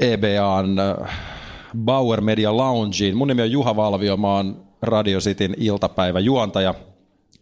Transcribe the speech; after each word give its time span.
EBAn 0.00 0.78
äh, 0.78 1.10
Bauer 1.78 2.20
Media 2.20 2.56
Loungeen. 2.56 3.16
Mun 3.16 3.28
nimi 3.28 3.42
on 3.42 3.50
Juha 3.50 3.76
Valvio, 3.76 4.16
mä 4.16 4.34
oon 4.34 4.66
Radio 4.82 5.18
Cityn 5.18 5.54
iltapäivä 5.58 6.20
juontaja. 6.20 6.74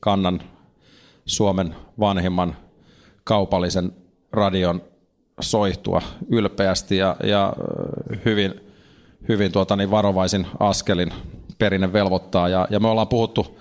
Kannan 0.01 0.41
Suomen 1.27 1.75
vanhimman 2.01 2.57
kaupallisen 3.25 3.93
radion 4.33 4.83
soihtua 5.41 6.03
ylpeästi 6.29 6.97
ja, 6.97 7.17
ja 7.25 7.47
äh, 7.47 8.19
hyvin, 8.25 8.61
hyvin 9.29 9.53
tuota, 9.53 9.77
niin 9.77 9.91
varovaisin 9.91 10.47
askelin 10.61 11.13
perinne 11.59 11.93
velvoittaa. 11.93 12.49
Ja, 12.49 12.67
ja 12.71 12.81
me 12.81 12.89
ollaan 12.89 13.09
puhuttu 13.09 13.59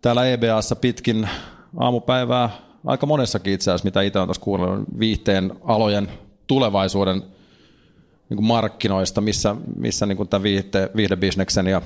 täällä 0.00 0.26
EBAssa 0.26 0.76
pitkin 0.76 1.28
aamupäivää 1.76 2.50
aika 2.86 3.06
monessakin 3.06 3.52
itse 3.52 3.70
asiassa, 3.70 3.84
mitä 3.84 4.02
itse 4.02 4.18
olen 4.18 4.26
tuossa 4.26 4.42
kuunnellut, 4.42 4.84
viihteen 4.98 5.52
alojen 5.64 6.08
tulevaisuuden 6.46 7.22
niin 8.28 8.36
kuin 8.36 8.46
markkinoista, 8.46 9.20
missä, 9.20 9.56
missä 9.76 10.06
niin 10.06 10.16
kuin 10.16 10.28
tämän 10.28 10.42
viihde, 10.42 10.90
viihdebisneksen 10.96 11.66
ja 11.66 11.82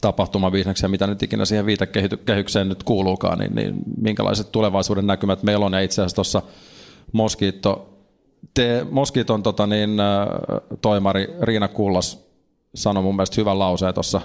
tapahtumabisneksen, 0.00 0.90
mitä 0.90 1.06
nyt 1.06 1.22
ikinä 1.22 1.44
siihen 1.44 1.66
viitekehykseen 1.66 2.68
nyt 2.68 2.82
kuuluukaan, 2.82 3.38
niin, 3.38 3.54
niin 3.54 3.74
minkälaiset 4.00 4.52
tulevaisuuden 4.52 5.06
näkymät 5.06 5.42
meillä 5.42 5.66
on. 5.66 5.72
Ja 5.72 5.80
itse 5.80 6.02
asiassa 6.02 6.14
tuossa 6.14 6.42
Moskiitto, 7.12 7.98
te, 8.54 8.86
Moskiiton 8.90 9.42
tota 9.42 9.66
niin, 9.66 9.90
toimari 10.80 11.28
Riina 11.42 11.68
Kullas 11.68 12.26
sanoi 12.74 13.02
mun 13.02 13.16
mielestä 13.16 13.40
hyvän 13.40 13.58
lauseen 13.58 13.94
tuossa 13.94 14.20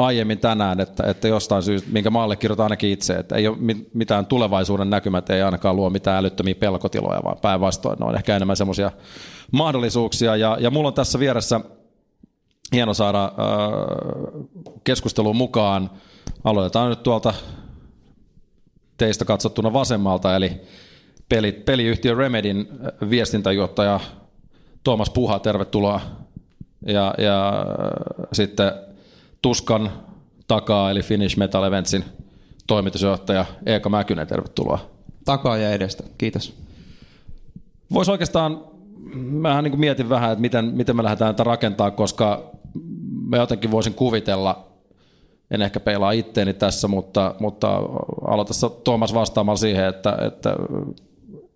aiemmin 0.00 0.38
tänään, 0.38 0.80
että, 0.80 1.10
että 1.10 1.28
jostain 1.28 1.62
syystä, 1.62 1.88
minkä 1.92 2.10
mä 2.10 2.22
allekirjoitan 2.22 2.64
ainakin 2.64 2.90
itse, 2.90 3.14
että 3.14 3.36
ei 3.36 3.48
ole 3.48 3.56
mitään 3.94 4.26
tulevaisuuden 4.26 4.90
näkymät, 4.90 5.30
ei 5.30 5.42
ainakaan 5.42 5.76
luo 5.76 5.90
mitään 5.90 6.18
älyttömiä 6.18 6.54
pelkotiloja, 6.54 7.20
vaan 7.24 7.38
päinvastoin 7.42 7.98
ne 7.98 8.06
on 8.06 8.14
ehkä 8.14 8.36
enemmän 8.36 8.56
semmoisia 8.56 8.92
mahdollisuuksia. 9.52 10.36
Ja, 10.36 10.56
ja 10.60 10.70
mulla 10.70 10.88
on 10.88 10.94
tässä 10.94 11.18
vieressä 11.18 11.60
hieno 12.72 12.94
saada 12.94 13.24
äh, 13.24 13.32
keskusteluun 14.84 15.36
mukaan. 15.36 15.90
Aloitetaan 16.44 16.90
nyt 16.90 17.02
tuolta 17.02 17.34
teistä 18.96 19.24
katsottuna 19.24 19.72
vasemmalta, 19.72 20.36
eli 20.36 20.60
peli, 21.28 21.52
peliyhtiö 21.52 22.14
Remedin 22.14 22.68
viestintäjohtaja 23.10 24.00
Tuomas 24.84 25.10
Puha, 25.10 25.38
tervetuloa. 25.38 26.00
Ja, 26.86 27.14
ja 27.18 27.64
sitten 28.32 28.72
Tuskan 29.42 29.90
takaa, 30.48 30.90
eli 30.90 31.02
Finnish 31.02 31.36
Metal 31.36 31.64
Eventsin 31.64 32.04
toimitusjohtaja 32.66 33.44
Eeka 33.66 33.88
Mäkynen, 33.88 34.26
tervetuloa. 34.26 34.78
Takaa 35.24 35.56
ja 35.56 35.70
edestä, 35.70 36.04
kiitos. 36.18 36.56
Voisi 37.92 38.10
oikeastaan, 38.10 38.64
mähän 39.14 39.64
niin 39.64 39.80
mietin 39.80 40.08
vähän, 40.08 40.32
että 40.32 40.40
miten, 40.40 40.64
miten 40.64 40.96
me 40.96 41.02
lähdetään 41.02 41.34
tätä 41.34 41.44
rakentaa, 41.44 41.90
koska 41.90 42.50
mä 43.28 43.36
jotenkin 43.36 43.70
voisin 43.70 43.94
kuvitella, 43.94 44.66
en 45.50 45.62
ehkä 45.62 45.80
peilaa 45.80 46.12
itteeni 46.12 46.54
tässä, 46.54 46.88
mutta, 46.88 47.34
mutta 47.38 47.76
aloita 48.26 48.70
Tuomas 48.84 49.14
vastaamalla 49.14 49.56
siihen, 49.56 49.86
että, 49.88 50.16
että 50.26 50.56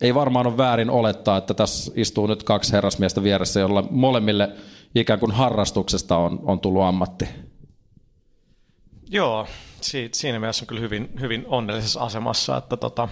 ei 0.00 0.14
varmaan 0.14 0.46
ole 0.46 0.56
väärin 0.56 0.90
olettaa, 0.90 1.36
että 1.36 1.54
tässä 1.54 1.92
istuu 1.96 2.26
nyt 2.26 2.42
kaksi 2.42 2.72
herrasmiestä 2.72 3.22
vieressä, 3.22 3.60
jolla 3.60 3.84
molemmille 3.90 4.50
ikään 4.94 5.20
kuin 5.20 5.32
harrastuksesta 5.32 6.16
on, 6.16 6.40
on 6.42 6.60
tullut 6.60 6.82
ammatti. 6.82 7.28
Joo, 9.10 9.46
siitä, 9.80 10.18
siinä 10.18 10.38
mielessä 10.38 10.62
on 10.62 10.66
kyllä 10.66 10.80
hyvin, 10.80 11.10
hyvin 11.20 11.44
onnellisessa 11.46 12.00
asemassa, 12.00 12.56
että 12.56 12.76
tota, 12.76 13.08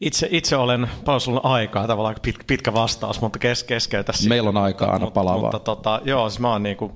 itse, 0.00 0.28
itse 0.30 0.56
olen, 0.56 0.90
paljon 1.04 1.20
sulla 1.20 1.40
on 1.44 1.50
aikaa, 1.52 1.86
tavallaan 1.86 2.16
pit, 2.22 2.36
pitkä 2.46 2.74
vastaus, 2.74 3.20
mutta 3.20 3.38
kes, 3.38 3.64
keskeytä 3.64 4.12
Meillä 4.28 4.48
on 4.48 4.56
aikaa 4.56 4.92
aina 4.92 5.10
palavaa. 5.10 5.40
Mutta, 5.40 5.56
mutta 5.56 5.76
tota, 5.76 6.00
joo, 6.04 6.30
siis 6.30 6.40
mä 6.40 6.50
oon 6.50 6.62
niin 6.62 6.76
kuin, 6.76 6.92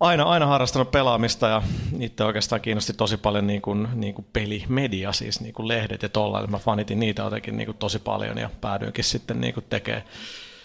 aina, 0.00 0.24
aina 0.24 0.46
harrastanut 0.46 0.90
pelaamista 0.90 1.48
ja 1.48 1.62
itse 2.00 2.24
oikeastaan 2.24 2.60
kiinnosti 2.60 2.92
tosi 2.92 3.16
paljon 3.16 3.46
niin 3.46 3.62
kuin, 3.62 3.88
niin 3.94 4.14
kuin 4.14 4.26
pelimedia, 4.32 5.12
siis 5.12 5.40
niin 5.40 5.54
kuin 5.54 5.68
lehdet 5.68 6.02
ja 6.02 6.08
tolla, 6.08 6.46
mä 6.46 6.58
fanitin 6.58 7.00
niitä 7.00 7.22
jotenkin 7.22 7.56
niin 7.56 7.66
kuin 7.66 7.78
tosi 7.78 7.98
paljon 7.98 8.38
ja 8.38 8.50
päädyinkin 8.60 9.04
sitten 9.04 9.40
niin 9.40 9.54
kuin 9.54 9.66
tekemään 9.70 10.04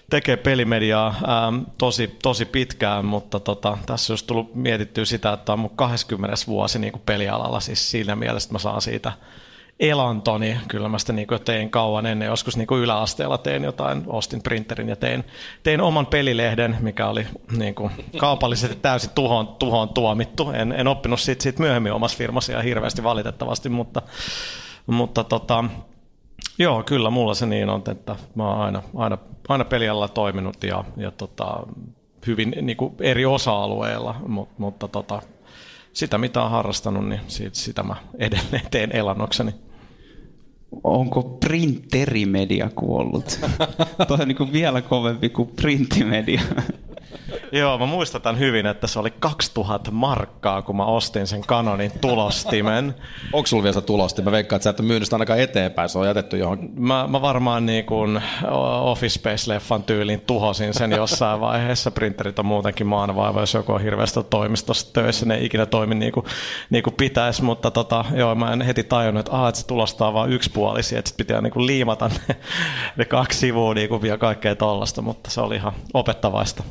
tekee 0.09 0.37
pelimediaa 0.37 1.07
ähm, 1.07 1.61
tosi, 1.77 2.17
tosi 2.23 2.45
pitkään, 2.45 3.05
mutta 3.05 3.39
tota, 3.39 3.77
tässä 3.85 4.13
olisi 4.13 4.27
tullut 4.27 4.55
mietittyä 4.55 5.05
sitä, 5.05 5.33
että 5.33 5.53
on 5.53 5.59
mun 5.59 5.75
20. 5.75 6.35
vuosi 6.47 6.79
niin 6.79 6.91
kuin 6.91 7.03
pelialalla, 7.05 7.59
siis 7.59 7.91
siinä 7.91 8.15
mielessä, 8.15 8.47
että 8.47 8.53
mä 8.53 8.59
saan 8.59 8.81
siitä 8.81 9.11
elantoni. 9.79 10.57
Kyllä 10.67 10.89
mä 10.89 10.99
sitä 10.99 11.13
niin 11.13 11.27
kuin 11.27 11.41
tein 11.41 11.69
kauan 11.69 12.05
ennen, 12.05 12.25
joskus 12.25 12.57
niin 12.57 12.67
kuin 12.67 12.81
yläasteella 12.81 13.37
tein 13.37 13.63
jotain, 13.63 14.03
ostin 14.07 14.41
printerin 14.41 14.89
ja 14.89 14.95
tein, 14.95 15.23
tein 15.63 15.81
oman 15.81 16.05
pelilehden, 16.05 16.77
mikä 16.79 17.07
oli 17.07 17.27
niin 17.57 17.75
kuin 17.75 17.91
kaupallisesti 18.17 18.75
täysin 18.75 19.09
tuhoon, 19.15 19.47
tuhoon 19.47 19.89
tuomittu. 19.89 20.51
En, 20.51 20.71
en 20.71 20.87
oppinut 20.87 21.19
siitä, 21.19 21.43
siitä 21.43 21.61
myöhemmin 21.61 21.93
omassa 21.93 22.17
firmassa 22.17 22.51
ja 22.51 22.61
hirveästi 22.61 23.03
valitettavasti, 23.03 23.69
mutta, 23.69 24.01
mutta 24.87 25.23
tota, 25.23 25.63
Joo, 26.59 26.83
kyllä 26.83 27.09
mulla 27.09 27.33
se 27.33 27.45
niin 27.45 27.69
on, 27.69 27.83
että 27.91 28.15
mä 28.35 28.49
oon 28.49 28.61
aina, 28.61 28.83
aina, 28.95 29.17
aina 29.47 29.65
pelialalla 29.65 30.07
toiminut 30.07 30.63
ja, 30.63 30.83
ja 30.97 31.11
tota, 31.11 31.67
hyvin 32.27 32.55
niin 32.61 32.77
kuin 32.77 32.93
eri 32.99 33.25
osa-alueilla, 33.25 34.15
mutta, 34.27 34.53
mutta 34.57 34.87
tota, 34.87 35.21
sitä 35.93 36.17
mitä 36.17 36.43
on 36.43 36.51
harrastanut, 36.51 37.09
niin 37.09 37.21
siitä, 37.27 37.57
sitä 37.57 37.83
mä 37.83 37.95
edelleen 38.19 38.67
teen 38.71 38.95
elannokseni. 38.95 39.55
Onko 40.83 41.23
printerimedia 41.23 42.69
kuollut? 42.75 43.39
Tuo 44.07 44.17
on 44.21 44.27
niin 44.27 44.37
kuin 44.37 44.53
vielä 44.53 44.81
kovempi 44.81 45.29
kuin 45.29 45.49
printtimedia. 45.55 46.41
Joo, 47.55 47.77
mä 47.77 47.85
muistan 47.85 48.39
hyvin, 48.39 48.65
että 48.65 48.87
se 48.87 48.99
oli 48.99 49.11
2000 49.11 49.91
markkaa, 49.91 50.61
kun 50.61 50.75
mä 50.75 50.85
ostin 50.85 51.27
sen 51.27 51.41
Canonin 51.41 51.91
tulostimen. 52.01 52.95
Onko 53.33 53.47
sulla 53.47 53.63
vielä 53.63 53.73
se 53.73 53.81
tulostin? 53.81 54.25
Mä 54.25 54.31
veikkaan, 54.31 54.57
että 54.57 54.63
sä 54.63 54.69
et 54.69 54.79
ole 54.79 54.87
myynyt 54.87 55.03
sitä 55.03 55.15
ainakaan 55.15 55.39
eteenpäin, 55.39 55.89
se 55.89 55.99
on 55.99 56.07
jätetty 56.07 56.37
johon. 56.37 56.69
Mä, 56.77 57.07
mä 57.07 57.21
varmaan 57.21 57.65
niin 57.65 57.85
kuin 57.85 58.21
Office 58.81 59.19
Space-leffan 59.19 59.83
tyylin 59.83 60.21
tuhosin 60.21 60.73
sen 60.73 60.91
jossain 60.91 61.39
vaiheessa. 61.39 61.91
Printerit 61.91 62.39
on 62.39 62.45
muutenkin 62.45 62.87
maanvaiva, 62.87 63.39
jos 63.39 63.53
joku 63.53 63.71
on 63.71 63.81
hirveästi 63.81 64.23
toimistossa 64.29 64.93
töissä, 64.93 65.25
ne 65.25 65.35
ei 65.35 65.45
ikinä 65.45 65.65
toimi 65.65 65.95
niin 65.95 66.11
kuin, 66.11 66.25
niin 66.69 66.83
kuin 66.83 66.93
pitäisi, 66.93 67.43
mutta 67.43 67.71
tota, 67.71 68.05
joo, 68.15 68.35
mä 68.35 68.53
en 68.53 68.61
heti 68.61 68.83
tajunnut, 68.83 69.19
että, 69.19 69.37
ah, 69.37 69.49
että 69.49 69.61
se 69.61 69.67
tulostaa 69.67 70.13
vain 70.13 70.31
yksipuolisia, 70.31 70.99
että 70.99 71.11
pitää 71.17 71.41
niin 71.41 71.53
kuin 71.53 71.67
liimata 71.67 72.07
ne, 72.07 72.35
ne 72.97 73.05
kaksi 73.05 73.39
sivua 73.39 73.73
niin 73.73 73.89
kuin, 73.89 74.05
ja 74.05 74.17
kaikkea 74.17 74.55
tollasta, 74.55 75.01
mutta 75.01 75.29
se 75.29 75.41
oli 75.41 75.55
ihan 75.55 75.73
opettavaista. 75.93 76.63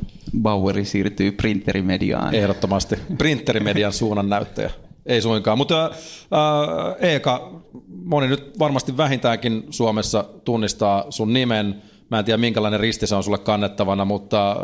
Baueri 0.75 0.85
siirtyy 0.85 1.33
printerimediaan. 1.33 2.35
Ehdottomasti. 2.35 2.97
Printerimedian 3.19 3.93
suunnan 3.93 4.29
näyttäjä. 4.29 4.71
Ei 5.07 5.23
suinkaan. 5.23 5.59
Mutta 5.59 5.85
äh, 5.85 7.11
Eeka, 7.11 7.62
moni 8.05 8.29
nyt 8.29 8.59
varmasti 8.59 8.97
vähintäänkin 8.97 9.67
Suomessa 9.71 10.25
tunnistaa 10.45 11.05
sun 11.11 11.33
nimen. 11.33 11.83
Mä 12.11 12.19
en 12.19 12.25
tiedä 12.25 12.39
minkälainen 12.39 12.81
risti 12.81 13.07
se 13.07 13.15
on 13.15 13.25
sulle 13.25 13.39
kannettavana, 13.39 14.04
mutta 14.04 14.51
äh, 14.51 14.57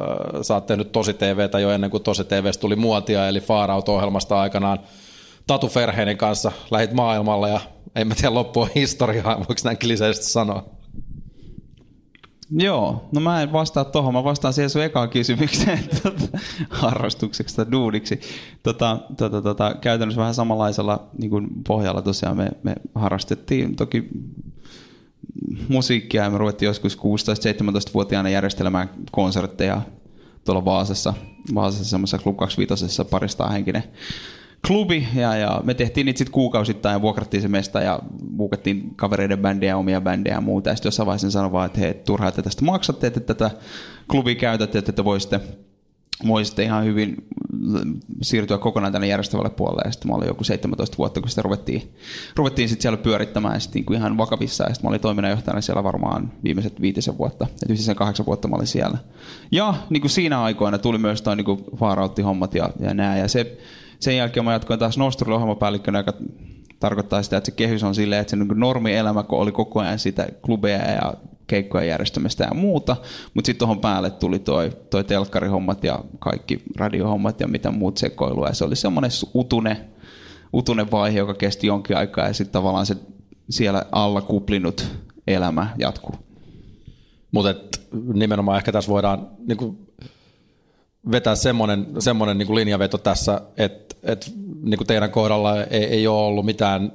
sä 0.43 0.55
oot 0.55 0.67
tehnyt 0.67 0.93
Tosi 0.93 1.15
TVtä 1.15 1.59
jo 1.59 1.71
ennen 1.71 1.91
kuin 1.91 2.03
Tosi 2.03 2.25
TVstä 2.25 2.61
tuli 2.61 2.77
muotia, 2.77 3.29
eli 3.29 3.41
Far 3.41 3.71
Out-ohjelmasta 3.71 4.41
aikanaan 4.41 4.79
Tatu 5.47 5.69
Ferheinen 5.69 6.17
kanssa 6.17 6.53
lähit 6.71 6.93
maailmalle 6.93 7.49
ja 7.49 7.61
en 7.95 8.09
mä 8.09 8.15
tiedä 8.15 8.35
loppua 8.35 8.69
historiaa, 8.75 9.39
voiko 9.39 9.55
näin 9.65 9.79
kliseisesti 9.79 10.27
sanoa? 10.27 10.80
Joo, 12.51 13.09
no 13.13 13.21
mä 13.21 13.43
en 13.43 13.53
vastaa 13.53 13.85
tuohon, 13.85 14.15
mä 14.15 14.25
vastaan 14.25 14.55
siihen 14.55 14.71
sun 14.71 14.83
ekaan 14.83 15.11
kysymykseen 15.11 15.79
tota, 16.03 16.39
harrastukseksi 16.71 17.57
tai 17.57 17.67
duudiksi. 17.73 18.21
Tota, 18.63 18.99
tota, 19.17 19.43
tota, 19.43 19.75
käytännössä 19.81 20.21
vähän 20.21 20.35
samanlaisella 20.35 21.09
niin 21.19 21.31
kuin 21.31 21.49
pohjalla 21.67 22.03
tosiaan 22.03 22.37
me, 22.37 22.49
me 22.63 22.75
harrastettiin. 22.95 23.77
Toki 23.77 24.09
musiikkia 25.69 26.23
ja 26.25 26.31
me 26.31 26.39
ruvettiin 26.39 26.67
joskus 26.67 26.99
16-17-vuotiaana 26.99 28.29
järjestelemään 28.29 28.91
konsertteja 29.11 29.83
tuolla 30.45 30.65
Vaasassa, 30.65 31.15
Vaasassa 31.55 31.85
semmoisessa 31.85 32.19
Club 32.19 32.37
25 32.37 33.05
parista 33.11 33.49
henkinen 33.49 33.85
klubi 34.67 35.09
ja, 35.15 35.37
ja 35.37 35.61
me 35.65 35.75
tehtiin 35.75 36.05
niitä 36.05 36.19
sitten 36.19 36.33
kuukausittain 36.33 36.93
ja 36.93 37.03
vuokrattiin 37.03 37.43
se 37.43 37.49
mesta 37.49 37.81
ja 37.81 37.99
buukattiin 38.37 38.95
kavereiden 38.97 39.39
bändejä, 39.39 39.77
omia 39.77 40.01
bändejä 40.01 40.35
ja 40.35 40.41
muuta. 40.41 40.71
Ja 40.71 40.77
sitten 40.77 40.89
jossain 40.89 41.07
vaiheessa 41.07 41.31
sanoin 41.31 41.53
vaan, 41.53 41.67
että 41.67 41.81
hei, 41.81 41.95
turhaa, 41.95 42.29
että 42.29 42.43
tästä 42.43 42.65
maksatte, 42.65 43.07
että 43.07 43.21
tätä 43.21 43.51
klubia 44.11 44.35
käytätte, 44.35 44.79
että 44.79 44.93
te 44.93 45.05
voisitte 45.05 45.41
voisitte 46.27 46.63
ihan 46.63 46.85
hyvin 46.85 47.17
siirtyä 48.23 48.59
kokonaan 48.59 48.93
tänne 48.93 49.07
järjestävälle 49.07 49.51
puolelle. 49.51 49.83
Ja 49.85 49.93
sitten 49.93 50.11
mä 50.11 50.17
olin 50.17 50.29
joku 50.29 50.45
17 50.45 50.97
vuotta, 50.99 51.21
kun 51.21 51.31
sitä 51.31 51.43
ruvettiin, 51.43 51.95
ruvettiin 52.37 52.69
sitten 52.69 52.83
siellä 52.83 52.97
pyörittämään 52.97 53.55
ja 53.55 53.61
sitten 53.61 53.83
niin 53.89 53.99
ihan 53.99 54.19
vakavissa. 54.19 54.65
Ja 54.65 54.75
sitten 54.75 54.89
mä 54.89 54.89
olin 54.89 55.01
toiminnanjohtajana 55.01 55.61
siellä 55.61 55.85
varmaan 55.85 56.33
viimeiset 56.45 56.81
viitisen 56.81 57.19
vuotta. 57.19 57.47
Et 57.63 57.71
yhteensä 57.71 57.95
kahdeksan 57.95 58.27
vuotta 58.27 58.49
mä 58.49 58.57
olin 58.57 58.67
siellä. 58.67 58.99
Ja 59.53 59.75
niin 59.91 60.01
kuin 60.01 60.11
siinä 60.11 60.43
aikoina 60.43 60.79
tuli 60.79 60.99
myös 60.99 61.23
toi 61.23 61.37
niin 61.37 61.65
faarautti-hommat 61.77 62.55
ja, 62.55 62.71
ja 62.81 62.95
nää. 62.95 63.19
Ja 63.19 63.29
se, 63.29 63.59
sen 64.01 64.17
jälkeen 64.17 64.45
mä 64.45 64.53
jatkoin 64.53 64.79
taas 64.79 64.99
Nostrille 64.99 65.35
ohjelmapäällikkönä, 65.35 65.99
joka 65.99 66.13
tarkoittaa 66.81 67.23
sitä, 67.23 67.37
että 67.37 67.47
se 67.51 67.57
kehys 67.57 67.85
on 67.85 67.95
silleen, 67.95 68.21
että 68.21 68.31
se 68.31 68.37
niin 68.37 68.49
normielämä, 68.55 69.25
oli 69.29 69.53
koko 69.53 69.81
ajan 69.81 69.99
sitä 69.99 70.29
klubeja 70.43 70.91
ja 70.91 71.15
keikkojen 71.47 71.89
järjestämistä 71.89 72.45
ja 72.45 72.55
muuta, 72.55 72.97
mutta 73.35 73.47
sitten 73.47 73.59
tuohon 73.59 73.81
päälle 73.81 74.11
tuli 74.11 74.39
toi, 74.39 74.71
toi 74.91 75.05
telkkarihommat 75.05 75.85
ja 75.85 75.99
kaikki 76.19 76.63
radiohommat 76.77 77.41
ja 77.41 77.49
mitä 77.49 77.71
muut 77.71 77.97
sekoilua, 77.97 78.47
ja 78.47 78.55
se 78.55 78.65
oli 78.65 78.77
semmoinen 78.77 79.11
utune, 79.35 79.89
utune 80.55 80.91
vaihe, 80.91 81.19
joka 81.19 81.35
kesti 81.35 81.67
jonkin 81.67 81.97
aikaa, 81.97 82.27
ja 82.27 82.33
sitten 82.33 82.53
tavallaan 82.53 82.87
se 82.87 82.97
siellä 83.51 83.85
alla 83.93 84.21
kuplinut 84.21 84.89
elämä 85.27 85.69
jatkuu. 85.79 86.15
Mutta 87.33 87.55
nimenomaan 88.15 88.57
ehkä 88.57 88.73
tässä 88.73 88.91
voidaan 88.91 89.29
niinku 89.47 89.79
vetää 91.13 91.35
semmoinen, 91.35 91.87
semmoinen 91.99 92.39
niinku 92.39 92.55
linjaveto 92.55 92.99
tässä, 92.99 93.41
että 93.57 93.97
et, 94.03 94.33
niinku 94.63 94.85
teidän 94.85 95.11
kohdalla 95.11 95.65
ei, 95.65 95.85
ei 95.85 96.07
ole 96.07 96.27
ollut 96.27 96.45
mitään 96.45 96.93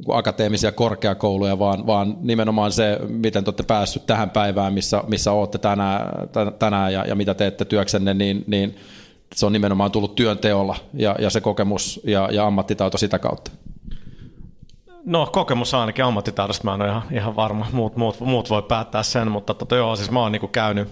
Niinku 0.00 0.12
akateemisia 0.12 0.72
korkeakouluja, 0.72 1.58
vaan, 1.58 1.86
vaan 1.86 2.16
nimenomaan 2.20 2.72
se, 2.72 2.98
miten 3.08 3.44
te 3.44 3.48
olette 3.48 3.62
päässyt 3.62 4.06
tähän 4.06 4.30
päivään, 4.30 4.72
missä, 4.72 5.02
missä 5.06 5.32
olette 5.32 5.58
tänään, 5.58 6.28
tänään 6.58 6.92
ja, 6.92 7.04
ja 7.08 7.14
mitä 7.14 7.34
teette 7.34 7.64
työksenne, 7.64 8.14
niin, 8.14 8.44
niin 8.46 8.76
se 9.34 9.46
on 9.46 9.52
nimenomaan 9.52 9.90
tullut 9.90 10.14
työnteolla 10.14 10.76
ja, 10.94 11.16
ja 11.18 11.30
se 11.30 11.40
kokemus 11.40 12.00
ja, 12.04 12.28
ja 12.32 12.46
ammattitaito 12.46 12.98
sitä 12.98 13.18
kautta. 13.18 13.50
No 15.04 15.26
kokemus 15.32 15.74
ainakin 15.74 16.04
ammattitaidosta, 16.04 16.64
mä 16.64 16.74
en 16.74 16.82
ole 16.82 16.88
ihan, 16.88 17.02
ihan 17.12 17.36
varma, 17.36 17.66
muut, 17.72 17.96
muut, 17.96 18.20
muut 18.20 18.50
voi 18.50 18.62
päättää 18.62 19.02
sen, 19.02 19.30
mutta 19.30 19.54
tota, 19.54 19.76
joo, 19.76 19.96
siis 19.96 20.10
mä 20.10 20.20
oon 20.20 20.32
niin 20.32 20.48
käynyt, 20.48 20.88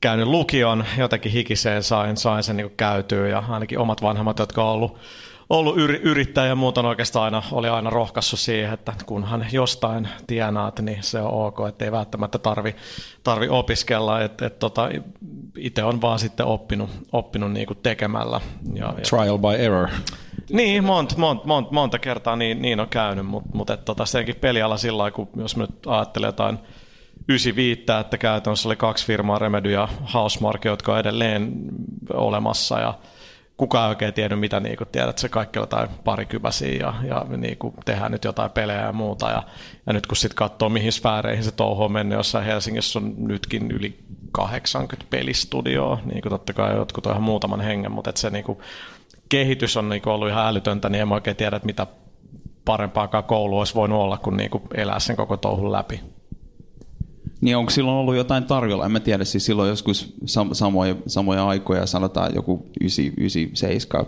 käynyt 0.00 0.26
lukion, 0.26 0.84
jotenkin 0.98 1.32
hikiseen 1.32 1.82
sain, 1.82 2.16
sain 2.16 2.42
sen 2.42 2.56
niin 2.56 2.72
käytyä 2.76 3.28
ja 3.28 3.44
ainakin 3.48 3.78
omat 3.78 4.02
vanhemmat, 4.02 4.38
jotka 4.38 4.64
on 4.64 4.70
ollut 4.70 4.98
ollut 5.50 5.78
yri, 5.78 6.00
yrittäjä 6.02 6.46
ja 6.46 6.54
muuten 6.54 6.84
oikeastaan 6.84 7.24
aina, 7.24 7.42
oli 7.52 7.68
aina 7.68 7.90
rohkaissut 7.90 8.40
siihen, 8.40 8.74
että 8.74 8.92
kunhan 9.06 9.46
jostain 9.52 10.08
tienaat, 10.26 10.80
niin 10.80 11.02
se 11.02 11.20
on 11.20 11.46
ok, 11.46 11.58
että 11.68 11.84
ei 11.84 11.92
välttämättä 11.92 12.38
tarvi, 12.38 12.76
tarvi 13.22 13.48
opiskella. 13.48 14.22
Et, 14.22 14.42
et 14.42 14.58
tota, 14.58 14.88
itse 15.56 15.84
on 15.84 16.00
vaan 16.00 16.18
sitten 16.18 16.46
oppinut, 16.46 16.90
oppinut 17.12 17.52
niinku 17.52 17.74
tekemällä. 17.74 18.40
Ja, 18.74 18.84
ja, 18.84 19.02
Trial 19.10 19.38
by 19.38 19.64
error. 19.64 19.88
Niin, 20.50 20.84
monta, 20.84 21.14
monta, 21.18 21.46
monta, 21.46 21.72
monta 21.72 21.98
kertaa 21.98 22.36
niin, 22.36 22.62
niin 22.62 22.80
on 22.80 22.88
käynyt, 22.88 23.26
mutta 23.26 23.50
mut, 23.54 23.70
et, 23.70 23.84
tota, 23.84 24.06
senkin 24.06 24.36
peliala 24.36 24.76
sillä 24.76 24.98
lailla, 24.98 25.16
kun 25.16 25.28
jos 25.36 25.56
mä 25.56 25.62
nyt 25.62 25.86
ajattelen 25.86 26.28
jotain 26.28 26.58
95, 27.28 27.80
että 28.00 28.18
käytännössä 28.18 28.68
oli 28.68 28.76
kaksi 28.76 29.06
firmaa, 29.06 29.38
Remedy 29.38 29.70
ja 29.70 29.88
Housemark, 30.14 30.64
jotka 30.64 30.92
on 30.92 30.98
edelleen 30.98 31.52
olemassa 32.14 32.80
ja 32.80 32.94
kukaan 33.60 33.84
ei 33.84 33.88
oikein 33.88 34.14
tiennyt, 34.14 34.40
mitä 34.40 34.60
niin 34.60 34.76
tiedät, 34.92 35.18
se 35.18 35.28
kaikki 35.28 35.58
jotain 35.58 35.88
parikypäsiä 36.04 36.72
ja, 36.72 36.94
ja 37.08 37.26
niin 37.36 37.58
kuin, 37.58 37.74
tehdään 37.84 38.12
nyt 38.12 38.24
jotain 38.24 38.50
pelejä 38.50 38.80
ja 38.80 38.92
muuta. 38.92 39.30
Ja, 39.30 39.42
ja 39.86 39.92
nyt 39.92 40.06
kun 40.06 40.16
sitten 40.16 40.36
katsoo, 40.36 40.68
mihin 40.68 40.92
sfääreihin 40.92 41.44
se 41.44 41.50
touhu 41.52 41.82
on 41.82 41.92
mennyt, 41.92 42.16
jossain 42.16 42.44
Helsingissä 42.44 42.98
on 42.98 43.14
nytkin 43.18 43.70
yli 43.70 43.98
80 44.32 45.10
pelistudioa, 45.10 45.98
niin 46.04 46.22
kuin 46.22 46.30
totta 46.30 46.52
kai 46.52 46.76
jotkut 46.76 47.06
on 47.06 47.12
ihan 47.12 47.22
muutaman 47.22 47.60
hengen, 47.60 47.92
mutta 47.92 48.12
se 48.14 48.30
niin 48.30 48.44
kuin, 48.44 48.58
kehitys 49.28 49.76
on 49.76 49.88
niin 49.88 50.02
kuin, 50.02 50.12
ollut 50.12 50.28
ihan 50.28 50.46
älytöntä, 50.46 50.88
niin 50.88 51.02
en 51.02 51.12
oikein 51.12 51.36
tiedä, 51.36 51.56
että 51.56 51.66
mitä 51.66 51.86
parempaakaan 52.64 53.24
koulu 53.24 53.58
olisi 53.58 53.74
voinut 53.74 54.00
olla, 54.00 54.18
kuin, 54.18 54.36
niin 54.36 54.50
kuin 54.50 54.62
elää 54.74 54.98
sen 54.98 55.16
koko 55.16 55.36
touhun 55.36 55.72
läpi. 55.72 56.00
Niin 57.40 57.56
onko 57.56 57.70
silloin 57.70 57.96
ollut 57.96 58.16
jotain 58.16 58.44
tarjolla? 58.44 58.84
En 58.84 58.92
mä 58.92 59.00
tiedä, 59.00 59.24
siis 59.24 59.46
silloin 59.46 59.68
joskus 59.68 60.14
sam- 60.24 60.54
samoja, 60.54 60.96
samoja 61.06 61.46
aikoja, 61.46 61.86
sanotaan 61.86 62.34
joku 62.34 62.70
97, 62.80 64.06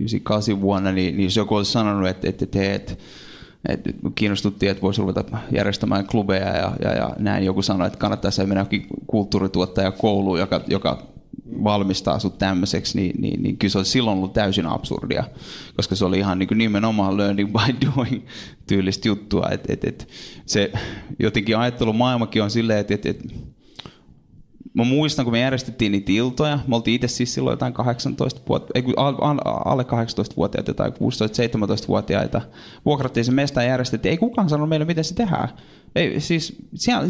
98 0.00 0.60
vuonna, 0.60 0.92
niin, 0.92 1.16
niin 1.16 1.24
jos 1.24 1.36
joku 1.36 1.54
olisi 1.54 1.72
sanonut, 1.72 2.08
että, 2.08 2.28
että 2.28 2.46
teet, 2.46 2.98
että 3.68 3.90
kiinnostuttiin, 4.14 4.70
että 4.70 4.82
voisi 4.82 5.00
ruveta 5.00 5.24
järjestämään 5.52 6.06
klubeja 6.06 6.56
ja, 6.56 6.72
ja, 6.82 6.92
ja 6.94 7.10
näin 7.18 7.44
joku 7.44 7.62
sanoi, 7.62 7.86
että 7.86 7.98
kannattaisi 7.98 8.46
mennä 8.46 8.66
kulttuurituottaja 9.06 9.92
kouluun, 9.92 10.38
joka, 10.38 10.60
joka 10.66 11.02
valmistaa 11.64 12.18
sut 12.18 12.38
tämmöiseksi, 12.38 12.98
niin, 12.98 13.20
niin, 13.20 13.42
niin 13.42 13.56
kyllä 13.56 13.72
se 13.72 13.78
olisi 13.78 13.90
silloin 13.90 14.18
ollut 14.18 14.32
täysin 14.32 14.66
absurdia, 14.66 15.24
koska 15.76 15.94
se 15.96 16.04
oli 16.04 16.18
ihan 16.18 16.38
niin 16.38 16.48
kuin 16.48 16.58
nimenomaan 16.58 17.16
learning 17.16 17.52
by 17.52 17.74
doing 17.86 18.22
tyylistä 18.66 19.08
juttua. 19.08 19.48
Et, 19.50 19.70
et, 19.70 19.84
et 19.84 20.08
se 20.46 20.72
jotenkin 21.18 21.58
ajattelumaailmakin 21.58 22.42
on 22.42 22.50
silleen, 22.50 22.78
että 22.78 22.94
et, 22.94 23.06
et, 23.06 23.22
mä 24.74 24.84
muistan, 24.84 25.24
kun 25.24 25.32
me 25.32 25.40
järjestettiin 25.40 25.92
niitä 25.92 26.12
iltoja, 26.12 26.58
me 26.66 26.76
oltiin 26.76 26.94
itse 26.94 27.08
siis 27.08 27.34
silloin 27.34 27.52
jotain 27.52 27.72
18 27.72 28.40
vuotta, 28.48 28.72
ei 28.74 28.84
alle 29.64 29.82
18-vuotiaita, 29.82 30.70
jotain 30.70 30.92
16-17-vuotiaita. 30.92 32.40
Vuokrattiin 32.84 33.24
se 33.24 33.32
mesta 33.32 33.62
ja 33.62 33.68
järjestettiin, 33.68 34.10
ei 34.10 34.18
kukaan 34.18 34.48
sanonut 34.48 34.68
meille, 34.68 34.84
miten 34.84 35.04
se 35.04 35.14
tehdään. 35.14 35.48
Ei, 35.94 36.20
siis, 36.20 36.56
siellä, 36.74 37.08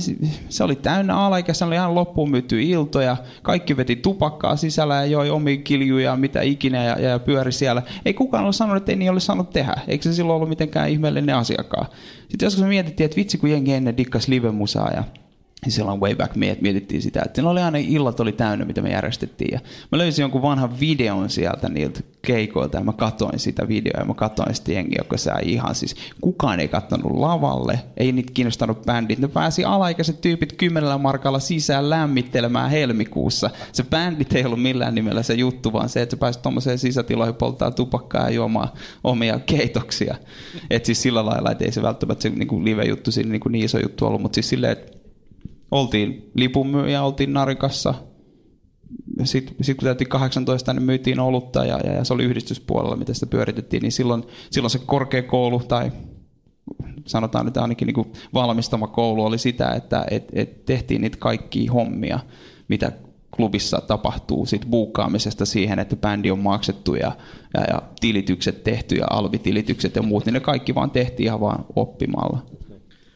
se 0.48 0.64
oli 0.64 0.76
täynnä 0.76 1.16
alaikäistä, 1.16 1.66
oli 1.66 1.74
ihan 1.74 1.94
loppuun 1.94 2.30
myyty 2.30 2.62
iltoja, 2.62 3.16
kaikki 3.42 3.76
veti 3.76 3.96
tupakkaa 3.96 4.56
sisällä 4.56 4.94
ja 4.94 5.04
joi 5.04 5.30
omia 5.30 5.56
kiljuja, 5.56 6.16
mitä 6.16 6.42
ikinä 6.42 6.84
ja, 6.84 7.00
ja 7.00 7.18
pyöri 7.18 7.52
siellä. 7.52 7.82
Ei 8.04 8.14
kukaan 8.14 8.44
ole 8.44 8.52
sanonut, 8.52 8.82
että 8.82 8.92
ei 8.92 8.96
niin 8.96 9.10
ole 9.10 9.20
saanut 9.20 9.50
tehdä, 9.50 9.74
eikö 9.88 10.02
se 10.02 10.12
silloin 10.12 10.36
ollut 10.36 10.48
mitenkään 10.48 10.90
ihmeellinen 10.90 11.36
asiakkaan. 11.36 11.86
Sitten 12.28 12.46
joskus 12.46 12.62
me 12.62 12.68
mietittiin, 12.68 13.04
että 13.04 13.16
vitsi 13.16 13.38
kun 13.38 13.50
jengi 13.50 13.72
ennen 13.72 13.96
dikkas 13.96 14.28
live-musaa 14.28 14.90
ja 14.90 15.04
silloin 15.70 16.00
way 16.00 16.14
back 16.14 16.36
me, 16.36 16.56
mietittiin 16.60 17.02
sitä, 17.02 17.22
että 17.24 17.42
ne 17.42 17.48
oli 17.48 17.60
aina 17.60 17.78
illat 17.78 18.20
oli 18.20 18.32
täynnä, 18.32 18.64
mitä 18.64 18.82
me 18.82 18.90
järjestettiin. 18.90 19.52
Ja 19.52 19.60
mä 19.92 19.98
löysin 19.98 20.22
jonkun 20.22 20.42
vanhan 20.42 20.80
videon 20.80 21.30
sieltä 21.30 21.68
niiltä 21.68 22.00
keikoilta 22.22 22.78
ja 22.78 22.84
mä 22.84 22.92
katsoin 22.92 23.38
sitä 23.38 23.68
videoa 23.68 24.00
ja 24.00 24.04
mä 24.04 24.14
katsoin 24.14 24.54
sitä 24.54 24.72
jengiä, 24.72 24.98
joka 25.00 25.16
sä 25.16 25.34
ihan 25.42 25.74
siis, 25.74 25.96
kukaan 26.20 26.60
ei 26.60 26.68
katsonut 26.68 27.12
lavalle, 27.12 27.80
ei 27.96 28.12
niitä 28.12 28.32
kiinnostanut 28.32 28.82
bändit. 28.86 29.18
Ne 29.18 29.28
pääsi 29.28 29.64
alaikäiset 29.64 30.20
tyypit 30.20 30.52
kymmenellä 30.52 30.98
markalla 30.98 31.38
sisään 31.38 31.90
lämmittelemään 31.90 32.70
helmikuussa. 32.70 33.50
Se 33.72 33.82
bändit 33.82 34.32
ei 34.32 34.44
ollut 34.44 34.62
millään 34.62 34.94
nimellä 34.94 35.22
se 35.22 35.34
juttu, 35.34 35.72
vaan 35.72 35.88
se, 35.88 36.02
että 36.02 36.16
sä 36.16 36.20
pääsit 36.20 36.42
tuommoiseen 36.42 36.78
sisätiloihin 36.78 37.34
polttaa 37.34 37.70
tupakkaa 37.70 38.22
ja 38.22 38.30
juomaan 38.30 38.68
omia 39.04 39.38
keitoksia. 39.38 40.14
Et 40.70 40.84
siis 40.84 41.02
sillä 41.02 41.26
lailla, 41.26 41.50
että 41.50 41.64
ei 41.64 41.72
se 41.72 41.82
välttämättä 41.82 42.22
se 42.22 42.30
niin 42.30 42.64
live-juttu 42.64 43.10
siinä 43.10 43.30
niin, 43.30 43.40
niin 43.48 43.64
iso 43.64 43.78
juttu 43.78 44.06
ollut, 44.06 44.22
mutta 44.22 44.34
siis 44.34 44.48
silleen, 44.48 44.72
että 44.72 45.03
oltiin 45.74 46.30
lipunmyyjä, 46.34 47.02
oltiin 47.02 47.32
narikassa. 47.32 47.94
Sitten 49.24 49.56
sit 49.60 49.76
kun 49.76 49.86
täytiin 49.86 50.08
18, 50.08 50.72
niin 50.72 50.82
myytiin 50.82 51.20
olutta 51.20 51.64
ja, 51.64 51.80
ja, 51.84 51.92
ja, 51.92 52.04
se 52.04 52.14
oli 52.14 52.24
yhdistyspuolella, 52.24 52.96
mitä 52.96 53.14
sitä 53.14 53.26
pyöritettiin, 53.26 53.80
niin 53.80 53.92
silloin, 53.92 54.22
silloin 54.50 54.70
se 54.70 54.78
korkeakoulu 54.86 55.58
tai 55.58 55.92
sanotaan 57.06 57.46
nyt 57.46 57.56
ainakin 57.56 57.86
niin 57.86 58.12
valmistama 58.34 58.86
koulu 58.86 59.24
oli 59.24 59.38
sitä, 59.38 59.70
että 59.70 60.06
et, 60.10 60.28
et 60.32 60.64
tehtiin 60.64 61.00
niitä 61.00 61.18
kaikkia 61.20 61.72
hommia, 61.72 62.18
mitä 62.68 62.92
klubissa 63.36 63.80
tapahtuu 63.80 64.46
sit 64.46 64.66
buukkaamisesta 64.70 65.46
siihen, 65.46 65.78
että 65.78 65.96
bändi 65.96 66.30
on 66.30 66.38
maksettu 66.38 66.94
ja, 66.94 67.12
ja, 67.54 67.60
ja 67.60 67.82
tilitykset 68.00 68.64
tehty 68.64 68.94
ja 68.94 69.06
alvitilitykset 69.10 69.96
ja 69.96 70.02
muut, 70.02 70.26
niin 70.26 70.34
ne 70.34 70.40
kaikki 70.40 70.74
vaan 70.74 70.90
tehtiin 70.90 71.26
ihan 71.26 71.40
vaan 71.40 71.64
oppimalla. 71.76 72.53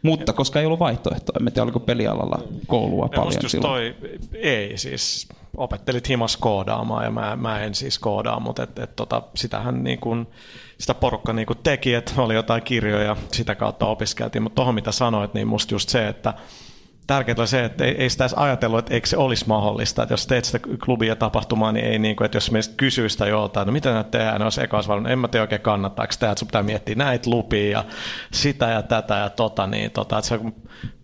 Mutta 0.02 0.32
koska 0.32 0.60
ei 0.60 0.66
ollut 0.66 0.80
vaihtoehtoa, 0.80 1.36
en 1.40 1.52
tiedä 1.52 1.62
oliko 1.62 1.80
pelialalla 1.80 2.42
koulua 2.66 3.08
ja 3.12 3.22
paljon 3.22 3.50
silloin. 3.50 3.72
Toi, 3.72 3.96
ei 4.34 4.78
siis, 4.78 5.28
opettelit 5.56 6.08
himas 6.08 6.36
koodaamaan 6.36 7.04
ja 7.04 7.10
mä, 7.10 7.36
mä 7.36 7.60
en 7.60 7.74
siis 7.74 7.98
koodaa, 7.98 8.40
mutta 8.40 8.62
et, 8.62 8.78
et, 8.78 8.96
tota, 8.96 9.22
sitähän 9.34 9.84
niin 9.84 9.98
kun, 9.98 10.26
sitä 10.78 10.94
porukka 10.94 11.32
niin 11.32 11.46
kun 11.46 11.56
teki, 11.56 11.94
että 11.94 12.12
oli 12.22 12.34
jotain 12.34 12.62
kirjoja, 12.62 13.16
sitä 13.32 13.54
kautta 13.54 13.86
opiskeltiin, 13.86 14.42
mutta 14.42 14.54
tuohon 14.54 14.74
mitä 14.74 14.92
sanoit, 14.92 15.34
niin 15.34 15.48
musta 15.48 15.74
just 15.74 15.88
se, 15.88 16.08
että 16.08 16.34
tärkeää 17.08 17.36
oli 17.38 17.46
se, 17.46 17.64
että 17.64 17.84
ei, 17.84 17.94
ei 18.02 18.10
sitä 18.10 18.24
edes 18.24 18.34
ajatellut, 18.34 18.78
että 18.78 18.94
eikö 18.94 19.06
se 19.06 19.16
olisi 19.16 19.44
mahdollista. 19.48 20.02
Että 20.02 20.12
jos 20.12 20.26
teet 20.26 20.44
sitä 20.44 20.58
klubia 20.84 21.16
tapahtumaa, 21.16 21.72
niin 21.72 21.86
ei 21.86 21.98
niin 21.98 22.16
kuin, 22.16 22.26
että 22.26 22.36
jos 22.36 22.50
meistä 22.50 22.74
kysyy 22.76 23.08
sitä 23.08 23.26
joltain, 23.26 23.66
no 23.66 23.72
miten 23.72 23.94
näitä 23.94 24.10
tehdään, 24.10 24.34
niin 24.34 24.42
olisi 24.42 24.62
eka 24.62 24.76
olisi 24.76 24.90
en 25.08 25.18
mä 25.18 25.28
tiedä 25.28 25.42
oikein 25.42 25.60
kannattaako 25.60 26.12
tämä, 26.18 26.32
että 26.32 26.38
sun 26.38 26.48
pitää 26.48 26.62
miettiä 26.62 26.94
näitä 26.94 27.30
lupia 27.30 27.70
ja 27.70 27.84
sitä 28.32 28.68
ja 28.68 28.82
tätä 28.82 29.14
ja 29.14 29.30
tota, 29.30 29.66
niin 29.66 29.90
tota, 29.90 30.18
että 30.18 30.28
se 30.28 30.40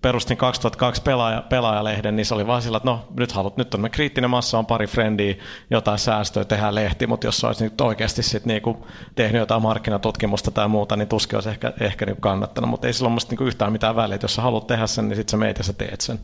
perustin 0.04 0.36
2002 0.36 1.02
pelaaja, 1.02 1.42
pelaajalehden, 1.42 2.16
niin 2.16 2.26
se 2.26 2.34
oli 2.34 2.46
vaan 2.46 2.62
sillä, 2.62 2.76
että 2.76 2.88
no 2.88 3.08
nyt 3.18 3.32
haluat, 3.32 3.56
nyt 3.56 3.74
on 3.74 3.88
kriittinen 3.90 4.30
massa, 4.30 4.58
on 4.58 4.66
pari 4.66 4.86
frendiä, 4.86 5.34
jotain 5.70 5.98
säästöä, 5.98 6.44
tehdään 6.44 6.74
lehti, 6.74 7.06
mutta 7.06 7.26
jos 7.26 7.44
olisi 7.44 7.64
nyt 7.64 7.80
oikeasti 7.80 8.22
sit 8.22 8.44
niinku 8.44 8.86
tehnyt 9.14 9.38
jotain 9.38 9.62
markkinatutkimusta 9.62 10.50
tai 10.50 10.68
muuta, 10.68 10.96
niin 10.96 11.08
tuskin 11.08 11.36
olisi 11.36 11.48
ehkä, 11.48 11.72
ehkä 11.80 12.06
niinku 12.06 12.20
kannattanut, 12.20 12.70
mutta 12.70 12.86
ei 12.86 12.92
sillä 12.92 13.08
ole 13.08 13.18
niinku 13.28 13.44
yhtään 13.44 13.72
mitään 13.72 13.96
väliä, 13.96 14.14
että 14.14 14.24
jos 14.24 14.34
sä 14.34 14.42
haluat 14.42 14.66
tehdä 14.66 14.86
sen, 14.86 15.08
niin 15.08 15.16
sitten 15.16 15.30
sä 15.30 15.36
meitä 15.36 15.62
sä 15.62 15.72
teet 15.72 16.00
sen. 16.00 16.18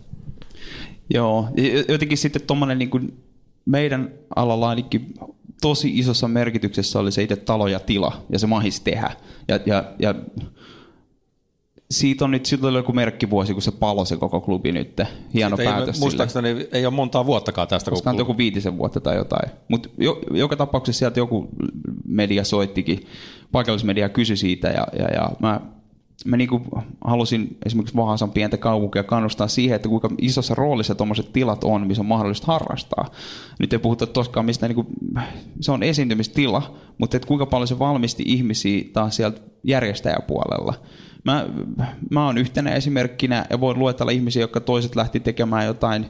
Joo, 1.10 1.48
jotenkin 1.88 2.18
sitten 2.18 2.42
tuommoinen 2.42 2.78
niin 2.78 3.22
meidän 3.64 4.10
alalla 4.36 4.68
ainakin 4.68 5.14
tosi 5.60 5.98
isossa 5.98 6.28
merkityksessä 6.28 6.98
oli 6.98 7.12
se 7.12 7.22
itse 7.22 7.36
talo 7.36 7.66
ja 7.66 7.80
tila, 7.80 8.22
ja 8.32 8.38
se 8.38 8.46
mahis 8.46 8.80
tehdä. 8.80 9.10
Ja, 9.48 9.60
ja, 9.66 9.84
ja 9.98 10.14
siitä 11.90 12.24
on 12.24 12.30
nyt, 12.30 12.46
siitä 12.46 12.66
oli 12.66 12.78
joku 12.78 12.92
merkkivuosi, 12.92 13.52
kun 13.52 13.62
se 13.62 13.70
palo 13.70 14.04
se 14.04 14.16
koko 14.16 14.40
klubi 14.40 14.72
nyt. 14.72 15.00
Hieno 15.34 15.56
siitä 15.56 15.70
päätös 15.70 15.96
ei, 15.96 16.00
Muistaakseni 16.00 16.68
ei 16.72 16.86
ole 16.86 16.94
montaa 16.94 17.26
vuottakaan 17.26 17.68
tästä. 17.68 17.90
Koska 17.90 18.10
on 18.10 18.18
joku 18.18 18.36
viitisen 18.36 18.78
vuotta 18.78 19.00
tai 19.00 19.16
jotain. 19.16 19.50
Mutta 19.68 19.88
jo, 19.98 20.20
joka 20.30 20.56
tapauksessa 20.56 20.98
sieltä 20.98 21.20
joku 21.20 21.48
media 22.08 22.44
soittikin, 22.44 23.06
paikallismedia 23.52 24.08
kysyi 24.08 24.36
siitä 24.36 24.68
ja, 24.68 24.86
ja, 24.98 25.08
ja 25.08 25.30
mä 25.38 25.60
mä 26.24 26.36
niinku 26.36 26.62
halusin 27.04 27.56
esimerkiksi 27.66 27.96
Vaasan 27.96 28.30
pientä 28.30 28.56
kaupunkia 28.56 29.02
kannustaa 29.02 29.48
siihen, 29.48 29.76
että 29.76 29.88
kuinka 29.88 30.10
isossa 30.18 30.54
roolissa 30.54 30.94
tuommoiset 30.94 31.32
tilat 31.32 31.64
on, 31.64 31.86
missä 31.86 32.02
on 32.02 32.06
mahdollista 32.06 32.46
harrastaa. 32.46 33.10
Nyt 33.58 33.72
ei 33.72 33.78
puhuta 33.78 34.06
toskaan 34.06 34.46
mistä, 34.46 34.68
niinku, 34.68 34.86
se 35.60 35.72
on 35.72 35.82
esiintymistila, 35.82 36.74
mutta 36.98 37.16
et 37.16 37.24
kuinka 37.24 37.46
paljon 37.46 37.68
se 37.68 37.78
valmisti 37.78 38.22
ihmisiä 38.26 38.84
taas 38.92 39.16
sieltä 39.16 39.40
järjestäjäpuolella. 39.64 40.74
Mä, 41.24 41.46
mä 42.10 42.26
oon 42.26 42.38
yhtenä 42.38 42.70
esimerkkinä 42.70 43.46
ja 43.50 43.60
voin 43.60 43.78
luetella 43.78 44.12
ihmisiä, 44.12 44.42
jotka 44.42 44.60
toiset 44.60 44.96
lähti 44.96 45.20
tekemään 45.20 45.66
jotain 45.66 46.06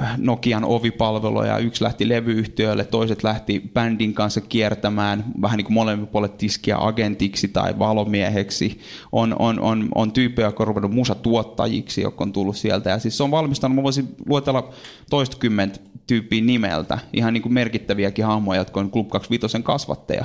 äh, 0.00 0.18
Nokian 0.18 0.64
ovipalveluja, 0.64 1.58
yksi 1.58 1.84
lähti 1.84 2.08
levyyhtiölle, 2.08 2.84
toiset 2.84 3.24
lähti 3.24 3.70
bändin 3.74 4.14
kanssa 4.14 4.40
kiertämään, 4.40 5.24
vähän 5.42 5.56
niin 5.56 5.64
kuin 5.64 5.74
molemmat 5.74 6.12
puolet 6.12 6.38
tiskiä 6.38 6.76
agentiksi 6.80 7.48
tai 7.48 7.78
valomieheksi. 7.78 8.80
On, 9.12 9.36
on, 9.38 9.60
on, 9.60 9.88
on 9.94 10.12
tyyppejä, 10.12 10.48
jotka 10.48 10.62
on 10.62 10.68
ruvennut 10.68 10.94
musatuottajiksi, 10.94 12.02
jotka 12.02 12.24
on 12.24 12.32
tullut 12.32 12.56
sieltä. 12.56 12.90
Ja 12.90 12.98
siis 12.98 13.16
se 13.16 13.22
on 13.22 13.30
valmistanut, 13.30 13.76
mä 13.76 13.82
voisin 13.82 14.08
luetella 14.26 14.70
toistakymmentä 15.10 15.80
tyyppiä 16.06 16.42
nimeltä, 16.42 16.98
ihan 17.12 17.34
niin 17.34 17.42
kuin 17.42 17.52
merkittäviäkin 17.52 18.24
hahmoja, 18.24 18.60
jotka 18.60 18.80
on 18.80 18.90
Club 18.90 19.08
25 19.08 19.62
kasvatteja. 19.62 20.24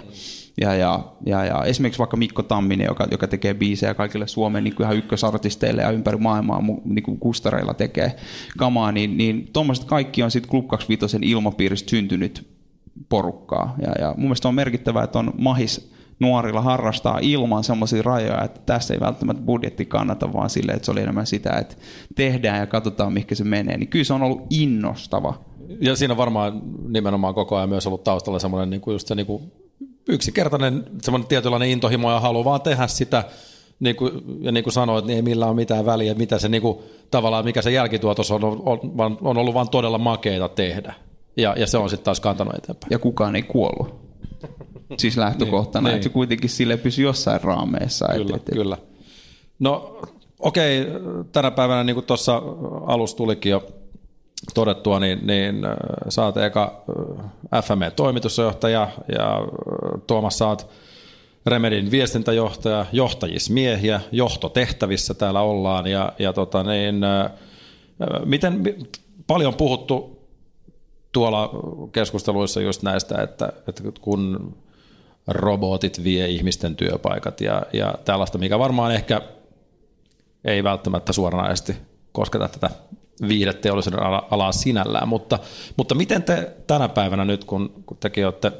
Ja, 0.61 0.75
ja, 0.75 0.99
ja, 1.25 1.45
ja 1.45 1.63
esimerkiksi 1.63 1.99
vaikka 1.99 2.17
Mikko 2.17 2.43
Tamminen, 2.43 2.85
joka, 2.85 3.07
joka 3.11 3.27
tekee 3.27 3.53
biisejä 3.53 3.93
kaikille 3.93 4.27
Suomen 4.27 4.63
niin 4.63 4.75
kuin 4.75 4.85
ihan 4.85 4.97
ykkösartisteille 4.97 5.81
ja 5.81 5.91
ympäri 5.91 6.17
maailmaa 6.17 6.63
niin 6.85 7.03
kuin 7.03 7.19
kustareilla 7.19 7.73
tekee 7.73 8.15
kamaa, 8.57 8.91
niin, 8.91 9.17
niin 9.17 9.49
tuommoiset 9.53 9.85
kaikki 9.85 10.23
on 10.23 10.31
sitten 10.31 10.51
Club 10.51 10.67
25 10.67 11.17
ilmapiiristä 11.21 11.89
syntynyt 11.89 12.47
porukkaa. 13.09 13.75
Ja, 13.81 13.91
ja 13.99 14.13
mun 14.17 14.23
mielestä 14.23 14.47
on 14.47 14.55
merkittävää, 14.55 15.03
että 15.03 15.19
on 15.19 15.33
mahis 15.37 15.91
nuorilla 16.19 16.61
harrastaa 16.61 17.19
ilman 17.21 17.63
semmoisia 17.63 18.01
rajoja, 18.01 18.43
että 18.43 18.61
tässä 18.65 18.93
ei 18.93 18.99
välttämättä 18.99 19.43
budjetti 19.43 19.85
kannata, 19.85 20.33
vaan 20.33 20.49
sille, 20.49 20.71
että 20.71 20.85
se 20.85 20.91
oli 20.91 21.01
enemmän 21.01 21.27
sitä, 21.27 21.49
että 21.49 21.75
tehdään 22.15 22.59
ja 22.59 22.67
katsotaan, 22.67 23.13
mihin 23.13 23.37
se 23.37 23.43
menee. 23.43 23.77
Niin 23.77 23.87
kyllä 23.87 24.05
se 24.05 24.13
on 24.13 24.23
ollut 24.23 24.47
innostava. 24.49 25.41
Ja 25.81 25.95
siinä 25.95 26.17
varmaan 26.17 26.61
nimenomaan 26.87 27.33
koko 27.33 27.57
ajan 27.57 27.69
myös 27.69 27.87
ollut 27.87 28.03
taustalla 28.03 28.39
semmoinen 28.39 28.69
niin 28.69 28.81
kuin 28.81 28.93
just 28.93 29.07
se 29.07 29.15
niin 29.15 29.25
kuin 29.25 29.51
yksinkertainen 30.07 30.83
semmoinen 31.01 31.27
tietynlainen 31.27 31.69
intohimo 31.69 32.11
ja 32.11 32.19
halu 32.19 32.45
vaan 32.45 32.61
tehdä 32.61 32.87
sitä, 32.87 33.23
niin 33.79 33.95
kuin, 33.95 34.11
ja 34.41 34.51
niin 34.51 34.63
kuin 34.63 34.73
sanoit, 34.73 35.05
niin 35.05 35.15
ei 35.15 35.21
millään 35.21 35.49
ole 35.49 35.55
mitään 35.55 35.85
väliä, 35.85 36.13
mitä 36.13 36.39
se 36.39 36.49
niin 36.49 36.61
kuin, 36.61 36.77
tavallaan, 37.11 37.45
mikä 37.45 37.61
se 37.61 37.71
jälkituotos 37.71 38.31
on, 38.31 38.43
on, 38.43 38.79
on, 38.97 39.17
on 39.21 39.37
ollut 39.37 39.53
vaan 39.53 39.69
todella 39.69 39.97
makeita 39.97 40.49
tehdä. 40.49 40.93
Ja, 41.37 41.55
ja 41.57 41.67
se 41.67 41.77
on 41.77 41.89
sitten 41.89 42.05
taas 42.05 42.19
kantanut 42.19 42.55
eteenpäin. 42.55 42.91
Ja 42.91 42.99
kukaan 42.99 43.35
ei 43.35 43.43
kuollut. 43.43 44.05
Siis 44.97 45.17
lähtökohtana, 45.17 45.89
niin, 45.89 45.95
että 45.95 46.03
se 46.03 46.09
kuitenkin 46.09 46.49
sille 46.49 46.77
pysyy 46.77 47.05
jossain 47.05 47.41
raameissa. 47.41 48.07
Kyllä, 48.13 48.35
et, 48.35 48.49
et, 48.49 48.55
kyllä. 48.55 48.77
No 49.59 49.99
okei, 50.39 50.87
tänä 51.31 51.51
päivänä 51.51 51.83
niin 51.83 51.93
kuin 51.93 52.05
tuossa 52.05 52.41
alussa 52.85 53.17
tulikin 53.17 53.49
jo 53.49 53.67
todettua, 54.53 54.99
niin, 54.99 55.27
niin 55.27 55.65
äh, 55.65 55.73
sä 56.09 56.25
oot 56.25 56.37
eka 56.37 56.83
äh, 57.53 57.63
FME-toimitusjohtaja 57.63 58.87
ja 59.17 59.37
äh, 59.37 60.01
Tuomas 60.07 60.37
sä 60.37 60.47
oot 60.47 60.69
Remedin 61.45 61.91
viestintäjohtaja, 61.91 62.85
johtajismiehiä, 62.91 64.01
johtotehtävissä 64.11 65.13
täällä 65.13 65.41
ollaan 65.41 65.87
ja, 65.87 66.13
ja 66.19 66.33
tota 66.33 66.63
niin, 66.63 67.01
miten 68.25 68.63
paljon 69.27 69.53
puhuttu 69.53 70.19
tuolla 71.11 71.49
keskusteluissa 71.91 72.61
just 72.61 72.83
näistä, 72.83 73.21
että, 73.21 73.53
että 73.67 73.83
kun 74.01 74.55
robotit 75.27 76.03
vie 76.03 76.27
ihmisten 76.27 76.75
työpaikat 76.75 77.41
ja, 77.41 77.65
ja 77.73 77.93
tällaista, 78.05 78.37
mikä 78.37 78.59
varmaan 78.59 78.91
ehkä 78.91 79.21
ei 80.45 80.63
välttämättä 80.63 81.13
suoranaisesti 81.13 81.75
kosketa 82.11 82.47
tätä 82.47 82.69
viihdeteollisuuden 83.27 83.99
alaa 84.31 84.51
sinällään, 84.51 85.07
mutta, 85.07 85.39
mutta 85.77 85.95
miten 85.95 86.23
te 86.23 86.51
tänä 86.67 86.89
päivänä 86.89 87.25
nyt, 87.25 87.43
kun, 87.43 87.83
kun 87.85 87.97
tekin 87.97 88.25
olette 88.25 88.51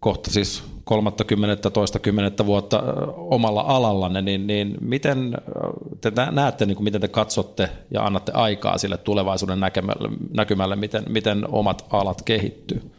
kohta 0.00 0.30
siis 0.30 0.64
30 0.84 1.70
toista 1.70 1.98
kymmenettä 1.98 2.46
vuotta 2.46 2.82
omalla 3.16 3.60
alallanne, 3.60 4.22
niin, 4.22 4.46
niin 4.46 4.76
miten 4.80 5.36
te 6.00 6.12
näette, 6.30 6.66
niin 6.66 6.76
kuin 6.76 6.84
miten 6.84 7.00
te 7.00 7.08
katsotte 7.08 7.70
ja 7.90 8.06
annatte 8.06 8.32
aikaa 8.32 8.78
sille 8.78 8.96
tulevaisuuden 8.96 9.60
näkymälle, 9.60 10.08
näkymälle 10.36 10.76
miten, 10.76 11.04
miten 11.08 11.48
omat 11.48 11.86
alat 11.90 12.22
kehittyy? 12.22 12.90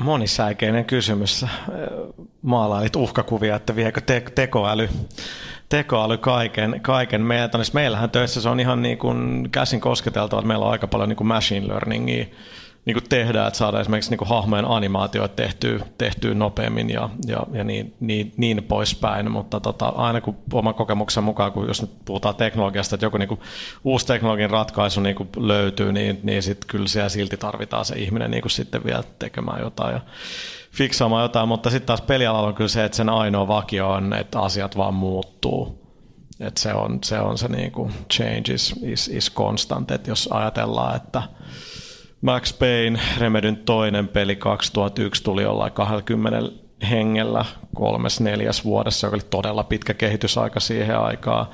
Monisäikeinen 0.00 0.84
kysymys. 0.84 1.46
Maalailit 2.42 2.96
uhkakuvia, 2.96 3.56
että 3.56 3.76
viekö 3.76 4.00
te- 4.00 4.24
tekoäly 4.34 4.88
tekoäly 5.68 6.18
kaiken, 6.18 6.80
kaiken 6.82 7.22
meiltä. 7.22 7.58
Niin 7.58 7.66
meillähän 7.72 8.10
töissä 8.10 8.40
se 8.40 8.48
on 8.48 8.60
ihan 8.60 8.82
niin 8.82 8.98
kuin 8.98 9.48
käsin 9.52 9.80
kosketeltava, 9.80 10.40
että 10.40 10.48
meillä 10.48 10.64
on 10.64 10.72
aika 10.72 10.86
paljon 10.86 11.08
niin 11.08 11.16
kuin 11.16 11.28
machine 11.28 11.68
learningia 11.68 12.26
niin 12.86 12.94
kuin 12.94 13.08
tehdään, 13.08 13.46
että 13.46 13.58
saadaan 13.58 13.80
esimerkiksi 13.80 14.10
niin 14.10 14.18
kuin 14.18 14.28
hahmojen 14.28 14.64
animaatioita 14.64 15.34
tehtyä, 15.34 15.80
tehtyä 15.98 16.34
nopeammin 16.34 16.90
ja, 16.90 17.08
ja, 17.26 17.46
ja 17.52 17.64
niin, 17.64 17.94
niin, 18.00 18.32
niin 18.36 18.64
poispäin, 18.64 19.30
mutta 19.30 19.60
tota, 19.60 19.86
aina 19.86 20.20
kun 20.20 20.36
oman 20.52 20.74
kokemuksen 20.74 21.24
mukaan, 21.24 21.52
kun 21.52 21.66
jos 21.66 21.80
nyt 21.80 21.90
puhutaan 22.04 22.34
teknologiasta, 22.34 22.94
että 22.96 23.06
joku 23.06 23.16
niin 23.16 23.28
kuin 23.28 23.40
uusi 23.84 24.06
teknologian 24.06 24.50
ratkaisu 24.50 25.00
niin 25.00 25.16
kuin 25.16 25.28
löytyy, 25.36 25.92
niin, 25.92 26.20
niin 26.22 26.42
sitten 26.42 26.68
kyllä 26.68 26.88
siellä 26.88 27.08
silti 27.08 27.36
tarvitaan 27.36 27.84
se 27.84 27.94
ihminen 27.98 28.30
niin 28.30 28.42
kuin 28.42 28.50
sitten 28.50 28.84
vielä 28.84 29.04
tekemään 29.18 29.60
jotain. 29.60 29.94
Ja, 29.94 30.00
fiksaamaan 30.76 31.22
jotain, 31.22 31.48
mutta 31.48 31.70
sitten 31.70 31.86
taas 31.86 32.00
pelialalla 32.00 32.48
on 32.48 32.54
kyllä 32.54 32.68
se, 32.68 32.84
että 32.84 32.96
sen 32.96 33.08
ainoa 33.08 33.48
vakio 33.48 33.90
on, 33.90 34.12
että 34.12 34.40
asiat 34.40 34.76
vaan 34.76 34.94
muuttuu. 34.94 35.86
Että 36.40 36.60
se 36.60 36.74
on 36.74 36.98
se, 37.04 37.18
on 37.18 37.38
se 37.38 37.48
niinku 37.48 37.90
change 38.12 38.54
is, 38.54 38.74
is, 38.82 39.08
is 39.08 39.32
constant, 39.34 39.90
että 39.90 40.10
jos 40.10 40.28
ajatellaan, 40.32 40.96
että 40.96 41.22
Max 42.20 42.58
Payne, 42.58 43.00
Remedyn 43.18 43.56
toinen 43.56 44.08
peli 44.08 44.36
2001 44.36 45.22
tuli 45.22 45.42
jollain 45.42 45.72
20 45.72 46.50
hengellä 46.90 47.44
kolmes 47.74 48.20
neljäs 48.20 48.64
vuodessa, 48.64 49.06
joka 49.06 49.16
oli 49.16 49.22
todella 49.30 49.64
pitkä 49.64 49.94
kehitysaika 49.94 50.60
siihen 50.60 50.98
aikaan 50.98 51.46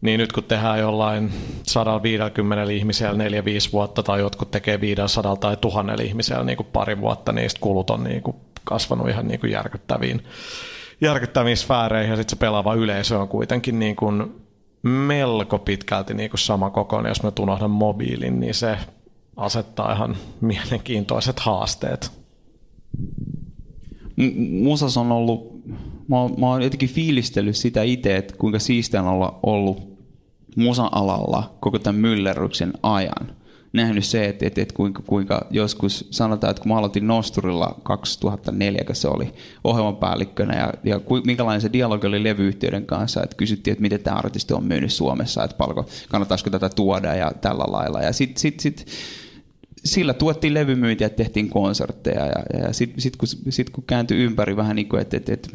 niin 0.00 0.18
nyt 0.20 0.32
kun 0.32 0.44
tehdään 0.44 0.78
jollain 0.78 1.32
150 1.62 2.72
ihmisellä 2.72 3.24
4-5 3.68 3.72
vuotta 3.72 4.02
tai 4.02 4.20
jotkut 4.20 4.50
tekee 4.50 4.80
500 4.80 5.36
tai 5.36 5.56
1000 5.56 6.00
ihmisellä 6.00 6.44
niin 6.44 6.56
kuin 6.56 6.68
pari 6.72 7.00
vuotta, 7.00 7.32
niin 7.32 7.50
kulut 7.60 7.90
on 7.90 8.04
niin 8.04 8.22
kuin 8.22 8.36
kasvanut 8.64 9.08
ihan 9.08 9.28
niin 9.28 9.40
kuin 9.40 9.52
järkyttäviin, 9.52 10.24
järkyttäviin 11.00 11.56
sfääreihin 11.56 12.10
ja 12.10 12.16
sitten 12.16 12.36
se 12.36 12.40
pelaava 12.40 12.74
yleisö 12.74 13.18
on 13.18 13.28
kuitenkin 13.28 13.78
niin 13.78 13.96
kuin 13.96 14.34
melko 14.82 15.58
pitkälti 15.58 16.14
niin 16.14 16.30
kuin 16.30 16.40
sama 16.40 16.70
kokoinen. 16.70 17.10
Jos 17.10 17.22
mä 17.22 17.32
unohdan 17.40 17.70
mobiilin, 17.70 18.40
niin 18.40 18.54
se 18.54 18.78
asettaa 19.36 19.92
ihan 19.92 20.16
mielenkiintoiset 20.40 21.40
haasteet. 21.40 22.12
Musas 24.48 24.96
on 24.96 25.12
ollut, 25.12 25.55
mä 26.08 26.20
oon, 26.20 26.34
mä 26.40 26.46
oon 26.46 26.62
jotenkin 26.62 26.88
fiilistellyt 26.88 27.56
sitä 27.56 27.82
itse, 27.82 28.16
että 28.16 28.34
kuinka 28.38 28.58
siistiä 28.58 29.02
on 29.02 29.08
olla 29.08 29.38
ollut 29.42 29.96
musa-alalla 30.56 31.56
koko 31.60 31.78
tämän 31.78 32.00
myllerryksen 32.00 32.72
ajan. 32.82 33.36
Nähnyt 33.72 34.04
se, 34.04 34.24
että, 34.24 34.46
että, 34.46 34.62
että 34.62 34.74
kuinka, 34.74 35.02
kuinka 35.06 35.46
joskus 35.50 36.08
sanotaan, 36.10 36.50
että 36.50 36.62
kun 36.62 36.72
mä 36.72 36.78
aloitin 36.78 37.06
Nosturilla 37.06 37.80
2004, 37.82 38.84
kun 38.86 38.94
se 38.94 39.08
oli 39.08 39.34
ohjelmapäällikkönä 39.64 40.58
ja, 40.58 40.72
ja 40.84 41.00
ku, 41.00 41.20
minkälainen 41.24 41.60
se 41.60 41.72
dialogi 41.72 42.06
oli 42.06 42.24
levyyhtiöiden 42.24 42.86
kanssa, 42.86 43.22
että 43.22 43.36
kysyttiin, 43.36 43.72
että 43.72 43.82
miten 43.82 44.00
tämä 44.00 44.16
artisti 44.16 44.54
on 44.54 44.64
myynyt 44.64 44.92
Suomessa, 44.92 45.44
että 45.44 45.56
palko, 45.56 45.86
kannattaisiko 46.08 46.50
tätä 46.50 46.68
tuoda 46.68 47.14
ja 47.14 47.32
tällä 47.40 47.64
lailla. 47.68 48.02
Ja 48.02 48.12
sitten 48.12 48.40
sit, 48.40 48.60
sit, 48.60 48.86
sillä 49.84 50.14
tuettiin 50.14 50.54
levymyyntiä, 50.54 51.08
tehtiin 51.08 51.50
konsertteja 51.50 52.26
ja, 52.26 52.60
ja 52.60 52.72
sitten 52.72 53.00
sit, 53.00 53.16
kun, 53.16 53.28
sit, 53.48 53.70
kun 53.70 53.84
kääntyi 53.86 54.24
ympäri 54.24 54.56
vähän 54.56 54.76
niin 54.76 54.88
kuin, 54.88 55.02
että, 55.02 55.16
että, 55.16 55.32
että, 55.32 55.48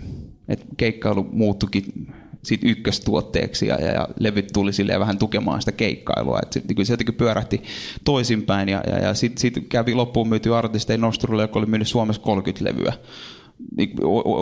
että 0.47 0.65
keikkailu 0.77 1.27
muuttukin 1.31 2.13
siitä 2.43 2.67
ykköstuotteeksi 2.67 3.67
ja, 3.67 3.75
ja, 3.75 4.07
levyt 4.19 4.47
tuli 4.53 4.73
silleen 4.73 4.99
vähän 4.99 5.17
tukemaan 5.17 5.61
sitä 5.61 5.71
keikkailua. 5.71 6.39
Et 6.43 6.53
se, 6.53 6.61
niin 6.75 6.85
se 6.85 6.93
jotenkin 6.93 7.15
pyörähti 7.15 7.63
toisinpäin 8.03 8.69
ja, 8.69 8.83
ja, 8.87 8.99
ja 8.99 9.13
sitten 9.13 9.41
sit 9.41 9.65
kävi 9.69 9.93
loppuun 9.93 10.29
myyty 10.29 10.55
artisteja 10.55 10.97
Nostrulle, 10.97 11.41
joka 11.41 11.59
oli 11.59 11.65
myynyt 11.65 11.87
Suomessa 11.87 12.21
30 12.21 12.65
levyä 12.65 12.93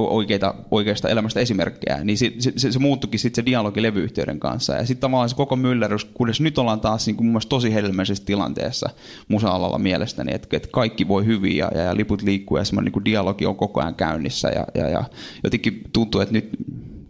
oikeita, 0.09 0.55
oikeasta 0.71 1.09
elämästä 1.09 1.39
esimerkkejä, 1.39 2.03
niin 2.03 2.17
se, 2.17 2.33
se, 2.39 2.71
se 2.71 2.79
muuttukin 2.79 3.19
sitten 3.19 3.43
se 3.43 3.45
dialogi 3.45 3.81
levyyhtiöiden 3.81 4.39
kanssa. 4.39 4.73
Ja 4.73 4.85
sitten 4.85 5.01
tavallaan 5.01 5.29
se 5.29 5.35
koko 5.35 5.55
myllerys, 5.55 6.05
kunnes 6.05 6.41
nyt 6.41 6.57
ollaan 6.57 6.81
taas 6.81 7.07
niin 7.07 7.15
kuin 7.15 7.25
mun 7.25 7.33
mielestä 7.33 7.49
tosi 7.49 7.73
helmeisessä 7.73 8.25
tilanteessa 8.25 8.89
musa-alalla 9.27 9.79
mielestäni, 9.79 10.33
että, 10.35 10.57
että 10.57 10.69
kaikki 10.71 11.07
voi 11.07 11.25
hyvin 11.25 11.57
ja, 11.57 11.71
ja, 11.75 11.81
ja 11.81 11.97
liput 11.97 12.21
liikkuu 12.21 12.57
ja 12.57 12.63
semmoinen 12.63 12.93
niin 12.93 13.05
dialogi 13.05 13.45
on 13.45 13.55
koko 13.55 13.81
ajan 13.81 13.95
käynnissä. 13.95 14.49
Ja, 14.49 14.65
ja, 14.75 14.89
ja 14.89 15.03
jotenkin 15.43 15.81
tuntuu, 15.93 16.21
että 16.21 16.33
nyt 16.33 16.49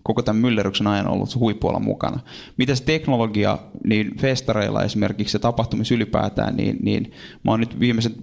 koko 0.04 0.22
tämän 0.22 0.42
myllerryksen 0.42 0.88
ajan 0.88 1.08
ollut 1.08 1.36
huippuolla 1.36 1.80
mukana. 1.80 2.20
Mitä 2.58 2.76
se 2.76 2.84
teknologia, 2.84 3.58
niin 3.88 4.18
festareilla 4.18 4.84
esimerkiksi 4.84 5.36
ja 5.36 5.40
tapahtumissa 5.40 5.96
ylipäätään, 5.96 6.56
niin, 6.56 6.78
niin 6.82 7.12
mä 7.44 7.52
oon 7.52 7.60
nyt 7.60 7.80
viimeiset 7.80 8.14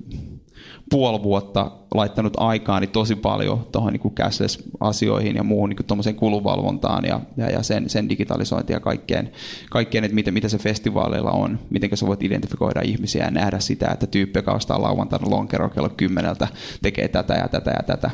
puoli 0.91 1.23
vuotta 1.23 1.71
laittanut 1.95 2.35
aikaani 2.37 2.87
tosi 2.87 3.17
paljon 3.17 3.67
tuohon 3.73 3.93
niin 3.93 4.15
cashless-asioihin 4.15 5.37
ja 5.37 5.43
muuhun 5.43 5.69
niin 5.69 6.17
kulunvalvontaan 6.17 7.05
ja, 7.05 7.21
ja, 7.37 7.51
ja 7.51 7.63
sen, 7.63 7.91
sen 7.91 8.09
digitalisointiin 8.09 8.75
ja 8.75 8.81
kaikkeen, 8.81 9.33
kaikkeen 9.71 10.05
että 10.05 10.15
mitä, 10.15 10.31
mitä 10.31 10.49
se 10.49 10.59
festivaaleilla 10.59 11.31
on, 11.31 11.59
miten 11.71 11.97
sä 11.97 12.07
voit 12.07 12.23
identifikoida 12.23 12.81
ihmisiä 12.81 13.25
ja 13.25 13.31
nähdä 13.31 13.61
sitä, 13.61 13.89
että 13.89 14.07
tyyppi, 14.07 14.39
joka 14.39 14.53
ostaa 14.53 14.83
lauantaina 14.83 15.31
lonkero 15.31 15.69
kello 15.69 15.89
kymmeneltä, 15.89 16.49
tekee 16.83 17.09
tätä 17.09 17.35
ja 17.35 17.49
tätä 17.49 17.71
ja 17.71 17.83
tätä 17.83 18.11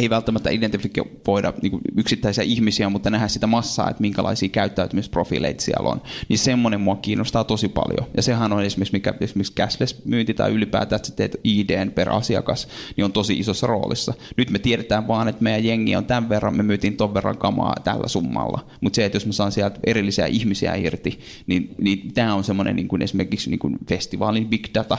ei 0.00 0.10
välttämättä 0.10 0.50
identifikoida 0.50 1.52
niin 1.62 1.80
yksittäisiä 1.96 2.44
ihmisiä, 2.44 2.88
mutta 2.88 3.10
nähdä 3.10 3.28
sitä 3.28 3.46
massaa, 3.46 3.90
että 3.90 4.00
minkälaisia 4.00 4.48
käyttäytymisprofiileita 4.48 5.62
siellä 5.62 5.88
on. 5.88 6.02
Niin 6.28 6.38
semmoinen 6.38 6.80
mua 6.80 6.96
kiinnostaa 6.96 7.44
tosi 7.44 7.68
paljon. 7.68 8.06
Ja 8.16 8.22
sehän 8.22 8.52
on 8.52 8.64
esimerkiksi, 8.64 8.92
mikä 8.92 9.14
esimerkiksi 9.20 9.54
cashless-myynti 9.54 10.34
tai 10.34 10.50
ylipäätään, 10.52 10.96
että 10.96 11.08
sä 11.08 11.14
teet 11.16 11.40
IDn 11.44 11.90
per 11.90 12.10
asiakas, 12.10 12.68
niin 12.96 13.04
on 13.04 13.12
tosi 13.12 13.38
isossa 13.38 13.66
roolissa. 13.66 14.14
Nyt 14.36 14.50
me 14.50 14.58
tiedetään 14.58 15.08
vaan, 15.08 15.28
että 15.28 15.42
meidän 15.42 15.64
jengi 15.64 15.96
on 15.96 16.04
tämän 16.04 16.28
verran, 16.28 16.56
me 16.56 16.62
myytiin 16.62 16.96
ton 16.96 17.14
verran 17.14 17.38
kamaa 17.38 17.74
tällä 17.84 18.08
summalla. 18.08 18.66
Mutta 18.80 18.96
se, 18.96 19.04
että 19.04 19.16
jos 19.16 19.26
mä 19.26 19.32
saan 19.32 19.52
sieltä 19.52 19.80
erillisiä 19.86 20.26
ihmisiä 20.26 20.74
irti, 20.74 21.20
niin, 21.46 21.74
niin 21.78 22.14
tämä 22.14 22.34
on 22.34 22.44
semmoinen 22.44 22.76
niin 22.76 22.88
kuin 22.88 23.02
esimerkiksi 23.02 23.50
niin 23.50 23.58
kuin 23.58 23.78
festivaalin 23.88 24.48
big 24.48 24.66
data 24.74 24.98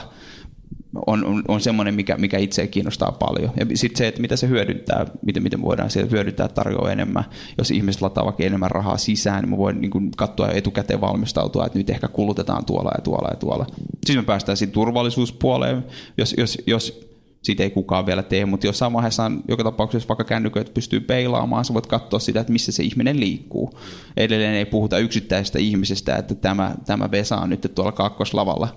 on, 1.06 1.24
on, 1.24 1.42
on 1.48 1.60
semmoinen, 1.60 1.94
mikä, 1.94 2.16
mikä 2.16 2.38
itseä 2.38 2.66
kiinnostaa 2.66 3.12
paljon. 3.12 3.52
Ja 3.56 3.66
sitten 3.74 3.98
se, 3.98 4.08
että 4.08 4.20
mitä 4.20 4.36
se 4.36 4.48
hyödyntää, 4.48 5.06
miten, 5.22 5.42
miten 5.42 5.62
voidaan 5.62 5.90
se 5.90 6.10
hyödyntää 6.10 6.48
tarjoaa 6.48 6.92
enemmän. 6.92 7.24
Jos 7.58 7.70
ihmiset 7.70 8.02
lataa 8.02 8.24
vaikka 8.24 8.42
enemmän 8.42 8.70
rahaa 8.70 8.98
sisään, 8.98 9.42
niin 9.42 9.50
me 9.50 9.58
voin 9.58 9.80
niin 9.80 10.10
katsoa 10.16 10.48
etukäteen 10.48 11.00
valmistautua, 11.00 11.66
että 11.66 11.78
nyt 11.78 11.90
ehkä 11.90 12.08
kulutetaan 12.08 12.64
tuolla 12.64 12.90
ja 12.96 13.02
tuolla 13.02 13.28
ja 13.30 13.36
tuolla. 13.36 13.66
Siis 14.06 14.18
me 14.18 14.24
päästään 14.24 14.56
sitten 14.56 14.74
turvallisuuspuoleen, 14.74 15.84
jos, 16.18 16.34
jos, 16.38 16.58
jos 16.66 17.11
siitä 17.42 17.62
ei 17.62 17.70
kukaan 17.70 18.06
vielä 18.06 18.22
tee, 18.22 18.44
mutta 18.46 18.66
jossain 18.66 18.92
vaiheessa 18.92 19.24
on 19.24 19.42
joka 19.48 19.64
tapauksessa 19.64 20.08
vaikka 20.08 20.24
kännyköitä 20.24 20.72
pystyy 20.74 21.00
peilaamaan, 21.00 21.64
sä 21.64 21.74
voit 21.74 21.86
katsoa 21.86 22.18
sitä, 22.18 22.40
että 22.40 22.52
missä 22.52 22.72
se 22.72 22.82
ihminen 22.82 23.20
liikkuu. 23.20 23.78
Edelleen 24.16 24.54
ei 24.54 24.64
puhuta 24.64 24.98
yksittäisestä 24.98 25.58
ihmisestä, 25.58 26.16
että 26.16 26.34
tämä, 26.34 26.74
tämä 26.86 27.10
Vesa 27.10 27.36
on 27.36 27.50
nyt 27.50 27.72
tuolla 27.74 27.92
kakkoslavalla 27.92 28.76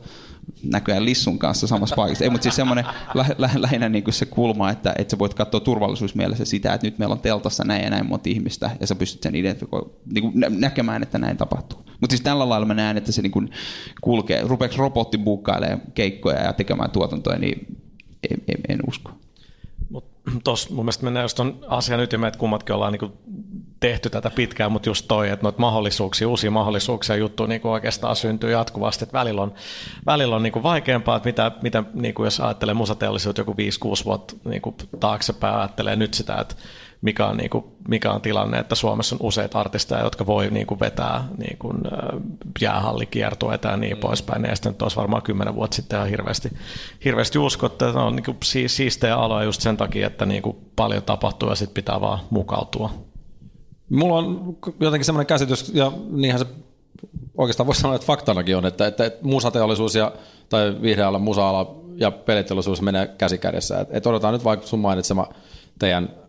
näköjään 0.64 1.06
Lissun 1.06 1.40
kanssa 1.40 1.68
samassa 1.68 1.96
paikassa. 1.96 2.24
Ei, 2.24 2.30
mutta 2.30 2.44
siis 2.44 2.56
semmoinen 2.56 2.86
lä- 3.14 3.36
lä- 3.38 3.50
lähinnä 3.58 3.90
niin 3.90 4.04
kuin 4.04 4.14
se 4.14 4.26
kulma, 4.26 4.72
että, 4.72 4.94
että 4.98 5.12
sä 5.12 5.20
voit 5.20 5.34
katsoa 5.34 5.60
turvallisuusmielessä 5.60 6.46
sitä, 6.46 6.74
että 6.74 6.88
nyt 6.88 7.00
meillä 7.00 7.14
on 7.14 7.20
teltassa 7.20 7.64
näin 7.64 7.84
ja 7.84 7.90
näin 7.90 8.06
monta 8.06 8.30
ihmistä, 8.30 8.70
ja 8.80 8.88
sä 8.88 8.96
pystyt 8.96 9.24
sen 9.24 9.34
identifiko- 9.34 9.90
niin 10.14 10.22
kuin 10.22 10.40
nä- 10.40 10.50
näkemään, 10.50 11.04
että 11.04 11.18
näin 11.18 11.38
tapahtuu. 11.38 11.80
Mutta 12.02 12.14
siis 12.14 12.22
tällä 12.22 12.50
lailla 12.50 12.68
mä 12.68 12.74
näen, 12.74 12.98
että 12.98 13.12
se 13.12 13.22
niin 13.22 13.32
kuin 13.32 13.50
kulkee. 14.02 14.42
Rupeeko 14.42 14.76
robotti 14.78 15.18
buukkailemaan 15.18 15.82
keikkoja 15.94 16.42
ja 16.42 16.54
tekemään 16.54 16.92
tuotantoja, 16.92 17.40
niin 17.40 17.85
en, 18.32 18.44
en, 18.48 18.62
en 18.70 18.80
usko. 18.88 19.12
Tuossa 20.44 20.70
mun 20.74 20.86
mielestä 20.86 21.04
mennään 21.04 21.24
just 21.24 21.38
ton 21.38 21.60
asian 21.68 22.00
ytimeen, 22.00 22.28
että 22.28 22.40
kummatkin 22.40 22.76
ollaan 22.76 22.94
niin 22.94 23.14
tehty 23.80 24.10
tätä 24.10 24.30
pitkään, 24.30 24.72
mutta 24.72 24.90
just 24.90 25.06
toi, 25.08 25.30
että 25.30 25.44
noita 25.44 25.60
mahdollisuuksia, 25.60 26.28
uusia 26.28 26.52
mahdollisuuksia 26.52 27.16
juttu 27.16 27.46
niin 27.46 27.62
oikeastaan 27.64 28.16
syntyy 28.16 28.52
jatkuvasti, 28.52 29.04
että 29.04 29.18
välillä 29.18 29.42
on, 29.42 29.54
välillä 30.06 30.36
on 30.36 30.44
niin 30.44 30.64
vaikeampaa, 30.64 31.16
että 31.16 31.28
mitä, 31.28 31.52
mitä 31.62 31.84
niin 31.94 32.16
jos 32.24 32.40
ajattelee 32.40 32.74
musateollisuutta 32.74 33.42
joku 33.42 33.54
5-6 33.54 33.56
vuotta 34.06 34.36
niin 34.46 34.62
taaksepäin, 35.00 35.56
ajattelee 35.56 35.96
nyt 35.96 36.14
sitä, 36.14 36.36
että 36.36 36.56
mikä 37.06 37.26
on, 37.26 37.38
niin 37.38 37.50
kuin, 37.50 37.66
mikä 37.88 38.12
on 38.12 38.22
tilanne, 38.22 38.60
että 38.60 38.76
Suomessa 38.76 39.16
on 39.16 39.28
useita 39.28 39.60
artisteja, 39.60 40.04
jotka 40.04 40.26
voi 40.26 40.50
niin 40.52 40.68
kuin 40.68 40.80
vetää 40.80 41.28
niin 41.38 41.58
kuin, 41.58 41.78
jäähallikiertueita 42.62 43.68
ja 43.68 43.78
niin 43.78 43.98
mm. 43.98 44.00
poispäin. 44.00 44.44
Ja 44.44 44.56
sitten 44.56 44.76
olisi 44.82 44.98
varmaan 44.98 45.22
kymmenen 45.22 45.56
vuotta 45.56 45.76
sitten 45.76 45.98
ihan 45.98 46.10
hirveästi, 46.10 46.50
hirveästi 47.06 47.40
usko, 47.40 47.66
että 47.66 47.86
on 47.86 48.16
niin 48.16 48.24
kuin, 48.24 48.38
siistejä 48.68 49.16
aloja 49.16 49.44
just 49.46 49.62
sen 49.62 49.78
takia, 49.78 50.08
että 50.08 50.26
niin 50.26 50.42
kuin, 50.42 50.58
paljon 50.76 51.04
tapahtuu 51.04 51.50
ja 51.50 51.56
sitten 51.56 51.74
pitää 51.74 52.02
vaan 52.02 52.20
mukautua. 52.30 52.90
Mulla 53.90 54.18
on 54.18 54.58
jotenkin 54.80 55.06
semmoinen 55.06 55.28
käsitys, 55.28 55.72
ja 55.74 55.92
niinhän 56.10 56.40
se 56.40 56.46
oikeastaan 57.38 57.68
voisi 57.68 57.82
sanoa, 57.82 57.96
että 57.96 58.08
faktanakin 58.08 58.58
on, 58.58 58.66
että, 58.66 58.88
että, 58.88 59.06
että 59.06 59.26
musateollisuus 59.26 59.96
ja, 59.96 60.12
tai 60.50 60.76
vihreällä 60.82 61.20
musa-ala 61.20 61.76
ja 61.96 62.12
peliteollisuus 62.12 62.82
menee 62.82 63.08
käsi 63.08 63.38
kädessä. 63.38 63.80
Että, 63.80 63.98
että 63.98 64.10
odotetaan 64.10 64.34
nyt 64.34 64.44
vaikka 64.44 64.68
sun 64.68 64.80
mainitsema 64.80 65.28
teidän 65.80 66.25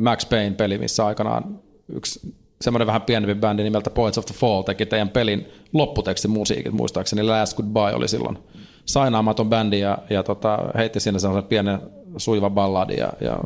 Max 0.00 0.28
Payne-peli, 0.28 0.78
missä 0.78 1.06
aikanaan 1.06 1.60
yksi 1.88 2.34
semmoinen 2.60 2.86
vähän 2.86 3.02
pienempi 3.02 3.34
bändi 3.40 3.62
nimeltä 3.62 3.90
Points 3.90 4.18
of 4.18 4.26
the 4.26 4.34
Fall 4.34 4.62
teki 4.62 4.86
teidän 4.86 5.08
pelin 5.08 5.46
lopputekstin 5.72 6.30
musiikit, 6.30 6.72
muistaakseni 6.72 7.22
Last 7.22 7.56
Goodbye 7.56 7.94
oli 7.94 8.08
silloin 8.08 8.38
sainaamaton 8.84 9.48
bändi 9.48 9.80
ja, 9.80 9.98
ja 10.10 10.22
tota, 10.22 10.58
heitti 10.74 11.00
sinne 11.00 11.20
sellaisen 11.20 11.48
pienen 11.48 11.80
suiva 12.16 12.50
balladi 12.50 12.96
ja, 12.96 13.12
ja 13.20 13.38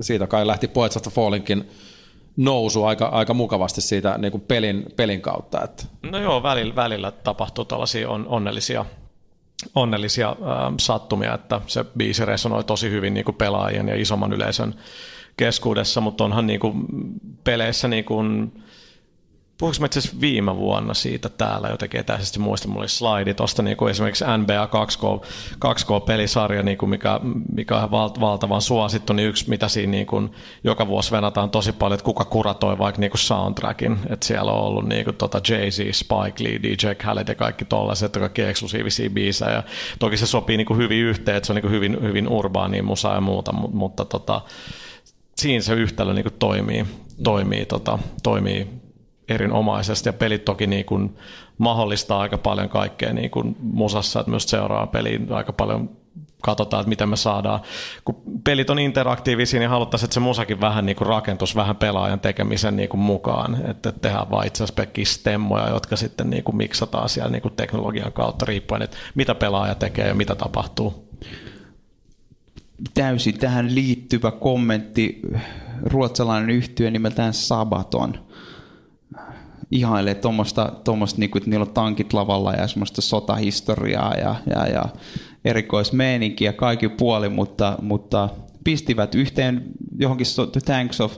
siitä 0.00 0.26
kai 0.26 0.46
lähti 0.46 0.68
Points 0.68 0.96
of 0.96 1.02
the 1.02 1.10
Fallinkin 1.10 1.70
nousu 2.36 2.84
aika, 2.84 3.06
aika 3.06 3.34
mukavasti 3.34 3.80
siitä 3.80 4.18
niin 4.18 4.30
kuin 4.30 4.40
pelin, 4.40 4.86
pelin 4.96 5.20
kautta. 5.20 5.64
Että. 5.64 5.84
No 6.10 6.18
joo, 6.18 6.42
välillä, 6.42 6.74
välillä 6.74 7.10
tapahtuu 7.10 7.64
tällaisia 7.64 8.10
on, 8.10 8.26
onnellisia, 8.28 8.84
onnellisia 9.74 10.28
äh, 10.28 10.36
sattumia, 10.80 11.34
että 11.34 11.60
se 11.66 11.84
biisi 11.96 12.24
resonoi 12.24 12.64
tosi 12.64 12.90
hyvin 12.90 13.14
niin 13.14 13.24
kuin 13.24 13.34
pelaajien 13.34 13.88
ja 13.88 14.00
isomman 14.00 14.32
yleisön 14.32 14.74
keskuudessa, 15.38 16.00
mutta 16.00 16.24
onhan 16.24 16.46
niin 16.46 16.60
kuin 16.60 16.84
peleissä 17.44 17.88
niin 17.88 18.04
kuin, 18.04 18.52
puhuinko 19.58 19.84
itse 19.84 19.98
asiassa 19.98 20.20
viime 20.20 20.56
vuonna 20.56 20.94
siitä 20.94 21.28
täällä 21.28 21.68
jotenkin 21.68 22.00
etäisesti 22.00 22.38
muista, 22.38 22.68
mulla 22.68 22.80
oli 22.80 22.88
slaidi 22.88 23.34
tuosta 23.34 23.62
niin 23.62 23.88
esimerkiksi 23.90 24.24
NBA 24.38 24.68
2K, 24.72 25.26
2K-pelisarja, 25.64 26.62
niin 26.62 26.78
kuin 26.78 26.90
mikä, 26.90 27.20
mikä 27.54 27.76
on 27.76 27.90
valtavan 28.20 28.62
suosittu, 28.62 29.12
niin 29.12 29.28
yksi 29.28 29.48
mitä 29.48 29.68
siinä 29.68 29.90
niin 29.90 30.06
kuin 30.06 30.30
joka 30.64 30.86
vuosi 30.86 31.10
venataan 31.12 31.50
tosi 31.50 31.72
paljon, 31.72 31.94
että 31.94 32.04
kuka 32.04 32.24
kuratoi 32.24 32.78
vaikka 32.78 33.00
niin 33.00 33.10
kuin 33.10 33.18
soundtrackin, 33.18 33.98
että 34.10 34.26
siellä 34.26 34.52
on 34.52 34.64
ollut 34.64 34.88
niin 34.88 35.04
kuin 35.04 35.16
tota 35.16 35.40
Jay-Z, 35.48 35.92
Spike 35.92 36.44
Lee, 36.44 36.62
DJ 36.62 36.94
Khaled 36.98 37.28
ja 37.28 37.34
kaikki 37.34 37.64
tollaiset, 37.64 38.12
kaikki 38.12 38.42
eksklusiivisia 38.42 39.10
biisejä, 39.10 39.52
ja 39.52 39.62
toki 39.98 40.16
se 40.16 40.26
sopii 40.26 40.56
niin 40.56 40.66
kuin 40.66 40.78
hyvin 40.78 41.04
yhteen, 41.04 41.36
että 41.36 41.46
se 41.46 41.52
on 41.52 41.54
niin 41.54 41.62
kuin 41.62 41.72
hyvin, 41.72 41.98
hyvin 42.02 42.28
urbaani 42.28 42.82
musa 42.82 43.14
ja 43.14 43.20
muuta, 43.20 43.52
mutta, 43.52 43.76
mutta 43.76 44.04
tota, 44.04 44.40
siinä 45.38 45.62
se 45.62 45.74
yhtälö 45.74 46.14
niin 46.14 46.24
kuin 46.24 46.38
toimii, 46.38 46.86
toimii, 47.24 47.66
tota, 47.66 47.98
toimii 48.22 48.68
erinomaisesti. 49.28 50.08
Ja 50.08 50.12
pelit 50.12 50.44
toki 50.44 50.66
niin 50.66 50.84
kuin 50.84 51.16
mahdollistaa 51.58 52.20
aika 52.20 52.38
paljon 52.38 52.68
kaikkea 52.68 53.12
niin 53.12 53.30
kuin 53.30 53.56
musassa, 53.60 54.20
että 54.20 54.30
myös 54.30 54.44
seuraa 54.44 54.86
peliin 54.86 55.32
aika 55.32 55.52
paljon 55.52 55.90
katsotaan, 56.42 56.80
että 56.80 56.88
miten 56.88 57.08
me 57.08 57.16
saadaan. 57.16 57.60
Kun 58.04 58.22
pelit 58.44 58.70
on 58.70 58.78
interaktiivisia, 58.78 59.60
niin 59.60 59.70
haluttaisiin, 59.70 60.06
että 60.06 60.14
se 60.14 60.20
musakin 60.20 60.60
vähän 60.60 60.86
niin 60.86 60.96
kuin 60.96 61.08
rakentus 61.08 61.56
vähän 61.56 61.76
pelaajan 61.76 62.20
tekemisen 62.20 62.76
niin 62.76 62.88
kuin 62.88 63.00
mukaan, 63.00 63.70
että 63.70 63.92
tehdään 63.92 64.30
vaan 64.30 64.46
itse 64.46 64.64
asiassa 64.64 64.84
stemmoja, 65.04 65.68
jotka 65.68 65.96
sitten 65.96 66.30
niin 66.30 66.44
kuin 66.44 66.56
miksataan 66.56 67.08
siellä 67.08 67.30
niin 67.30 67.42
kuin 67.42 67.54
teknologian 67.56 68.12
kautta 68.12 68.46
riippuen, 68.46 68.82
että 68.82 68.96
mitä 69.14 69.34
pelaaja 69.34 69.74
tekee 69.74 70.08
ja 70.08 70.14
mitä 70.14 70.34
tapahtuu 70.34 71.07
täysin 72.94 73.38
tähän 73.38 73.74
liittyvä 73.74 74.30
kommentti. 74.30 75.20
Ruotsalainen 75.82 76.50
yhtiö 76.50 76.90
nimeltään 76.90 77.34
Sabaton 77.34 78.28
ihailee 79.70 80.14
tuommoista, 80.14 80.72
tuommoista 80.84 81.20
niin 81.20 81.30
kuin, 81.30 81.40
että 81.40 81.50
niillä 81.50 81.66
on 81.66 81.74
tankit 81.74 82.12
lavalla 82.12 82.52
ja 82.52 82.66
semmoista 82.66 83.00
sotahistoriaa 83.00 84.14
ja, 84.14 84.34
ja, 84.50 84.66
ja 84.66 84.84
erikoismeeninkiä 85.44 86.52
kaikki 86.52 86.88
puoli, 86.88 87.28
mutta, 87.28 87.78
mutta 87.82 88.28
pistivät 88.68 89.14
yhteen 89.14 89.62
johonkin 89.98 90.26
so, 90.26 90.46
The 90.46 90.60
Tanks 90.60 91.00
of, 91.00 91.16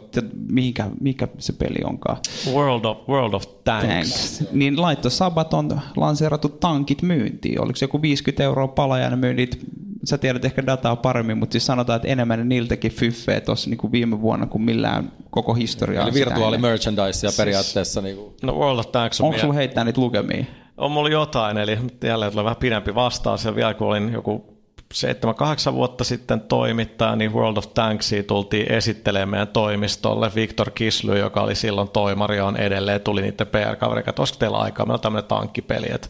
mihinkä, 0.49 0.87
mikä 1.01 1.29
se 1.39 1.53
peli 1.53 1.85
onkaan? 1.85 2.19
World 2.53 2.85
of, 2.85 3.09
World 3.09 3.33
of 3.33 3.45
Tanks. 3.65 3.89
Tanks. 3.89 4.45
Niin 4.53 4.81
laitto 4.81 5.11
Sabaton 5.11 5.81
lanseeratut 5.97 6.61
tankit 6.61 7.03
myyntiin. 7.03 7.61
Oliko 7.61 7.77
se 7.77 7.85
joku 7.85 8.03
50 8.03 8.43
euroa 8.43 8.69
pala 8.69 8.99
ja 8.99 9.11
ne 9.11 9.17
myynnit 9.17 9.59
sä 10.05 10.19
tiedät 10.19 10.45
ehkä 10.45 10.67
dataa 10.67 10.97
paremmin, 10.97 11.39
mutta 11.39 11.53
siis 11.53 11.67
sanotaan, 11.67 11.97
että 11.97 12.09
enemmän 12.09 12.49
niiltäkin 12.49 12.93
fyffeä 12.93 13.41
tuossa 13.41 13.71
niin 13.71 13.93
viime 13.93 14.21
vuonna 14.21 14.47
kuin 14.47 14.63
millään 14.63 15.13
koko 15.31 15.55
historiaa. 15.55 16.05
Eli 16.05 16.15
virtuaali 16.15 16.59
merchandisea 16.59 17.31
periaatteessa. 17.37 18.01
Niin 18.01 18.17
kuin. 18.17 18.35
No 18.43 18.55
World 18.55 18.79
of 18.79 18.93
Tanks 18.93 19.21
on 19.21 19.27
Onko 19.27 19.39
sulla 19.39 19.55
heittää 19.55 19.85
niitä 19.85 20.01
lukemia? 20.01 20.45
On 20.77 20.93
mulla 20.93 21.09
jotain, 21.09 21.59
eli 21.59 21.79
jälleen 22.05 22.33
tulee 22.33 22.45
vähän 22.45 22.57
pidempi 22.57 22.95
vastaus. 22.95 23.45
Ja 23.45 23.55
vielä 23.55 23.75
kun 23.75 23.87
olin 23.87 24.13
joku 24.13 24.50
7-8 24.95 25.73
vuotta 25.73 26.05
sitten 26.05 26.41
toimittaja, 26.41 27.17
niin 27.17 27.33
World 27.33 27.57
of 27.57 27.75
Tanksia 27.75 28.23
tultiin 28.23 28.73
esittelemään 28.73 29.29
meidän 29.29 29.49
toimistolle. 29.49 30.31
Victor 30.35 30.71
Kisly, 30.71 31.19
joka 31.19 31.41
oli 31.41 31.55
silloin 31.55 31.89
toimari, 31.89 32.41
on 32.41 32.57
edelleen, 32.57 33.01
tuli 33.01 33.23
niiden 33.23 33.47
PR-kaveri, 33.47 34.03
että 34.07 34.23
olisiko 34.23 34.39
teillä 34.39 34.59
aikaa, 34.59 34.87
meillä 34.87 34.95
on 34.95 35.01
tämmöinen 35.01 35.29
tankkipeli, 35.29 35.87
että 35.91 36.09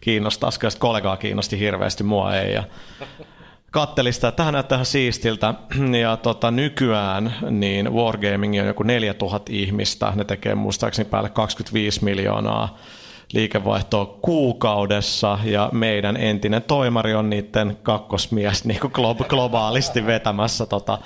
kiinnostaisiko, 0.00 0.70
sitten 0.70 0.80
kollegaa 0.80 1.16
kiinnosti 1.16 1.58
hirveästi, 1.58 2.04
mua 2.04 2.36
ei. 2.36 2.54
Ja 2.54 2.64
kattelin 3.70 4.12
sitä, 4.12 4.28
että 4.28 4.52
näyttää 4.52 4.76
ihan 4.76 4.86
siistiltä. 4.86 5.54
Ja 6.00 6.16
tota, 6.16 6.50
nykyään 6.50 7.34
niin 7.50 7.94
Wargaming 7.94 8.60
on 8.60 8.66
joku 8.66 8.82
4000 8.82 9.52
ihmistä, 9.52 10.12
ne 10.14 10.24
tekee 10.24 10.54
muistaakseni 10.54 11.08
päälle 11.08 11.30
25 11.30 12.04
miljoonaa 12.04 12.78
liikevaihtoa 13.32 14.18
kuukaudessa 14.22 15.38
ja 15.44 15.68
meidän 15.72 16.16
entinen 16.16 16.62
toimari 16.62 17.14
on 17.14 17.30
niiden 17.30 17.78
kakkosmies 17.82 18.64
niin 18.64 18.80
kuin 18.80 18.92
globaalisti 19.28 20.06
vetämässä, 20.06 20.66
tota, 20.66 20.98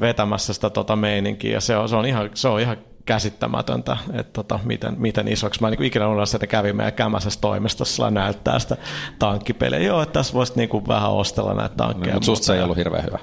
vetämässä 0.00 0.52
sitä 0.52 0.70
tota 0.70 0.96
meininkiä 0.96 1.52
ja 1.52 1.60
se 1.60 1.76
on, 1.76 1.88
se 1.88 1.96
on 1.96 2.06
ihan, 2.06 2.30
se 2.34 2.48
on 2.48 2.60
ihan 2.60 2.76
käsittämätöntä, 3.06 3.96
että 4.12 4.32
tota, 4.32 4.58
miten, 4.64 4.94
miten 4.98 5.28
isoksi. 5.28 5.60
Mä 5.60 5.68
en 5.68 5.72
niin 5.72 5.86
ikinä 5.86 6.08
unohda, 6.08 6.24
että 6.34 6.46
kävin 6.46 6.76
meidän 6.76 6.92
kämäsessä 6.92 7.40
toimistossa 7.40 8.10
näyttää 8.10 8.58
sitä 8.58 8.76
tankkipeliä. 9.18 9.78
Joo, 9.78 10.02
että 10.02 10.12
tässä 10.12 10.34
voisi 10.34 10.52
niin 10.56 10.68
kuin 10.68 10.88
vähän 10.88 11.10
ostella 11.10 11.54
näitä 11.54 11.74
tankkeja. 11.74 12.12
No, 12.12 12.16
mutta 12.16 12.26
susta 12.26 12.46
se 12.46 12.54
ei 12.54 12.62
ollut 12.62 12.76
hirveän 12.76 13.04
hyvä. 13.04 13.18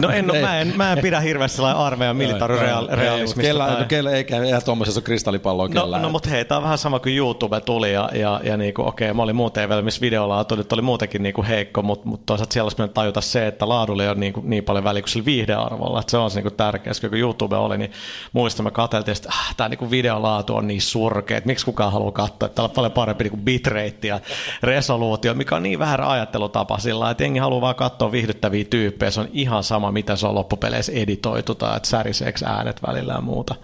No 0.00 0.10
en, 0.10 0.26
mä, 0.40 0.60
en, 0.60 0.72
mä 0.76 0.92
en 0.92 0.98
pidä 0.98 1.20
hirveästi 1.20 1.56
sellainen 1.56 1.82
armeijan 1.82 2.16
militaarirealismista. 2.16 3.42
Kellä, 3.42 3.66
tai... 3.66 3.84
kellä 3.84 4.10
ei 4.10 4.24
käy, 4.24 4.44
eihän 4.44 4.64
tuommoisessa 4.64 5.00
kristallipalloa 5.00 5.68
no, 5.68 5.98
no, 5.98 6.08
mutta 6.08 6.30
hei, 6.30 6.44
tämä 6.44 6.56
on 6.56 6.62
vähän 6.62 6.78
sama 6.78 6.98
kuin 6.98 7.16
YouTube 7.16 7.60
tuli 7.60 7.92
ja, 7.92 8.10
ja, 8.14 8.40
ja 8.44 8.56
niinku, 8.56 8.82
okei, 8.82 9.12
mä 9.12 9.22
olin 9.22 9.36
muuten 9.36 9.68
vielä, 9.68 9.82
missä 9.82 10.00
videolaatu 10.00 10.56
nyt 10.56 10.72
oli 10.72 10.82
muutenkin 10.82 11.22
niinku 11.22 11.44
heikko, 11.48 11.82
mutta, 11.82 12.08
mutta 12.08 12.26
toisaalta 12.26 12.52
siellä 12.52 12.66
olisi 12.66 12.92
tajuta 12.94 13.20
se, 13.20 13.46
että 13.46 13.68
laadulla 13.68 14.02
ei 14.02 14.08
ole 14.08 14.18
niinku, 14.18 14.40
niin 14.44 14.64
paljon 14.64 14.84
väliä 14.84 15.02
kuin 15.02 15.10
sillä 15.10 15.24
viihdearvolla, 15.24 16.00
että 16.00 16.10
se 16.10 16.16
on 16.16 16.30
se 16.30 16.36
niinku 16.36 16.56
tärkeä. 16.56 16.92
Kun 17.10 17.18
YouTube 17.18 17.56
oli, 17.56 17.78
niin 17.78 17.92
muista 18.32 18.62
mä 18.62 18.70
katseltiin, 18.70 19.16
että 19.16 19.28
ah, 19.28 19.54
tämä 19.56 19.68
niinku 19.68 19.90
videolaatu 19.90 20.56
on 20.56 20.66
niin 20.66 20.82
surkea, 20.82 21.38
että 21.38 21.46
miksi 21.46 21.64
kukaan 21.64 21.92
haluaa 21.92 22.12
katsoa, 22.12 22.46
että 22.46 22.48
täällä 22.48 22.68
on 22.68 22.74
paljon 22.74 22.92
parempi 22.92 23.24
niinku 23.24 23.36
bitrate 23.36 24.08
ja 24.08 24.20
resoluutio, 24.62 25.34
mikä 25.34 25.56
on 25.56 25.62
niin 25.62 25.78
vähän 25.78 26.00
ajattelutapa 26.00 26.78
sillä 26.78 27.10
että 27.10 27.24
jengi 27.24 27.38
haluaa 27.38 27.60
vaan 27.60 27.74
katsoa 27.74 28.12
viihdyttäviä 28.12 28.64
tyyppejä, 28.64 29.10
se 29.10 29.20
on 29.20 29.28
ihan 29.32 29.64
sama, 29.66 29.92
mitä 29.92 30.16
se 30.16 30.26
on 30.26 30.34
loppupeleissä 30.34 30.92
editoitu 30.92 31.54
tai 31.54 31.76
että 31.76 31.88
säriseeksi 31.88 32.44
äänet 32.44 32.82
välillä 32.86 33.12
ja 33.12 33.20
muuta. 33.20 33.54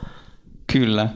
Kyllä. 0.73 1.09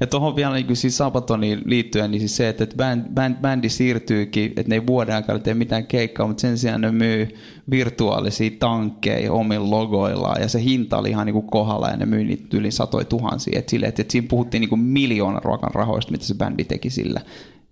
Ja 0.00 0.06
tuohon 0.06 0.36
vielä 0.36 0.54
niin 0.54 0.76
siis 0.76 0.96
Sabatoniin 0.96 1.62
liittyen, 1.64 2.10
niin 2.10 2.20
siis 2.20 2.36
se, 2.36 2.48
että 2.48 2.66
band, 2.76 3.02
band, 3.14 3.36
bändi 3.40 3.68
siirtyykin, 3.68 4.44
että 4.44 4.68
ne 4.68 4.74
ei 4.74 4.86
vuoden 4.86 5.14
aikana 5.14 5.38
tee 5.38 5.54
mitään 5.54 5.86
keikkaa, 5.86 6.26
mutta 6.26 6.40
sen 6.40 6.58
sijaan 6.58 6.80
ne 6.80 6.92
myy 6.92 7.28
virtuaalisia 7.70 8.50
tankkeja 8.58 9.32
omilla 9.32 9.70
logoillaan, 9.70 10.42
ja 10.42 10.48
se 10.48 10.62
hinta 10.62 10.98
oli 10.98 11.10
ihan 11.10 11.26
niin 11.26 11.34
kuin 11.34 11.46
kohdalla, 11.46 11.88
ja 11.88 11.96
ne 11.96 12.06
myy 12.06 12.24
niitä 12.24 12.56
yli 12.56 12.70
satoi 12.70 13.04
tuhansia. 13.04 13.58
Et 13.58 13.68
sille, 13.68 13.86
että, 13.86 14.02
että 14.02 14.12
siinä 14.12 14.26
puhuttiin 14.30 14.60
niin 14.60 14.68
kuin 14.68 14.80
miljoona 14.80 15.40
ruokan 15.44 15.74
rahoista, 15.74 16.12
mitä 16.12 16.24
se 16.24 16.34
bändi 16.34 16.64
teki 16.64 16.90
sillä 16.90 17.20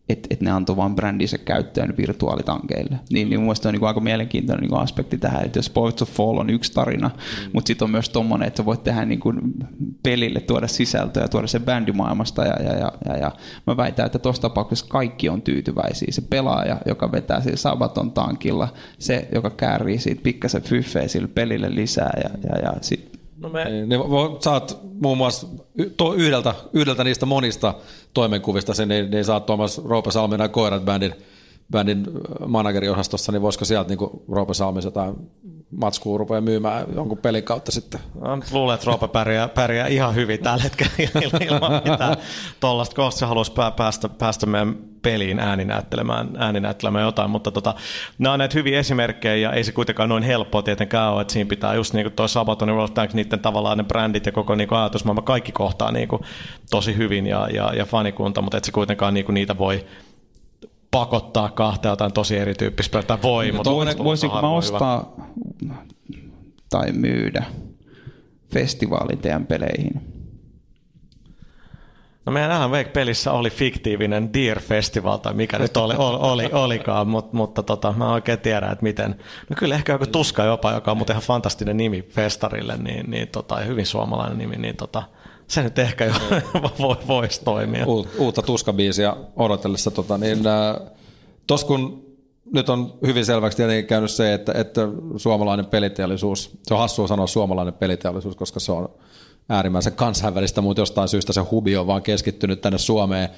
että 0.09 0.27
et 0.31 0.41
ne 0.41 0.51
antoi 0.51 0.77
vain 0.77 0.95
brändinsä 0.95 1.39
käyttöön 1.39 1.95
virtuaalitankeille. 1.97 3.01
Niin, 3.11 3.29
niin 3.29 3.41
mun 3.41 3.47
mielestä 3.47 3.69
on 3.69 3.73
niin 3.73 3.81
kuin 3.81 3.89
aika 3.89 4.01
mielenkiintoinen 4.01 4.63
niin 4.71 4.81
aspekti 4.81 5.19
tähän, 5.19 5.45
että 5.45 5.59
jos 5.59 5.71
Poets 5.71 6.03
of 6.03 6.11
Fall 6.11 6.39
on 6.39 6.51
yksi 6.51 6.73
tarina, 6.73 7.09
mm. 7.09 7.51
mutta 7.53 7.67
sitten 7.67 7.87
on 7.87 7.91
myös 7.91 8.09
tommonen, 8.09 8.49
että 8.49 8.65
voit 8.65 8.85
tehdä 8.85 9.05
niin 9.05 9.21
kuin 9.21 9.41
pelille 10.03 10.41
tuoda 10.41 10.69
sisältöä 10.69 11.23
ja 11.23 11.29
tuoda 11.29 11.47
sen 11.47 11.63
bändimaailmasta 11.63 12.45
ja, 12.45 12.63
ja, 12.63 12.73
ja, 12.79 12.93
ja, 13.09 13.17
ja 13.17 13.33
mä 13.67 13.77
väitän, 13.77 14.07
että 14.07 14.19
tuossa 14.19 14.43
tapauksessa 14.43 14.87
kaikki 14.89 15.29
on 15.29 15.43
tyytyväisiä. 15.43 16.09
Se 16.11 16.23
pelaaja, 16.23 16.81
joka 16.87 17.13
vetää 17.13 17.41
sillä 17.41 17.57
Sabaton 17.57 18.13
tankilla, 18.13 18.69
se, 18.99 19.29
joka 19.35 19.51
käärii 19.51 19.99
siitä 19.99 20.23
pikkasen 20.23 20.63
fyffeä 20.63 21.09
sille 21.09 21.29
pelille 21.29 21.75
lisää 21.75 22.13
ja, 22.25 22.31
ja, 22.51 22.59
ja 22.59 22.73
sitten 22.81 23.12
No 23.43 23.49
me... 23.49 23.65
Niin, 23.65 23.89
niin 23.89 24.01
saat 24.41 24.79
muun 25.01 25.19
muassa 25.19 25.47
yhdeltä, 26.17 26.55
yhdeltä 26.73 27.05
niistä 27.05 27.27
monista 27.27 27.75
toimenkuvista, 28.15 28.75
sen, 28.75 28.89
niin, 28.89 29.11
niin 29.11 29.25
saat 29.25 29.47
Tuomas 29.47 29.85
Roope 29.85 30.11
Salminen 30.11 30.51
Koirat 30.51 30.85
bändin, 30.85 31.15
bändin 31.73 32.07
manageriosastossa, 32.47 33.33
niin 33.33 33.43
voisiko 33.43 33.65
sieltä 33.65 33.89
niin 33.89 34.11
Roope 34.29 34.55
Salmis 34.55 34.85
jotain 34.85 35.17
matskua 35.77 36.19
rupeaa 36.19 36.41
myymään 36.41 36.87
jonkun 36.95 37.19
pelin 37.19 37.45
kautta 37.45 37.73
sitten. 37.73 38.01
No, 38.21 38.39
luulen, 38.53 38.75
että 38.75 38.87
Roope 38.87 39.09
pärjää, 39.09 39.49
pärjää 39.49 39.87
ihan 39.87 40.15
hyvin 40.15 40.41
tällä 40.43 40.63
hetkellä 40.63 40.93
ilman 41.51 41.73
mitään 41.73 42.17
tuollaista, 42.61 42.97
koska 42.97 43.19
se 43.19 43.27
haluaisi 43.27 43.53
päästä, 43.77 44.09
päästä 44.09 44.47
meidän 44.47 44.77
peliin 45.03 45.39
ääninäyttelemään, 45.39 46.29
ääninäyttelemään 46.37 47.05
jotain, 47.05 47.31
mutta 47.31 47.51
tota, 47.51 47.75
nämä 48.19 48.33
on 48.33 48.39
näitä 48.39 48.59
hyviä 48.59 48.79
esimerkkejä 48.79 49.37
ja 49.37 49.53
ei 49.53 49.65
se 49.65 49.73
kuitenkaan 49.73 50.09
noin 50.09 50.23
helppoa 50.23 50.63
tietenkään 50.63 51.13
ole, 51.13 51.21
että 51.21 51.33
siinä 51.33 51.49
pitää 51.49 51.75
just 51.75 51.95
niin 51.95 52.05
kuin 52.05 52.13
toi 52.13 52.29
Sabaton 52.29 52.69
ja 52.69 52.75
World 52.75 52.93
Tank, 52.95 53.13
niiden 53.13 53.41
tavallaan 53.41 53.79
ne 53.79 53.85
brändit 53.85 54.27
ja 54.27 54.33
koko 54.33 54.55
niin 54.55 54.69
kuin 54.69 54.79
ajatusmaailma 54.79 55.23
kaikki 55.23 55.53
kohtaa 55.53 55.93
niin 55.93 56.09
kuin 56.09 56.23
tosi 56.71 56.97
hyvin 56.97 57.27
ja, 57.27 57.49
ja, 57.55 57.75
ja 57.75 57.87
fanikunta, 57.87 58.43
mutta 58.43 58.57
et 58.57 58.65
se 58.65 58.73
kuitenkaan 58.73 59.15
niin 59.15 59.27
kuin 59.27 59.35
niitä 59.35 59.59
voi 59.59 59.85
pakottaa 60.93 61.51
kahta 61.51 61.89
jotain 61.89 62.13
tosi 62.13 62.39
erityyppistä 62.39 63.03
tai 63.03 63.19
voi, 63.23 63.49
no, 63.49 63.55
mutta 63.55 64.05
voisinko 64.05 64.43
mä 64.43 64.51
ostaa 64.51 65.15
hyvä. 65.63 65.75
tai 66.71 66.93
myydä 66.93 67.45
festivaalin 68.55 69.19
teidän 69.19 69.47
peleihin? 69.47 70.13
No 72.27 72.33
meidän 72.33 72.51
Alan 72.51 72.71
Wake-pelissä 72.71 73.33
oli 73.33 73.51
fiktiivinen 73.51 74.35
Deer 74.35 74.61
Festival 74.61 75.17
tai 75.17 75.35
mikä 75.35 75.59
nyt 75.59 75.77
oli, 75.77 75.95
oli, 75.99 76.19
oli 76.21 76.49
olikaan, 76.53 77.09
mutta, 77.09 77.37
mutta 77.37 77.63
tota, 77.63 77.95
mä 77.97 78.13
oikein 78.13 78.39
tiedä, 78.39 78.67
että 78.67 78.83
miten. 78.83 79.11
No 79.51 79.57
kyllä 79.59 79.75
ehkä 79.75 79.93
joku 79.93 80.07
Tuska 80.07 80.45
jopa, 80.45 80.73
joka 80.73 80.91
on 80.91 80.97
muuten 80.97 81.15
ihan 81.15 81.23
fantastinen 81.23 81.77
nimi 81.77 82.03
festarille, 82.03 82.77
niin, 82.77 83.11
niin 83.11 83.29
tota, 83.29 83.57
hyvin 83.57 83.87
suomalainen 83.87 84.39
nimi, 84.39 84.57
niin 84.57 84.77
tota, 84.77 85.03
se 85.53 85.63
nyt 85.63 85.79
ehkä 85.79 86.05
jo 86.05 86.13
voisi 87.09 87.45
toimia. 87.45 87.87
Uutta 88.19 88.43
tuskabiisiä 88.43 89.17
odotellessa. 89.37 89.91
Tota, 89.91 90.19
niin, 90.19 90.47
äh, 90.47 90.93
tos 91.47 91.65
kun 91.65 92.07
nyt 92.53 92.69
on 92.69 92.95
hyvin 93.07 93.27
selväksi 93.27 93.57
tietenkin 93.57 93.87
käynyt 93.87 94.11
se, 94.11 94.35
että, 94.35 94.53
että 94.57 94.81
suomalainen 95.17 95.67
peliteollisuus, 95.67 96.59
se 96.63 96.75
on 96.75 96.81
hassua 96.81 97.07
sanoa 97.07 97.27
suomalainen 97.27 97.75
peliteollisuus, 97.75 98.37
koska 98.37 98.61
se 98.61 98.73
on 98.73 98.89
äärimmäisen 99.49 99.93
kansainvälistä, 99.93 100.61
mutta 100.61 100.81
jostain 100.81 101.09
syystä 101.09 101.33
se 101.33 101.41
hubi 101.41 101.77
on 101.77 101.87
vaan 101.87 102.03
keskittynyt 102.03 102.61
tänne 102.61 102.79
Suomeen. 102.79 103.29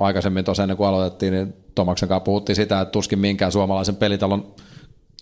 Aikaisemmin 0.00 0.44
tosiaan 0.44 0.64
ennen 0.64 0.76
kuin 0.76 0.88
aloitettiin, 0.88 1.32
niin 1.32 1.54
Tomaksen 1.74 2.08
kanssa 2.08 2.24
puhuttiin 2.24 2.56
sitä, 2.56 2.80
että 2.80 2.92
tuskin 2.92 3.18
minkään 3.18 3.52
suomalaisen 3.52 3.96
pelitalon 3.96 4.54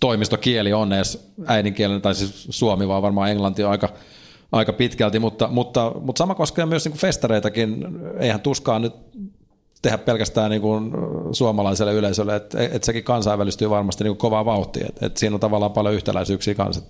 toimistokieli 0.01 0.73
on 0.73 0.93
edes 0.93 1.33
äidinkielen, 1.47 2.03
tai 2.03 2.15
siis 2.15 2.47
suomi, 2.51 2.89
vaan 2.89 3.03
varmaan 3.03 3.31
englanti 3.31 3.65
on 3.65 3.71
aika 3.71 3.89
aika 4.53 4.73
pitkälti, 4.73 5.19
mutta, 5.19 5.49
mutta, 5.49 5.93
mutta 6.01 6.19
sama 6.19 6.35
koskee 6.35 6.67
myös 6.67 6.85
niin 6.85 6.93
kuin 6.93 7.01
festareitakin. 7.01 7.87
Eihän 8.21 8.41
tuskaan 8.41 8.83
nyt 8.83 8.93
tehdä 9.83 9.99
pelkästään 9.99 10.51
niin 10.51 10.63
kuin 10.63 10.91
suomalaiselle 11.33 11.95
yleisölle, 11.95 12.37
että, 12.37 12.63
että 12.63 12.87
sekin 12.87 13.05
kansainvälistyy 13.05 13.71
varmasti 13.71 14.05
niin 14.05 14.11
kuin 14.11 14.19
kovaa 14.19 14.45
vauhtia, 14.45 14.87
että, 14.89 15.07
että 15.07 15.21
siinä 15.21 15.35
on 15.37 15.41
tavallaan 15.41 15.73
paljon 15.73 15.95
yhtäläisyyksiä 15.95 16.55
kanssa. 16.55 16.83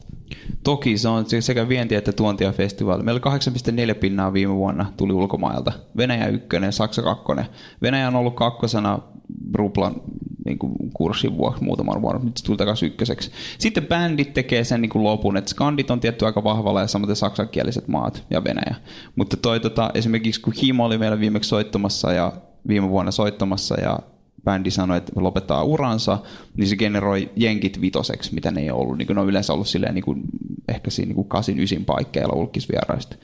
Toki 0.65 0.99
se 0.99 1.09
on 1.09 1.25
sekä 1.41 1.69
vienti 1.69 1.95
että 1.95 2.13
tuontia 2.13 2.53
festivaali. 2.53 3.03
Meillä 3.03 3.21
8,4 3.91 3.95
pinnaa 3.95 4.33
viime 4.33 4.55
vuonna 4.55 4.93
tuli 4.97 5.13
ulkomailta. 5.13 5.73
Venäjä 5.97 6.27
ykkönen, 6.27 6.73
Saksa 6.73 7.03
kakkonen. 7.03 7.47
Venäjä 7.83 8.09
on 8.09 8.17
ollut 8.17 8.35
kakkosena 8.35 8.99
ruplan 9.55 9.95
niin 10.49 10.59
kuin 10.59 10.73
kurssin 10.95 11.37
vuoksi 11.37 11.65
muutaman 11.65 12.03
vuoden, 12.03 12.25
nyt 12.25 12.37
se 12.37 12.45
tuli 12.45 12.57
takaisin 12.57 12.87
ykköseksi. 12.87 13.31
Sitten 13.59 13.87
bändit 13.87 14.35
tekee 14.35 14.65
sen 14.65 14.81
niin 14.81 14.91
kuin 14.91 15.05
lopun, 15.05 15.37
että 15.37 15.51
skandit 15.51 15.91
on 15.91 16.01
tietty 16.01 16.27
aika 16.27 16.45
vahvalla 16.45 16.81
ja 16.81 16.87
samoin 16.87 17.17
saksankieliset 17.17 17.89
maat 17.89 18.25
ja 18.31 18.45
Venäjä. 18.45 18.75
Mutta 19.17 19.37
toi, 19.37 19.61
tota, 19.61 19.91
esimerkiksi 19.95 20.41
kun 20.41 20.53
Himo 20.63 20.85
oli 20.85 20.99
meillä 20.99 21.21
viimeksi 21.21 21.49
soittamassa 21.49 22.13
ja 22.13 22.33
viime 22.69 22.89
vuonna 22.89 23.11
soittamassa 23.11 23.81
ja 23.81 23.99
bändi 24.45 24.71
sanoi, 24.71 24.97
että 24.97 25.13
lopettaa 25.17 25.63
uransa, 25.63 26.19
niin 26.57 26.69
se 26.69 26.77
generoi 26.77 27.31
jenkit 27.37 27.81
vitoseksi, 27.81 28.35
mitä 28.35 28.51
ne 28.51 28.61
ei 28.61 28.71
ollut. 28.71 28.99
Niin 28.99 29.07
kuin 29.07 29.15
ne 29.15 29.21
on 29.21 29.29
yleensä 29.29 29.53
ollut 29.53 29.69
silleen, 29.69 29.95
niin 29.95 30.05
kuin, 30.05 30.23
ehkä 30.69 30.91
siinä 30.91 31.15
niin 31.15 31.29
kasin 31.29 31.61
ysin 31.61 31.85
paikkeilla 31.85 32.37
ulkisvieraista 32.37 33.17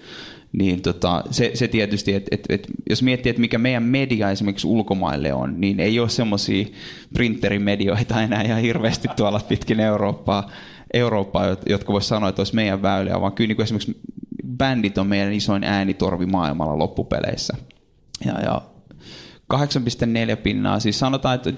niin 0.58 0.82
tota, 0.82 1.24
se, 1.30 1.50
se 1.54 1.68
tietysti, 1.68 2.14
että 2.14 2.28
et, 2.32 2.44
et, 2.48 2.66
jos 2.90 3.02
miettii, 3.02 3.30
että 3.30 3.40
mikä 3.40 3.58
meidän 3.58 3.82
media 3.82 4.30
esimerkiksi 4.30 4.66
ulkomaille 4.66 5.32
on, 5.32 5.60
niin 5.60 5.80
ei 5.80 6.00
ole 6.00 6.08
semmoisia 6.08 6.66
printerimedioita 7.12 8.22
enää 8.22 8.42
ihan 8.42 8.60
hirveästi 8.60 9.08
tuolla 9.16 9.40
pitkin 9.48 9.80
Eurooppaa, 9.80 10.50
Eurooppaa 10.92 11.56
jotka 11.66 11.92
voisi 11.92 12.08
sanoa, 12.08 12.28
että 12.28 12.40
olisi 12.40 12.54
meidän 12.54 12.82
väyliä, 12.82 13.20
vaan 13.20 13.32
kyllä 13.32 13.48
niin 13.48 13.62
esimerkiksi 13.62 14.00
bändit 14.58 14.98
on 14.98 15.06
meidän 15.06 15.32
isoin 15.32 15.64
äänitorvi 15.64 16.26
maailmalla 16.26 16.78
loppupeleissä. 16.78 17.56
Ja, 18.26 18.40
ja 18.40 18.62
8,4 19.52 20.36
pinnaa, 20.42 20.80
siis 20.80 20.98
sanotaan, 20.98 21.34
että 21.34 21.52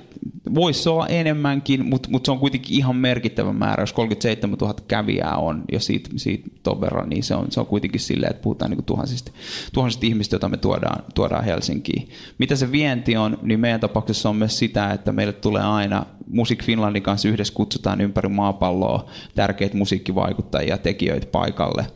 voisi 0.55 0.88
olla 0.88 1.07
enemmänkin, 1.07 1.87
mutta, 1.87 2.11
mutta 2.11 2.27
se 2.27 2.33
on 2.33 2.38
kuitenkin 2.38 2.77
ihan 2.77 2.96
merkittävä 2.96 3.53
määrä. 3.53 3.83
Jos 3.83 3.92
37 3.92 4.59
000 4.61 4.75
kävijää 4.88 5.37
on 5.37 5.64
jo 5.72 5.81
siitä, 5.81 6.11
siitä 6.16 6.49
ton 6.62 6.81
verran, 6.81 7.09
niin 7.09 7.22
se 7.22 7.35
on, 7.35 7.46
se 7.51 7.61
on 7.61 7.66
kuitenkin 7.66 8.01
silleen, 8.01 8.31
että 8.31 8.42
puhutaan 8.42 8.70
niin 8.70 8.85
tuhansista, 8.85 9.33
tuhansista 9.72 10.07
ihmistä, 10.07 10.35
joita 10.35 10.49
me 10.49 10.57
tuodaan, 10.57 11.05
tuodaan 11.14 11.44
Helsinkiin. 11.44 12.09
Mitä 12.38 12.57
se 12.57 12.72
vienti 12.72 13.16
on, 13.16 13.38
niin 13.42 13.61
meidän 13.61 13.81
tapauksessa 13.81 14.29
on 14.29 14.37
myös 14.37 14.59
sitä, 14.59 14.90
että 14.90 15.12
meille 15.12 15.33
tulee 15.33 15.62
aina 15.62 16.07
Music 16.27 16.64
Finlandin 16.64 17.03
kanssa 17.03 17.29
yhdessä 17.29 17.55
kutsutaan 17.55 18.01
ympäri 18.01 18.29
maapalloa 18.29 19.11
tärkeitä 19.35 19.77
musiikkivaikuttajia 19.77 20.75
ja 20.75 20.79
tekijöitä 20.79 21.27
paikalle. 21.27 21.87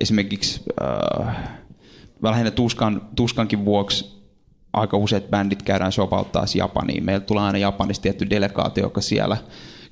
Esimerkiksi 0.00 0.62
äh, 0.82 1.36
lähinnä 2.22 2.50
tuskan, 2.50 3.02
tuskankin 3.16 3.64
vuoksi 3.64 4.23
aika 4.74 4.96
useat 4.96 5.30
bändit 5.30 5.62
käydään 5.62 5.92
shopauttaa 5.92 6.44
Japaniin. 6.54 7.04
Meillä 7.04 7.24
tulee 7.24 7.42
aina 7.42 7.58
Japanista 7.58 8.02
tietty 8.02 8.30
delegaatio, 8.30 8.84
joka 8.84 9.00
siellä 9.00 9.36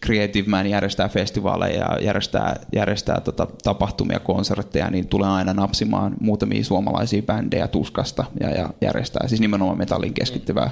Creative 0.07 0.49
Man 0.49 0.67
järjestää 0.67 1.09
festivaaleja 1.09 1.79
ja 1.79 1.99
järjestää, 2.01 2.57
järjestää 2.73 3.21
tota, 3.21 3.47
tapahtumia, 3.65 4.19
konsertteja, 4.21 4.91
niin 4.91 5.09
tulee 5.09 5.29
aina 5.29 5.55
napsimaan 5.55 6.15
muutamia 6.21 6.65
suomalaisia 6.65 7.23
bändejä 7.23 7.69
tuskasta 7.69 8.25
ja, 8.41 8.51
ja 8.51 8.71
järjestää 8.81 9.29
siis 9.29 9.41
nimenomaan 9.41 9.79
metallin 9.79 10.15
keskittyvää, 10.15 10.71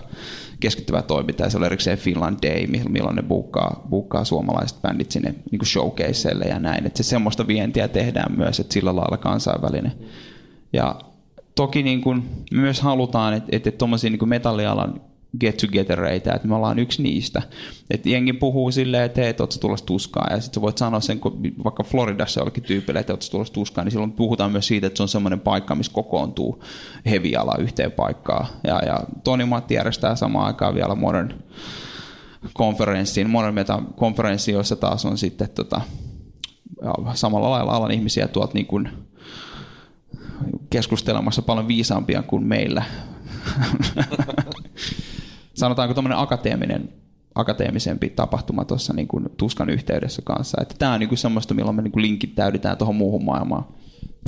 keskittyvää 0.61 1.03
toimintaa. 1.03 1.51
se 1.51 1.59
on 1.59 1.65
erikseen 1.65 1.99
Finland 1.99 2.39
Day, 2.43 2.67
milloin 2.89 3.17
ne 3.17 3.23
buukkaa, 3.23 3.87
buukkaa 3.91 4.25
suomalaiset 4.25 4.83
bändit 4.83 5.11
sinne 5.11 5.35
niin 5.51 5.67
showcaseille 5.67 6.45
ja 6.45 6.59
näin. 6.59 6.87
Että 6.87 7.03
se 7.03 7.09
semmoista 7.09 7.47
vientiä 7.47 7.89
tehdään 7.89 8.37
myös, 8.37 8.61
että 8.61 8.75
sillä 8.75 8.97
lailla 8.97 9.17
kansainvälinen. 9.17 9.93
Ja 10.73 11.01
toki 11.55 11.83
niin 11.83 12.01
kuin 12.01 12.23
myös 12.53 12.81
halutaan, 12.81 13.35
että, 13.35 13.49
että 13.53 13.71
tuommoisia 13.71 14.11
niin 14.11 14.29
metallialan 14.29 15.01
get 15.41 15.57
togethereita, 15.57 16.35
että 16.35 16.49
me 16.49 16.55
ollaan 16.55 16.79
yksi 16.79 17.03
niistä. 17.03 17.43
Että 17.91 18.09
jengi 18.09 18.33
puhuu 18.33 18.71
silleen, 18.71 19.05
että 19.05 19.21
hei, 19.21 19.35
ootko 19.41 19.57
tulossa 19.61 19.87
tuskaa, 19.87 20.27
ja 20.31 20.41
sitten 20.41 20.63
voit 20.63 20.79
sanoa 20.79 21.01
sen, 21.01 21.21
kun 21.21 21.43
vaikka 21.65 21.83
Floridassa 21.83 22.41
jollekin 22.41 22.63
tyypille, 22.63 23.01
että 23.01 23.13
ootko 23.13 23.27
tulossa 23.31 23.55
tuskaa, 23.55 23.85
niin 23.85 23.93
silloin 23.93 24.13
puhutaan 24.13 24.53
myös 24.53 24.67
siitä, 24.67 24.87
että 24.87 24.97
se 24.97 25.03
on 25.03 25.09
semmoinen 25.09 25.41
paikka, 25.41 25.75
missä 25.75 25.93
kokoontuu 25.93 26.65
heviala 27.11 27.55
yhteen 27.59 27.93
paikkaan. 27.93 28.47
Ja, 28.65 28.79
ja 28.87 29.01
Toni 29.25 29.45
Matti 29.45 29.75
järjestää 29.75 30.17
samaan 30.17 30.47
aikaan 30.47 30.75
vielä 30.75 30.95
Modern 30.95 31.35
konferenssin, 32.53 33.31
Modern 33.31 33.55
Meta 33.55 33.83
konferenssi, 33.97 34.53
jossa 34.53 34.77
taas 34.77 35.05
on 35.05 35.19
sitten 35.19 35.51
tota, 35.51 35.81
samalla 37.15 37.51
lailla 37.51 37.73
alan 37.73 37.91
ihmisiä 37.91 38.29
tuolta 38.29 38.55
niin 38.55 38.67
kuin 38.67 38.89
keskustelemassa 40.71 41.43
paljon 41.43 41.69
viisaampia 41.69 42.23
kuin 42.23 42.47
meillä. 42.47 42.83
Sanotaanko 45.55 45.95
tuommoinen 45.95 46.19
akateeminen, 46.19 46.93
akateemisempi 47.35 48.11
tapahtuma 48.11 48.65
tuossa 48.65 48.93
niin 48.93 49.09
kuin 49.09 49.27
tuskan 49.37 49.71
yhteydessä 49.71 50.23
kanssa. 50.25 50.59
Että 50.63 50.75
tämä 50.79 50.93
on 50.93 51.01
niin 51.01 51.09
kuin 51.09 51.19
semmoista, 51.19 51.55
milloin 51.55 51.77
me 51.77 51.83
niin 51.83 51.93
kuin 51.93 52.03
linkittäydytään 52.03 52.77
tuohon 52.77 52.97
muuhun 52.97 53.25
maailmaan. 53.25 53.65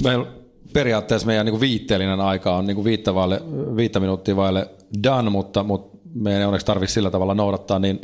Meillä 0.04 0.26
periaatteessa 0.72 1.26
meidän 1.26 1.46
niin 1.46 1.52
kuin 1.52 1.60
viitteellinen 1.60 2.20
aika 2.20 2.56
on 2.56 2.66
niin 2.66 2.74
kuin 2.74 2.84
viittä, 2.84 3.14
vaille, 3.14 3.40
viittä 3.76 4.00
minuuttia 4.00 4.36
vaille 4.36 4.68
done, 5.02 5.30
mutta, 5.30 5.62
mutta 5.62 5.98
meidän 6.14 6.40
ei 6.40 6.46
onneksi 6.46 6.66
tarvitse 6.66 6.92
sillä 6.94 7.10
tavalla 7.10 7.34
noudattaa 7.34 7.78
niin 7.78 8.00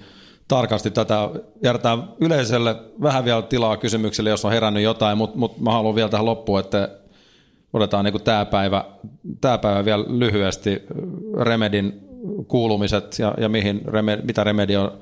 tarkasti 0.48 0.90
tätä. 0.90 1.30
Jätetään 1.62 2.08
yleisölle 2.20 2.76
vähän 3.02 3.24
vielä 3.24 3.42
tilaa 3.42 3.76
kysymyksille, 3.76 4.30
jos 4.30 4.44
on 4.44 4.52
herännyt 4.52 4.82
jotain, 4.82 5.18
mutta, 5.18 5.38
mutta 5.38 5.62
mä 5.62 5.72
haluan 5.72 5.94
vielä 5.94 6.08
tähän 6.08 6.26
loppuun, 6.26 6.60
että 6.60 6.98
otetaan 7.72 8.04
niin 8.04 8.22
tämä 8.22 8.44
päivä, 8.44 8.85
tämä 9.40 9.59
päivä 9.59 9.85
vielä 9.85 10.04
lyhyesti 10.09 10.83
Remedin 11.40 12.09
kuulumiset 12.48 13.18
ja, 13.18 13.35
ja 13.38 13.48
mihin, 13.48 13.83
mitä 14.22 14.44
Remedi 14.44 14.76
on 14.76 14.98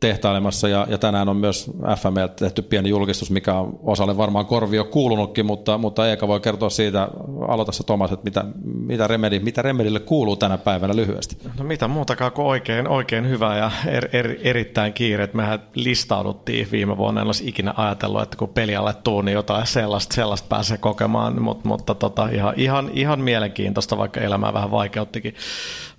tehtailemassa 0.00 0.68
ja, 0.68 0.86
ja 0.90 0.98
tänään 0.98 1.28
on 1.28 1.36
myös 1.36 1.70
FML 1.96 2.26
tehty 2.36 2.62
pieni 2.62 2.88
julkistus, 2.88 3.30
mikä 3.30 3.54
on 3.54 3.78
osalle 3.82 4.16
varmaan 4.16 4.46
korvi 4.46 4.78
on 4.78 4.86
kuulunutkin, 4.86 5.46
mutta, 5.46 5.78
mutta 5.78 6.08
Eeka 6.08 6.28
voi 6.28 6.40
kertoa 6.40 6.70
siitä, 6.70 7.08
aloita 7.48 7.72
se 7.72 7.84
Tomas, 7.84 8.12
että 8.12 8.24
mitä, 8.24 8.44
mitä, 8.64 9.06
Remedi, 9.06 9.40
mitä 9.40 9.62
Remedille 9.62 10.00
kuuluu 10.00 10.36
tänä 10.36 10.58
päivänä 10.58 10.96
lyhyesti. 10.96 11.36
No 11.58 11.64
mitä 11.64 11.88
muutakaan 11.88 12.32
kuin 12.32 12.46
oikein, 12.46 12.88
oikein 12.88 13.28
hyvä 13.28 13.56
ja 13.56 13.70
er, 13.86 14.08
er, 14.12 14.36
erittäin 14.42 14.92
kiire. 14.92 15.28
Mehän 15.32 15.62
listauduttiin 15.74 16.68
viime 16.72 16.96
vuonna, 16.96 17.20
en 17.20 17.26
olisi 17.26 17.48
ikinä 17.48 17.74
ajatellut, 17.76 18.22
että 18.22 18.36
kun 18.36 18.48
pelialle 18.48 18.94
tuu, 19.04 19.22
niin 19.22 19.34
jotain 19.34 19.66
sellaista, 19.66 20.14
sellaista 20.14 20.48
pääsee 20.48 20.78
kokemaan, 20.78 21.42
mutta, 21.42 21.68
mutta 21.68 21.94
tota, 21.94 22.28
ihan, 22.28 22.54
ihan, 22.56 22.90
ihan 22.94 23.20
mielenkiintoista, 23.20 23.98
vaikka 23.98 24.20
elämää 24.20 24.52
vähän 24.54 24.70
vaikeuttikin. 24.70 25.34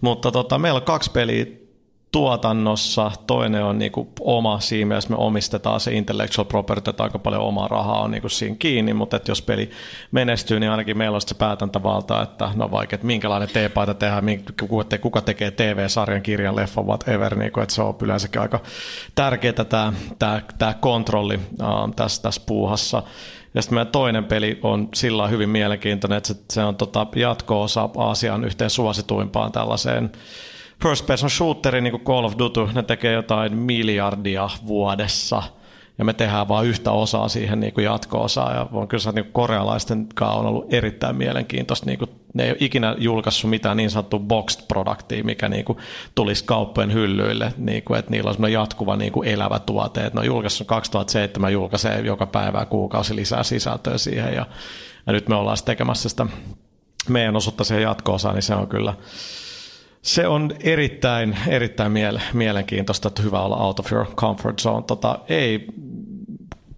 Mutta 0.02 0.32
tota, 0.32 0.60
meillä 0.60 0.78
on 0.78 0.84
kaksi 0.84 1.12
peliä 1.12 1.46
tuotannossa, 2.12 3.12
toinen 3.28 3.64
on 3.64 3.80
niin 3.80 3.92
kuin 3.92 4.08
oma 4.20 4.60
siinä 4.60 4.88
mielessä, 4.88 5.10
me 5.10 5.16
omistetaan 5.16 5.80
se 5.80 5.94
intellectual 5.94 6.46
property, 6.46 6.90
että 6.90 7.04
aika 7.04 7.20
paljon 7.20 7.42
omaa 7.42 7.68
rahaa 7.68 8.02
on 8.02 8.12
niin 8.12 8.22
kuin 8.22 8.32
siinä 8.32 8.56
kiinni, 8.60 8.94
mutta 8.94 9.18
että 9.18 9.32
jos 9.32 9.42
peli 9.42 9.70
menestyy, 10.12 10.60
niin 10.60 10.72
ainakin 10.72 10.98
meillä 10.98 11.16
on 11.16 11.22
se 11.22 11.36
päätäntävalta, 11.36 12.22
että 12.22 12.52
no 12.56 12.72
vaikka, 12.72 12.96
että 12.96 13.08
minkälainen 13.08 13.50
T-paita 13.50 13.94
tehdään, 13.94 14.26
kuka 15.02 15.22
tekee 15.22 15.52
TV-sarjan, 15.52 16.22
kirjan, 16.22 16.56
leffan, 16.56 16.88
whatever, 16.88 17.36
niin 17.36 17.52
kuin, 17.52 17.64
että 17.64 17.76
se 17.76 17.82
on 17.82 17.96
yleensäkin 18.02 18.42
aika 18.42 18.60
tärkeää 19.16 19.66
tämä, 19.70 19.94
tämä, 20.20 20.42
tämä 20.58 20.74
kontrolli 20.74 21.36
uh, 21.36 21.94
tässä, 21.96 22.22
tässä 22.22 22.42
puuhassa. 22.46 23.04
Ja 23.54 23.62
sitten 23.62 23.76
meidän 23.76 23.92
toinen 23.92 24.26
peli 24.26 24.60
on 24.64 24.90
sillä 24.94 25.28
hyvin 25.28 25.50
mielenkiintoinen, 25.50 26.18
että 26.18 26.34
se, 26.34 26.40
se 26.50 26.64
on 26.64 26.76
tota 26.76 27.08
jatko-osa 27.16 27.90
Aasian 27.98 28.44
yhteen 28.44 28.70
suosituimpaan 28.70 29.52
tällaiseen 29.52 30.12
first 30.84 31.06
person 31.06 31.30
shooteri, 31.30 31.82
niin 31.82 31.92
kuin 31.92 32.04
Call 32.04 32.26
of 32.26 32.34
Duty, 32.40 32.60
ne 32.74 32.84
tekee 32.84 33.14
jotain 33.14 33.58
miljardia 33.58 34.50
vuodessa 34.68 35.44
ja 36.00 36.06
me 36.06 36.14
tehdään 36.14 36.48
vain 36.48 36.68
yhtä 36.68 36.92
osaa 36.92 37.28
siihen 37.28 37.60
niin 37.60 37.74
kuin 37.74 37.86
jatko-osaa. 37.86 38.54
Ja 38.54 38.68
voin 38.72 38.88
kyllä 38.88 39.12
niin 39.12 39.32
korealaisten 39.32 40.08
kanssa 40.16 40.40
on 40.40 40.46
ollut 40.46 40.74
erittäin 40.74 41.16
mielenkiintoista. 41.16 41.86
Niin 41.86 42.00
kuin, 42.00 42.10
ne 42.34 42.44
ei 42.44 42.50
ole 42.50 42.58
ikinä 42.60 42.96
julkaissut 42.98 43.50
mitään 43.50 43.78
niin 43.78 43.90
sanottua 43.90 44.20
boxed 44.20 44.62
productia, 44.68 45.24
mikä 45.24 45.50
niin 45.50 45.66
kuin, 45.66 45.78
tulisi 46.16 46.44
kauppojen 46.44 46.94
hyllyille. 46.94 47.54
Niin 47.58 47.84
kuin, 47.84 48.00
että 48.00 48.12
niillä 48.12 48.34
on 48.40 48.52
jatkuva 48.52 48.96
niin 48.96 49.12
kuin 49.12 49.28
elävä 49.28 49.60
tuote. 49.60 50.06
Että 50.06 50.18
ne 50.18 50.20
on 50.20 50.26
julkaissut 50.26 50.68
2007, 50.68 51.54
julkaisee 51.54 52.02
joka 52.02 52.26
päivä 52.26 52.66
kuukausi 52.66 53.16
lisää 53.16 53.44
sisältöä 53.44 53.98
siihen. 53.98 54.34
Ja, 54.34 54.46
ja 55.08 55.14
nyt 55.14 55.30
me 55.30 55.36
ollaan 55.36 55.58
tekemässä 55.66 56.10
sitä 56.10 56.26
meidän 57.10 57.36
osuutta 57.36 57.64
siihen 57.64 57.84
jatko-osaan, 57.84 58.36
niin 58.36 58.44
se 58.44 58.56
on 58.56 58.68
kyllä 58.68 58.94
se 60.02 60.28
on 60.28 60.52
erittäin, 60.60 61.38
erittäin 61.48 61.92
miele- 61.92 62.22
mielenkiintoista, 62.34 63.08
että 63.08 63.22
hyvä 63.22 63.42
olla 63.42 63.58
out 63.58 63.80
of 63.80 63.92
your 63.92 64.06
comfort 64.16 64.60
zone. 64.60 64.84
Tota, 64.88 65.20
ei 65.30 65.68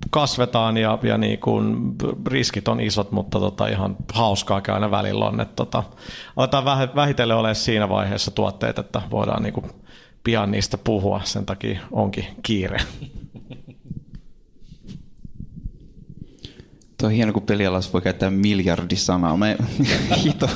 kasvetaan 0.10 0.78
ja, 0.78 1.00
ja 1.04 1.18
niin 1.18 1.40
kuin 1.40 1.96
riskit 2.28 2.68
on 2.68 2.80
isot, 2.80 3.12
mutta 3.12 3.40
tota 3.40 3.68
ihan 3.68 3.96
hauskaa 4.14 4.62
aina 4.68 4.92
välillä 4.92 5.26
on. 5.26 5.42
Että 5.42 5.56
tota, 5.56 5.84
aletaan 6.36 6.64
väh- 6.64 6.96
vähitellen 6.96 7.38
olemaan 7.38 7.56
siinä 7.56 7.90
vaiheessa 7.90 8.32
tuotteet, 8.32 8.80
että 8.80 9.02
voidaan 9.12 9.44
niin 9.44 9.54
kuin 9.54 9.66
pian 10.24 10.52
niistä 10.52 10.78
puhua, 10.78 11.22
sen 11.24 11.46
takia 11.46 11.80
onkin 11.92 12.26
kiire. 12.44 12.78
Tuo 16.98 17.08
on 17.08 17.12
hieno, 17.12 17.34
kun 17.34 17.42
pelialassa 17.42 17.94
voi 17.94 18.02
käyttää 18.02 18.30
miljardisanaa. 18.30 19.38
Me, 19.38 19.58
hito, 20.24 20.50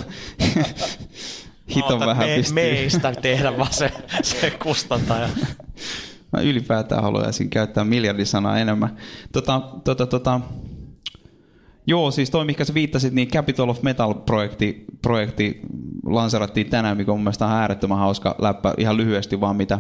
hiton 1.76 2.00
vähän 2.00 2.30
me, 2.30 2.36
pystyy. 2.36 2.54
meistä 2.54 3.12
tehdä 3.12 3.58
vaan 3.58 3.74
se, 3.74 3.92
se 4.22 4.52
kustantaja. 4.52 5.30
Mä 6.34 6.42
ylipäätään 6.42 7.04
haluaisin 7.04 7.50
käyttää 7.50 7.84
miljardisanaa 7.84 8.60
enemmän. 8.60 8.98
Tota, 9.32 9.62
tota, 9.84 10.06
tota, 10.06 10.42
Joo, 11.88 12.12
siis 12.12 12.30
toi, 12.30 12.46
mikä 12.46 12.66
sä 12.66 12.74
viittasit, 12.74 13.14
niin 13.14 13.28
Capital 13.28 13.70
of 13.70 13.82
Metal-projekti 13.82 14.86
projekti 15.02 15.60
lanserattiin 16.06 16.70
tänään, 16.70 16.98
mikä 16.98 17.12
on 17.12 17.18
mun 17.18 17.24
mielestä 17.24 17.46
äärettömän 17.46 17.98
hauska 17.98 18.36
läppä. 18.40 18.74
Ihan 18.78 18.98
lyhyesti 18.98 19.42
vaan, 19.42 19.56
mitä 19.56 19.80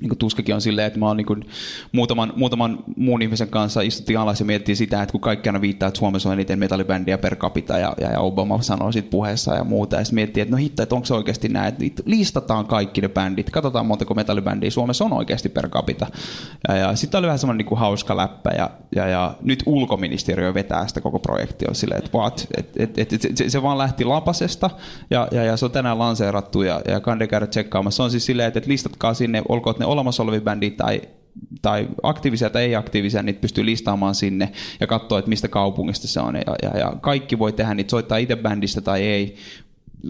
niin 0.00 0.18
tuskakin 0.18 0.54
on 0.54 0.60
silleen, 0.60 0.86
että 0.86 0.98
mä 0.98 1.06
oon 1.06 1.16
niin 1.16 1.44
muutaman, 1.92 2.32
muutaman 2.36 2.78
muun 2.96 3.22
ihmisen 3.22 3.48
kanssa 3.48 3.80
istuttiin 3.80 4.18
alas 4.18 4.40
ja 4.40 4.46
miettii 4.46 4.76
sitä, 4.76 5.02
että 5.02 5.12
kun 5.12 5.20
kaikki 5.20 5.48
aina 5.48 5.60
viittaa, 5.60 5.88
että 5.88 5.98
Suomessa 5.98 6.28
on 6.28 6.32
eniten 6.32 6.58
metallibändiä 6.58 7.18
per 7.18 7.36
capita 7.36 7.78
ja, 7.78 7.94
ja, 8.00 8.20
Obama 8.20 8.62
sanoo 8.62 8.92
siitä 8.92 9.10
puheessa 9.10 9.54
ja 9.54 9.64
muuta. 9.64 9.96
Ja 9.96 10.04
sitten 10.04 10.14
miettii, 10.14 10.40
että 10.40 10.50
no 10.50 10.56
hitto, 10.56 10.82
että 10.82 10.94
onko 10.94 11.06
se 11.06 11.14
oikeasti 11.14 11.48
näin, 11.48 11.74
että 11.80 12.02
listataan 12.06 12.66
kaikki 12.66 13.00
ne 13.00 13.08
bändit, 13.08 13.50
katsotaan 13.50 13.86
montako 13.86 14.14
metallibändiä 14.14 14.70
Suomessa 14.70 15.04
on 15.04 15.12
oikeasti 15.12 15.48
per 15.48 15.68
capita. 15.68 16.06
Ja, 16.68 16.76
ja 16.76 16.96
sitten 16.96 17.18
oli 17.18 17.26
vähän 17.26 17.38
semmoinen 17.38 17.66
niin 17.66 17.78
hauska 17.78 18.16
läppä 18.16 18.50
ja, 18.56 18.70
ja, 18.96 19.06
ja, 19.08 19.34
nyt 19.42 19.62
ulkoministeriö 19.66 20.54
vetää 20.54 20.86
sitä 20.86 21.00
koko 21.00 21.18
projektia 21.18 21.74
silleen, 21.74 21.98
että 22.04 22.18
what, 22.18 22.46
et, 22.56 22.70
et, 22.76 22.98
et, 22.98 23.12
et, 23.12 23.36
se, 23.36 23.50
se, 23.50 23.62
vaan 23.62 23.78
lähti 23.78 24.04
lapasesta 24.04 24.70
ja, 25.10 25.28
ja, 25.30 25.44
ja 25.44 25.56
se 25.56 25.64
on 25.64 25.70
tänään 25.70 25.98
lanseerattu 25.98 26.62
ja, 26.62 26.80
ja 26.88 27.00
kande 27.00 27.26
käydä 27.26 27.46
tsekkaamassa. 27.46 27.96
Se 27.96 28.02
on 28.02 28.10
siis 28.10 28.26
silleen, 28.26 28.48
että, 28.48 28.58
että 28.58 28.70
listatkaa 28.70 29.14
sinne, 29.14 29.42
olkoon 29.48 29.76
ne 29.78 29.86
olemassa 29.92 30.22
olevia 30.22 30.40
bändiä 30.40 30.70
tai 30.70 31.00
tai 31.62 31.88
aktiivisia 32.02 32.50
tai 32.50 32.62
ei-aktiivisia, 32.62 33.22
niitä 33.22 33.40
pystyy 33.40 33.66
listaamaan 33.66 34.14
sinne 34.14 34.52
ja 34.80 34.86
katsoa, 34.86 35.18
että 35.18 35.28
mistä 35.28 35.48
kaupungista 35.48 36.08
se 36.08 36.20
on. 36.20 36.34
Ja, 36.34 36.54
ja, 36.62 36.78
ja 36.78 36.92
kaikki 37.00 37.38
voi 37.38 37.52
tehdä 37.52 37.74
niitä, 37.74 37.90
soittaa 37.90 38.18
itse 38.18 38.36
bändistä 38.36 38.80
tai 38.80 39.02
ei. 39.02 39.36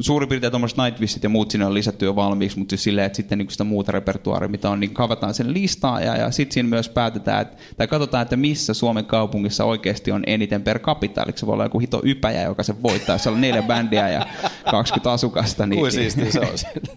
Suurin 0.00 0.28
piirtein 0.28 0.50
tuommoiset 0.50 0.78
Nightwishet 0.78 1.22
ja 1.22 1.28
muut 1.28 1.50
sinne 1.50 1.66
on 1.66 1.74
lisätty 1.74 2.04
jo 2.04 2.16
valmiiksi, 2.16 2.58
mutta 2.58 2.70
siis 2.70 2.84
silleen, 2.84 3.06
että 3.06 3.16
sitten 3.16 3.38
niin 3.38 3.50
sitä 3.50 3.64
muuta 3.64 3.92
repertuaaria, 3.92 4.48
mitä 4.48 4.70
on, 4.70 4.80
niin 4.80 4.94
kavataan 4.94 5.34
sen 5.34 5.54
listaa 5.54 6.00
ja, 6.00 6.16
ja 6.16 6.30
sitten 6.30 6.54
siinä 6.54 6.68
myös 6.68 6.88
päätetään, 6.88 7.42
että, 7.42 7.56
tai 7.76 7.88
katsotaan, 7.88 8.22
että 8.22 8.36
missä 8.36 8.74
Suomen 8.74 9.04
kaupungissa 9.04 9.64
oikeasti 9.64 10.12
on 10.12 10.22
eniten 10.26 10.62
per 10.62 10.78
capita, 10.78 11.22
eli 11.22 11.32
se 11.36 11.46
voi 11.46 11.52
olla 11.52 11.64
joku 11.64 11.78
hito 11.78 12.00
ypäjä, 12.04 12.42
joka 12.42 12.62
se 12.62 12.82
voittaa, 12.82 13.14
jos 13.14 13.26
on 13.26 13.40
neljä 13.40 13.62
bändiä 13.62 14.08
ja 14.08 14.26
20 14.70 15.12
asukasta. 15.12 15.66
Niin, 15.66 15.80
Kuin 15.80 15.92
siistiä 15.92 16.30
se 16.30 16.40
on. 16.40 16.46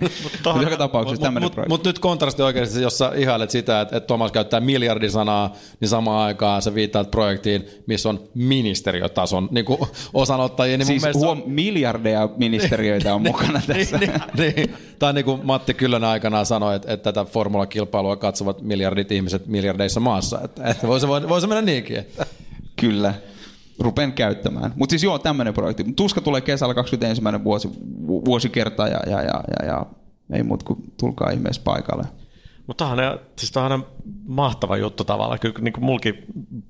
mutta 0.24 0.62
joka 0.62 0.78
tapauksessa 0.78 1.22
tämmöinen 1.22 1.50
Mutta 1.50 1.70
mut 1.70 1.84
nyt 1.84 2.00
kontrasti 2.00 2.42
oikeasti, 2.42 2.82
jos 2.82 2.98
sä 2.98 3.12
ihailet 3.16 3.50
sitä, 3.50 3.82
että, 3.82 3.98
että 3.98 4.08
Thomas 4.08 4.32
käyttää 4.32 4.60
miljardisanaa, 4.60 5.54
niin 5.80 5.90
samaan 5.90 6.26
aikaan 6.26 6.62
sä 6.62 6.76
viittaat 6.76 7.12
projektiin, 7.12 7.66
missä 7.88 8.10
on 8.10 8.20
ministeriötason 8.34 9.48
niin 9.52 9.66
kuin 9.66 9.80
osanottajia. 10.14 10.78
Niin 10.78 10.86
siis 10.86 11.04
mun 11.04 11.14
huom, 11.14 11.42
on... 11.42 11.52
miljardeja 11.52 12.30
ministeriöitä 12.84 13.16
on 13.16 13.22
mukana 13.32 13.62
tässä. 13.68 13.98
niin, 13.98 14.12
niin, 14.38 14.76
tai 15.00 15.14
niin 15.14 15.26
kuin 15.26 15.42
Matti 15.44 15.74
Kyllönen 15.74 16.10
aikanaan 16.10 16.46
sanoi, 16.46 16.76
että, 16.76 16.94
että 16.94 17.12
tätä 17.12 17.32
formulakilpailua 17.32 18.16
katsovat 18.16 18.62
miljardit 18.62 19.12
ihmiset 19.12 19.48
miljardeissa 19.48 20.00
maassa. 20.00 20.40
Että, 20.44 20.64
että 20.64 20.88
voisi, 20.88 21.08
voisi 21.08 21.48
mennä 21.48 21.62
niinkin. 21.62 21.98
Että. 21.98 22.26
Kyllä 22.76 23.14
rupen 23.80 24.14
käyttämään. 24.14 24.74
Mutta 24.76 24.94
siis 24.94 25.04
joo, 25.04 25.20
tämmöinen 25.20 25.54
projekti. 25.54 25.86
Tuska 25.96 26.22
tulee 26.22 26.42
kesällä 26.42 26.74
21. 26.74 27.44
vuosi, 27.44 27.70
vuosikerta 28.08 28.88
ja, 28.88 29.00
ja, 29.10 29.22
ja, 29.22 29.44
ja, 29.60 29.66
ja 29.66 29.86
ei 30.34 30.44
muut 30.44 30.64
kuin 30.64 30.94
tulkaa 31.00 31.30
ihmeessä 31.30 31.62
paikalle. 31.66 32.04
Mutta 32.68 32.86
on, 32.86 32.98
siis 33.38 33.58
on 33.58 33.86
mahtava 34.28 34.78
juttu 34.78 35.04
tavallaan. 35.04 35.40
Kyllä 35.40 35.60
niin 35.60 35.74
kuin 35.74 35.84
mulkin 35.84 36.26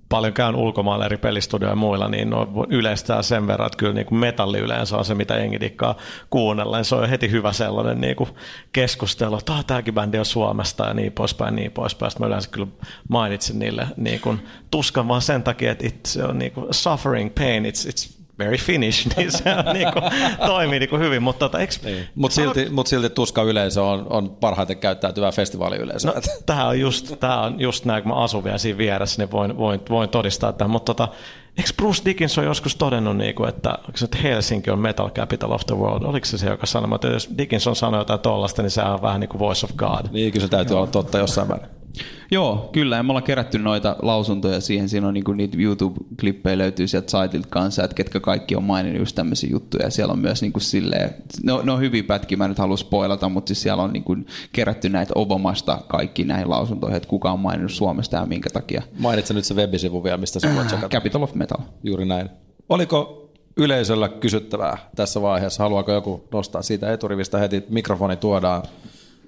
paljon 0.10 0.34
käyn 0.34 0.56
ulkomailla 0.56 1.06
eri 1.06 1.18
pelistudioilla 1.18 1.72
ja 1.72 1.76
muilla, 1.76 2.08
niin 2.08 2.30
no, 2.30 2.48
yleistää 2.70 3.22
sen 3.22 3.48
verran, 3.48 3.66
että 3.66 3.78
kyllä 3.78 3.94
niin 3.94 4.06
kuin 4.06 4.20
metalli 4.20 4.60
yleensä 4.60 4.98
on 4.98 5.06
se, 5.06 5.16
mitä 5.16 5.36
jengi 5.36 5.60
dikkaa 5.60 5.96
kuunnella. 6.30 6.78
Niin 6.78 6.86
se 6.86 6.96
on 6.96 7.10
heti 7.10 7.32
hyvä 7.32 7.54
sellainen 7.54 8.02
niin 8.02 8.16
kuin 8.16 8.30
keskustelu, 8.74 9.38
että 9.38 9.54
ah, 9.54 9.66
tämäkin 9.66 9.94
bändi 9.94 10.20
on 10.20 10.26
Suomesta 10.26 10.86
ja 10.86 10.94
niin 10.94 11.12
poispäin, 11.12 11.56
niin 11.56 11.72
poispäin. 11.72 12.12
Sitten 12.12 12.26
mä 12.26 12.28
yleensä 12.28 12.50
kyllä 12.50 12.68
mainitsin 13.10 13.60
niille 13.60 13.88
niin 13.98 14.20
kuin, 14.20 14.48
tuskan 14.72 15.08
vaan 15.08 15.22
sen 15.22 15.44
takia, 15.44 15.72
että 15.72 15.90
se 16.08 16.24
on 16.24 16.40
niin 16.40 16.52
kuin 16.52 16.68
suffering 16.72 17.36
pain, 17.36 17.66
it's, 17.66 17.90
it's 17.90 18.23
very 18.40 18.58
Finnish, 18.58 19.08
niin 19.18 19.32
se 19.32 19.44
on, 19.56 19.74
niin 19.74 19.94
kuin, 19.94 20.04
toimii 20.46 20.80
niin 20.80 20.90
kuin 20.90 21.02
hyvin. 21.02 21.24
Mutta 21.24 21.40
tota, 21.40 21.60
eks, 21.60 21.84
niin. 21.84 22.08
mut 22.16 22.32
silti, 22.32 22.70
mut 22.70 22.88
silti 22.88 23.10
tuska 23.10 23.44
yleisö 23.44 23.84
on, 23.84 24.08
on 24.10 24.30
parhaiten 24.30 24.78
käyttäytyvä 24.78 25.32
festivaaliyleisö. 25.32 26.08
No, 26.08 26.14
tämä 26.46 26.68
on 26.68 26.80
just, 26.80 27.20
tää 27.20 27.42
on 27.42 27.60
just 27.60 27.86
näin, 27.86 28.04
kun 28.04 28.12
mä 28.12 28.16
asun 28.16 28.44
vielä 28.44 28.58
siinä 28.58 28.78
vieressä, 28.78 29.22
niin 29.22 29.32
voin, 29.32 29.58
voin, 29.58 29.82
voin 29.90 30.10
todistaa 30.10 30.54
tämän. 30.54 30.72
Mutta 30.72 30.94
tota, 30.94 31.14
eikö 31.58 31.70
Bruce 31.78 32.02
Dickinson 32.06 32.46
joskus 32.46 32.76
todennut, 32.76 33.18
niin 33.18 33.36
kuin, 33.36 33.50
että, 33.50 33.78
että 34.04 34.18
Helsinki 34.18 34.72
on 34.72 34.80
metal 34.80 35.10
capital 35.10 35.52
of 35.52 35.66
the 35.66 35.76
world? 35.76 36.04
Oliko 36.04 36.26
se 36.26 36.38
se, 36.38 36.50
joka 36.50 36.66
sanoi, 36.66 36.96
että 36.96 37.08
jos 37.08 37.30
Dickinson 37.38 37.76
sanoi 37.76 38.00
jotain 38.00 38.20
tollasta, 38.20 38.62
niin 38.62 38.72
se 38.72 38.82
on 38.82 39.02
vähän 39.02 39.20
niin 39.20 39.30
kuin 39.30 39.40
voice 39.40 39.66
of 39.66 39.72
God. 39.76 40.06
Niin, 40.12 40.32
kyllä 40.32 40.46
se 40.46 40.50
täytyy 40.50 40.78
olla 40.78 40.88
totta 40.88 41.18
jossain 41.18 41.48
määrin. 41.48 41.83
Joo, 42.32 42.70
kyllä. 42.72 43.04
Me 43.04 43.12
ollaan 43.12 43.24
kerätty 43.24 43.60
noita 43.60 43.96
lausuntoja 44.02 44.62
siihen. 44.62 44.90
Siinä 44.90 45.08
on 45.08 45.14
niinku 45.14 45.34
niitä 45.34 45.58
YouTube-klippejä 45.58 46.58
löytyy 46.58 46.88
sieltä 46.88 47.12
saitilta 47.12 47.48
kanssa, 47.50 47.84
että 47.84 47.96
ketkä 47.96 48.20
kaikki 48.20 48.56
on 48.56 48.64
maininnut 48.64 49.00
just 49.00 49.16
tämmöisiä 49.16 49.50
juttuja. 49.52 49.90
Siellä 49.90 50.12
on 50.12 50.20
myös 50.20 50.42
niinku 50.42 50.60
silleen, 50.60 51.16
ne 51.44 51.54
on 51.54 51.80
hyviä 51.80 52.04
pätkiä, 52.04 52.38
mä 52.38 52.48
nyt 52.48 52.58
halua 52.58 52.78
spoilata, 52.78 53.30
mutta 53.30 53.48
siis 53.48 53.62
siellä 53.62 53.84
on 53.84 53.94
niinku 53.94 54.16
kerätty 54.52 54.90
näitä 54.90 55.14
Obamasta 55.16 55.80
kaikki 55.88 56.24
näihin 56.24 56.50
lausuntoihin, 56.50 56.98
että 56.98 57.10
kuka 57.10 57.32
on 57.32 57.40
maininnut 57.40 57.72
Suomesta 57.72 58.18
ja 58.18 58.26
minkä 58.26 58.50
takia. 58.50 58.82
Mainitse 59.00 59.34
nyt 59.34 59.46
se 59.46 59.54
webisivu 59.54 60.04
vielä, 60.04 60.18
mistä 60.18 60.40
se 60.40 60.56
voit 60.56 60.68
tsekata. 60.68 60.90
Capital 60.90 61.24
of 61.24 61.34
Metal. 61.34 61.60
Juuri 61.84 62.06
näin. 62.06 62.30
Oliko 62.70 63.30
yleisöllä 63.58 64.10
kysyttävää 64.10 64.78
tässä 64.96 65.22
vaiheessa? 65.22 65.64
Haluaako 65.64 65.92
joku 65.92 66.28
nostaa 66.32 66.62
siitä 66.62 66.94
eturivistä 66.94 67.38
heti? 67.38 67.64
Mikrofoni 67.70 68.16
tuodaan 68.16 68.64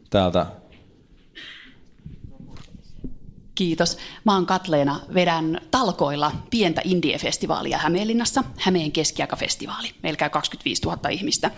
täältä 0.10 0.46
Kiitos. 3.56 3.98
Mä 4.24 4.34
oon 4.34 4.46
Katleena, 4.46 5.00
vedän 5.14 5.62
talkoilla 5.72 6.32
pientä 6.50 6.82
indie-festivaalia 6.86 7.78
Hämeenlinnassa, 7.78 8.44
Hämeen 8.58 8.92
keskiaikafestivaali. 8.92 9.92
Meillä 10.04 10.18
käy 10.18 10.30
25 10.30 10.82
000 10.86 11.10
ihmistä. 11.10 11.52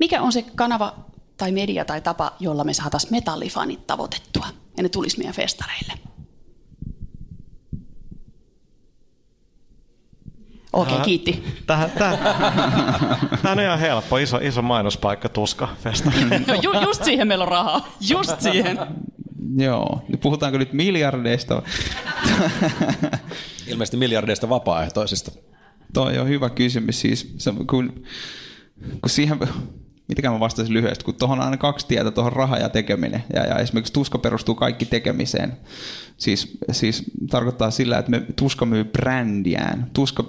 Mikä 0.00 0.22
on 0.22 0.32
se 0.32 0.44
kanava 0.54 0.94
tai 1.36 1.52
media 1.52 1.84
tai 1.84 2.00
tapa, 2.00 2.32
jolla 2.40 2.64
me 2.64 2.72
saataisiin 2.72 3.12
metallifanit 3.12 3.86
tavoitettua 3.86 4.46
ja 4.76 4.82
ne 4.82 4.88
tulisi 4.88 5.18
meidän 5.18 5.34
festareille? 5.34 5.92
Okei, 10.72 10.94
okay, 10.94 11.04
kiitti. 11.04 11.44
Tähän, 11.66 11.90
tähän, 11.90 12.18
tähän 13.42 13.58
on 13.58 13.64
ihan 13.64 13.78
helppo, 13.78 14.18
iso, 14.18 14.36
iso 14.36 14.62
mainospaikka 14.62 15.28
tuska 15.28 15.68
festari. 15.82 16.20
No, 16.46 16.54
ju, 16.62 16.80
just 16.80 17.04
siihen 17.04 17.28
meillä 17.28 17.42
on 17.42 17.48
rahaa, 17.48 17.88
just 18.00 18.40
siihen. 18.40 18.78
Joo. 19.56 20.02
Puhutaanko 20.20 20.58
nyt 20.58 20.72
miljardeista? 20.72 21.62
Ilmeisesti 23.66 23.96
miljardeista 23.96 24.48
vapaaehtoisista. 24.48 25.32
Toi 25.92 26.18
on 26.18 26.28
hyvä 26.28 26.50
kysymys. 26.50 27.00
Siis, 27.00 27.34
se, 27.38 27.52
kun, 27.70 28.04
kun 29.00 29.10
siihen, 29.10 29.38
mitäkään 30.08 30.34
mä 30.34 30.40
vastaisin 30.40 30.74
lyhyesti, 30.74 31.04
kun 31.04 31.14
tuohon 31.14 31.38
on 31.38 31.44
aina 31.44 31.56
kaksi 31.56 31.86
tietä, 31.86 32.10
tuohon 32.10 32.32
raha 32.32 32.56
ja 32.56 32.68
tekeminen. 32.68 33.24
Ja, 33.34 33.46
ja 33.46 33.58
esimerkiksi 33.58 33.92
tuska 33.92 34.18
perustuu 34.18 34.54
kaikki 34.54 34.84
tekemiseen. 34.84 35.52
Siis, 36.16 36.58
siis 36.72 37.02
tarkoittaa 37.30 37.70
sillä, 37.70 37.98
että 37.98 38.10
me 38.10 38.22
tuska 38.36 38.66
myy 38.66 38.84
brändiään. 38.84 39.90
Tuska, 39.92 40.24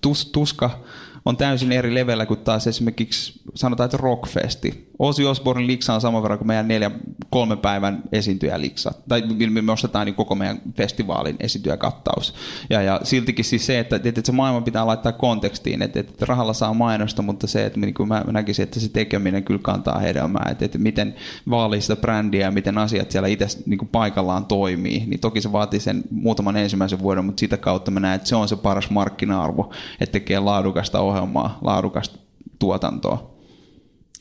tus, 0.00 0.26
tuska 0.26 0.80
on 1.24 1.36
täysin 1.36 1.72
eri 1.72 1.94
levellä 1.94 2.26
kuin 2.26 2.40
taas 2.40 2.66
esimerkiksi 2.66 3.40
sanotaan, 3.54 3.84
että 3.84 3.96
Rockfesti. 3.96 4.90
Ozzy 4.98 5.24
Osbourne 5.24 5.66
liksa 5.66 5.94
on 5.94 6.00
saman 6.00 6.22
verran 6.22 6.38
kuin 6.38 6.48
meidän 6.48 6.68
neljä, 6.68 6.90
kolmen 7.30 7.58
päivän 7.58 8.02
esiintyjä 8.12 8.60
liksa. 8.60 8.92
Tai 9.08 9.22
me 9.62 9.72
ostetaan 9.72 10.06
niin 10.06 10.14
koko 10.14 10.34
meidän 10.34 10.60
festivaalin 10.76 11.36
esiintyjäkattaus. 11.40 12.34
Ja, 12.70 12.82
ja 12.82 13.00
siltikin 13.02 13.44
siis 13.44 13.66
se, 13.66 13.78
että, 13.78 14.00
että 14.04 14.20
se 14.24 14.32
maailma 14.32 14.60
pitää 14.60 14.86
laittaa 14.86 15.12
kontekstiin, 15.12 15.82
että, 15.82 16.00
että 16.00 16.26
rahalla 16.26 16.52
saa 16.52 16.74
mainosta, 16.74 17.22
mutta 17.22 17.46
se, 17.46 17.66
että 17.66 17.80
niin 17.80 17.94
kuin 17.94 18.08
mä 18.08 18.24
näkisin, 18.26 18.62
että 18.62 18.80
se 18.80 18.88
tekeminen 18.88 19.44
kyllä 19.44 19.60
kantaa 19.62 19.98
hedelmää, 19.98 20.48
että, 20.50 20.64
että 20.64 20.78
miten 20.78 21.14
vaalii 21.50 21.80
sitä 21.80 21.96
brändiä 21.96 22.46
ja 22.46 22.50
miten 22.50 22.78
asiat 22.78 23.10
siellä 23.10 23.28
itse 23.28 23.46
niin 23.66 23.78
kuin 23.78 23.88
paikallaan 23.88 24.46
toimii, 24.46 25.06
niin 25.06 25.20
toki 25.20 25.40
se 25.40 25.52
vaatii 25.52 25.80
sen 25.80 26.02
muutaman 26.10 26.56
ensimmäisen 26.56 26.98
vuoden, 26.98 27.24
mutta 27.24 27.40
sitä 27.40 27.56
kautta 27.56 27.90
mä 27.90 28.00
näen, 28.00 28.16
että 28.16 28.28
se 28.28 28.36
on 28.36 28.48
se 28.48 28.56
paras 28.56 28.90
markkina-arvo, 28.90 29.72
että 30.00 30.12
tekee 30.12 30.38
laadukasta 30.40 31.00
ohjelmaa, 31.00 31.58
laadukasta 31.62 32.18
tuotantoa. 32.58 33.33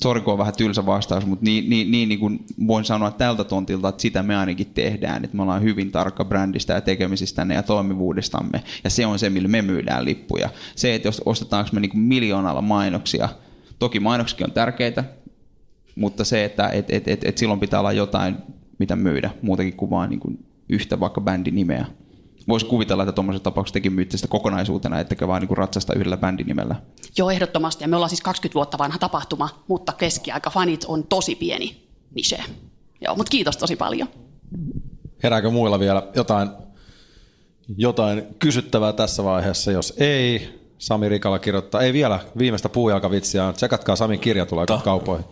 Sori, 0.02 0.22
kun 0.22 0.34
on 0.34 0.40
vähän 0.40 0.54
tylsä 0.58 0.86
vastaus, 0.86 1.26
mutta 1.26 1.46
niin, 1.46 1.70
niin, 1.70 1.92
niin, 1.92 2.10
niin 2.10 2.20
kuin 2.20 2.46
voin 2.68 2.86
sanoa 2.86 3.12
tältä 3.12 3.44
tontilta, 3.44 3.90
että 3.90 4.02
sitä 4.02 4.24
me 4.24 4.36
ainakin 4.36 4.72
tehdään. 4.74 5.26
Että 5.26 5.38
me 5.38 5.44
ollaan 5.44 5.64
hyvin 5.64 5.92
tarkka 5.92 6.26
brändistä 6.26 6.74
ja 6.74 6.82
tekemisistämme 6.82 7.54
ja 7.54 7.64
toimivuudestamme. 7.64 8.64
Ja 8.84 8.90
se 8.90 9.06
on 9.06 9.20
se, 9.20 9.30
millä 9.30 9.48
me 9.48 9.62
myydään 9.62 10.06
lippuja. 10.06 10.50
Se, 10.76 10.96
että 10.96 11.08
jos 11.08 11.22
ostetaanko 11.26 11.70
me 11.74 11.80
niin 11.80 11.92
kuin 11.92 12.02
miljoonalla 12.02 12.62
mainoksia, 12.62 13.30
toki 13.80 14.00
mainoksikin 14.00 14.46
on 14.46 14.52
tärkeitä, 14.52 15.04
mutta 15.96 16.24
se, 16.24 16.46
että 16.46 16.70
et, 16.70 16.86
et, 16.90 17.08
et, 17.08 17.24
et 17.24 17.38
silloin 17.38 17.60
pitää 17.60 17.80
olla 17.80 17.92
jotain, 17.92 18.36
mitä 18.80 18.96
myydä, 18.96 19.30
muutakin 19.42 19.74
kuin 19.74 19.92
vaan 19.92 20.10
niin 20.10 20.20
kuin 20.20 20.46
yhtä 20.70 21.00
vaikka 21.00 21.22
bändin 21.22 21.56
nimeä 21.56 21.86
voisi 22.48 22.66
kuvitella, 22.66 23.04
että 23.04 23.12
tuommoisessa 23.12 23.44
tapauksessa 23.44 23.74
tekin 23.74 23.94
myytte 23.94 24.18
sitä 24.18 24.28
kokonaisuutena, 24.28 25.00
ettekä 25.00 25.28
vaan 25.28 25.42
niin 25.42 25.58
ratsasta 25.58 25.94
yhdellä 25.94 26.18
bändinimellä. 26.18 26.76
Joo, 27.18 27.30
ehdottomasti. 27.30 27.84
Ja 27.84 27.88
me 27.88 27.96
ollaan 27.96 28.10
siis 28.10 28.22
20 28.22 28.56
vuotta 28.56 28.78
vanha 28.78 29.00
tapahtuma, 29.00 29.64
mutta 29.68 29.94
keskiaika 29.94 30.50
fanit 30.50 30.86
on 30.88 31.04
tosi 31.04 31.36
pieni 31.36 31.88
niche. 32.16 32.44
Joo, 33.02 33.16
mutta 33.16 33.32
kiitos 33.32 33.58
tosi 33.58 33.76
paljon. 33.76 34.08
Herääkö 35.24 35.50
muilla 35.50 35.80
vielä 35.80 36.08
jotain, 36.16 36.50
jotain 37.78 38.24
kysyttävää 38.40 38.94
tässä 38.94 39.24
vaiheessa? 39.24 39.72
Jos 39.72 39.94
ei, 39.98 40.60
Sami 40.78 41.10
Rikala 41.10 41.40
kirjoittaa, 41.40 41.82
ei 41.82 41.94
vielä 41.94 42.20
viimeistä 42.38 42.70
puujalkavitsiä, 42.70 43.54
tsekatkaa 43.54 43.96
Samin 43.96 44.20
kirja 44.20 44.46
tulee 44.46 44.66
kaupoihin. 44.84 45.26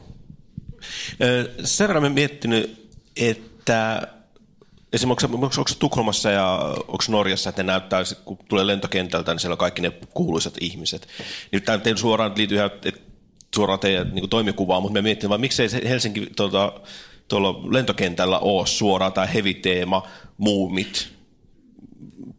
Sen 1.64 1.88
verran 1.88 2.12
miettinyt, 2.12 2.90
että 3.16 4.08
Esimerkiksi 4.94 5.26
onko, 5.26 5.38
onko, 5.46 5.72
Tukholmassa 5.80 6.32
ja 6.32 6.76
onko 6.78 7.04
Norjassa, 7.10 7.50
että 7.50 7.64
ne 7.64 7.68
näyttää, 7.68 8.04
kun 8.26 8.38
tulee 8.50 8.68
lentokentältä, 8.68 9.32
niin 9.34 9.40
siellä 9.40 9.54
on 9.54 9.58
kaikki 9.58 9.82
ne 9.82 9.92
kuuluisat 10.14 10.54
ihmiset. 10.62 11.08
Niin 11.52 11.64
tämä 11.64 11.80
ei 11.86 11.98
suoraan 11.98 12.34
liity 12.36 12.56
ihan 12.56 12.72
suoraan 13.56 13.80
teidän 13.80 14.12
niin 14.16 14.30
toimikuvaan, 14.30 14.82
mutta 14.82 14.94
me 14.94 15.02
miettii, 15.02 15.30
vaan 15.30 15.42
miksei 15.42 15.68
Helsinki 15.90 16.28
tuota, 16.36 16.74
tuolla 17.28 17.74
lentokentällä 17.74 18.40
ole 18.40 18.68
suoraan 18.68 19.14
tämä 19.14 19.28
heavy-teema, 19.28 20.08
muumit, 20.38 21.10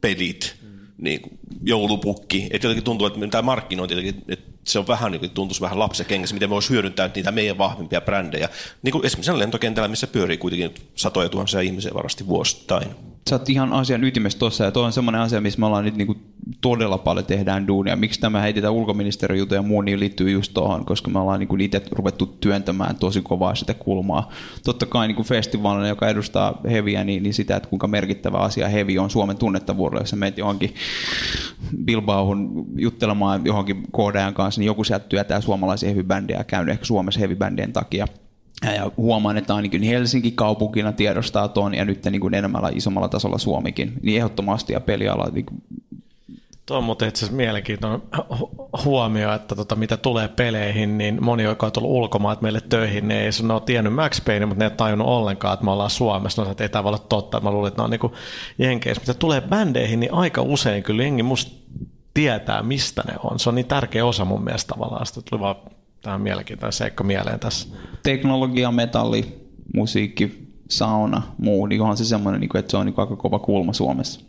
pelit, 0.01 0.57
niin 1.03 1.39
joulupukki. 1.63 2.47
Että 2.51 2.67
jotenkin 2.67 2.85
tuntuu, 2.85 3.07
että 3.07 3.21
tämä 3.31 3.43
markkinointi, 3.43 4.15
että 4.29 4.53
se 4.65 4.79
on 4.79 4.87
vähän, 4.87 5.13
niin 5.13 5.31
tuntuisi 5.31 5.61
vähän 5.61 5.79
lapsekengessä, 5.79 6.35
miten 6.35 6.49
me 6.49 6.55
voisi 6.55 6.71
hyödyntää 6.71 7.11
niitä 7.15 7.33
meidän 7.33 7.59
vahvimpia 7.59 8.01
brändejä. 8.01 8.49
Niin 8.83 8.93
kuin 8.93 9.07
esimerkiksi 9.07 9.39
lentokentällä, 9.39 9.89
missä 9.89 10.07
pyörii 10.07 10.37
kuitenkin 10.37 10.75
satoja 10.95 11.29
tuhansia 11.29 11.61
ihmisiä 11.61 11.95
varasti 11.95 12.27
vuosittain. 12.27 12.89
Sä 13.31 13.37
oot 13.37 13.49
ihan 13.49 13.73
asian 13.73 14.05
ytimessä 14.05 14.39
tuossa, 14.39 14.65
ja 14.65 14.71
tuo 14.71 14.83
on 14.83 14.93
semmoinen 14.93 15.21
asia, 15.21 15.41
missä 15.41 15.61
me 15.61 15.67
ollaan 15.67 15.85
nyt 15.85 15.97
niinku 15.97 16.17
todella 16.61 16.99
paljon 16.99 17.27
tehdään 17.27 17.67
duunia. 17.67 17.97
Miksi 17.97 18.21
tämä 18.21 18.41
heitetään 18.41 18.73
ulkoministeriöjutu 18.73 19.55
ja 19.55 19.63
muu, 19.63 19.81
niin 19.81 20.01
liittyy 20.01 20.31
just 20.31 20.55
tuohon, 20.55 20.85
koska 20.85 21.11
me 21.11 21.19
ollaan 21.19 21.41
niin 21.41 21.61
itse 21.61 21.83
ruvettu 21.93 22.27
työntämään 22.27 22.97
tosi 22.97 23.21
kovaa 23.23 23.55
sitä 23.55 23.75
kulmaa. 23.75 24.31
Totta 24.65 24.87
kai 24.87 25.09
niin 25.09 25.25
festivaalina, 25.25 25.89
joka 25.89 26.09
edustaa 26.09 26.61
heviä, 26.71 27.05
niin, 27.05 27.23
niin 27.23 27.35
sitä, 27.35 27.57
että 27.57 27.69
kuinka 27.69 27.87
merkittävä 27.87 28.39
asia 28.39 28.69
hevi 28.69 28.99
on 28.99 29.11
Suomen 29.11 29.37
tunnettavuudelle. 29.37 30.03
Jos 30.03 30.15
menet 30.15 30.39
johonkin 30.39 30.75
Bilbaohun 31.85 32.67
juttelemaan 32.77 33.47
johonkin 33.47 33.83
koodajan 33.91 34.35
kanssa, 34.35 34.61
niin 34.61 34.67
joku 34.67 34.85
sieltä 34.85 35.07
työtää 35.09 35.41
suomalaisia 35.41 35.91
heavy-bändejä 35.91 36.39
ja 36.39 36.45
käynyt 36.45 36.73
ehkä 36.73 36.85
Suomessa 36.85 37.21
heavy-bändien 37.21 37.73
takia 37.73 38.07
ja 38.65 38.91
huomaan, 38.97 39.39
että 39.39 39.55
ainakin 39.55 39.83
Helsinki 39.83 40.31
kaupunkina 40.31 40.93
tiedostaa 40.93 41.49
tuon 41.49 41.75
ja 41.75 41.85
nyt 41.85 42.05
niin 42.05 42.21
kuin 42.21 42.35
enemmällä 42.35 42.71
isommalla 42.75 43.09
tasolla 43.09 43.39
Suomikin, 43.39 43.93
niin 44.03 44.17
ehdottomasti 44.17 44.73
ja 44.73 44.81
peliala 44.81 45.29
niin 45.33 45.47
Tuo 46.67 46.77
on 46.77 46.85
muuten 46.85 47.09
itse 47.09 47.19
asiassa 47.19 47.37
mielenkiintoinen 47.37 48.03
huomio, 48.85 49.33
että 49.35 49.55
tota, 49.55 49.77
mitä 49.77 49.97
tulee 49.97 50.29
peleihin, 50.29 50.99
niin 50.99 51.25
moni, 51.25 51.43
joka 51.43 51.67
on 51.67 51.73
tullut 51.73 51.91
ulkomaat 51.91 52.43
meille 52.43 52.61
töihin, 52.61 53.09
niin 53.09 53.21
ei 53.21 53.31
ne 53.43 53.53
ole 53.53 53.63
tiennyt 53.67 53.95
Max 53.95 54.25
Payne, 54.25 54.47
mutta 54.47 54.65
ne 54.65 54.71
ei 54.71 54.77
tajunnut 54.77 55.09
ollenkaan, 55.09 55.55
että 55.55 55.65
me 55.65 55.71
ollaan 55.71 55.91
Suomessa. 55.91 56.45
No, 56.45 56.51
että 56.51 56.65
ei 56.65 56.69
tämä 56.69 56.85
voi 56.85 56.89
olla 56.89 57.05
totta. 57.09 57.41
Mä 57.41 57.51
luulin, 57.51 57.69
että 57.69 57.83
ne 57.83 57.85
on 57.85 57.91
niin 57.91 58.13
jenkeissä. 58.59 59.01
Mitä 59.01 59.15
tulee 59.15 59.41
bändeihin, 59.41 60.01
niin 60.01 60.15
aika 60.15 60.43
usein 60.43 60.83
kyllä 60.83 61.03
jengi 61.03 61.23
musta 61.23 61.53
tietää, 62.15 62.63
mistä 62.63 63.03
ne 63.07 63.15
on. 63.23 63.39
Se 63.39 63.49
on 63.49 63.55
niin 63.55 63.67
tärkeä 63.67 64.07
osa 64.07 64.25
mun 64.25 64.45
mielestä 64.45 64.75
tavallaan. 64.75 65.07
Sitten 65.07 65.25
tuli 65.31 65.41
vaan 65.41 65.57
tähän 66.03 66.21
mielenkiintoinen 66.21 66.73
seikka 66.73 67.05
mieleen 67.05 67.41
tässä. 67.41 67.69
Teknologia, 68.03 68.71
metalli, 68.71 69.49
musiikki, 69.75 70.53
sauna, 70.71 71.23
muu, 71.39 71.67
niin 71.67 71.81
onhan 71.81 71.97
se 71.97 72.05
semmoinen, 72.05 72.41
niin 72.41 72.57
että 72.57 72.71
se 72.71 72.77
on 72.77 72.87
niin 72.87 72.95
aika 72.97 73.17
kova 73.17 73.39
kulma 73.39 73.73
Suomessa. 73.73 74.21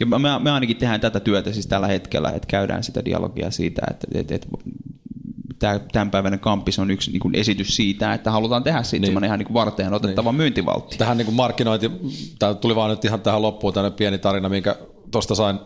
Ja 0.00 0.06
me, 0.06 0.18
me 0.38 0.50
ainakin 0.50 0.76
tehdään 0.76 1.00
tätä 1.00 1.20
työtä 1.20 1.52
siis 1.52 1.66
tällä 1.66 1.86
hetkellä, 1.86 2.30
että 2.30 2.48
käydään 2.48 2.84
sitä 2.84 3.04
dialogia 3.04 3.50
siitä, 3.50 3.82
että, 3.90 4.06
että, 4.14 4.34
että 4.34 4.48
tämä 5.58 5.80
tämänpäiväinen 5.92 6.40
kampis 6.40 6.78
on 6.78 6.90
yksi 6.90 7.10
niin 7.10 7.20
kuin 7.20 7.34
esitys 7.34 7.76
siitä, 7.76 8.14
että 8.14 8.30
halutaan 8.30 8.62
tehdä 8.62 8.82
siitä 8.82 9.06
niin. 9.06 9.24
ihan 9.24 9.38
niin 9.38 9.54
varteen 9.54 9.94
otettava 9.94 10.30
niin. 10.30 10.36
myyntivaltti. 10.36 10.98
Tähän 10.98 11.16
niin 11.16 11.26
kuin 11.26 11.34
markkinointi, 11.34 11.90
tämä 12.38 12.54
tuli 12.54 12.76
vaan 12.76 12.90
nyt 12.90 13.04
ihan 13.04 13.20
tähän 13.20 13.42
loppuun 13.42 13.74
tämmöinen 13.74 13.96
pieni 13.96 14.18
tarina, 14.18 14.48
minkä 14.48 14.76
tuosta 15.10 15.34
sain 15.34 15.58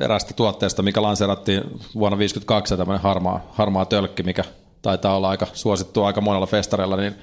erästä 0.00 0.34
tuotteesta, 0.34 0.82
mikä 0.82 1.02
lanseerattiin 1.02 1.62
vuonna 1.94 2.16
1952, 2.16 2.76
tämmöinen 2.76 3.02
harmaa, 3.02 3.40
harmaa 3.52 3.84
tölkki, 3.84 4.22
mikä 4.22 4.44
taitaa 4.82 5.16
olla 5.16 5.28
aika 5.28 5.46
suosittu 5.52 6.04
aika 6.04 6.20
monella 6.20 6.46
festareilla, 6.46 6.96
niin 6.96 7.14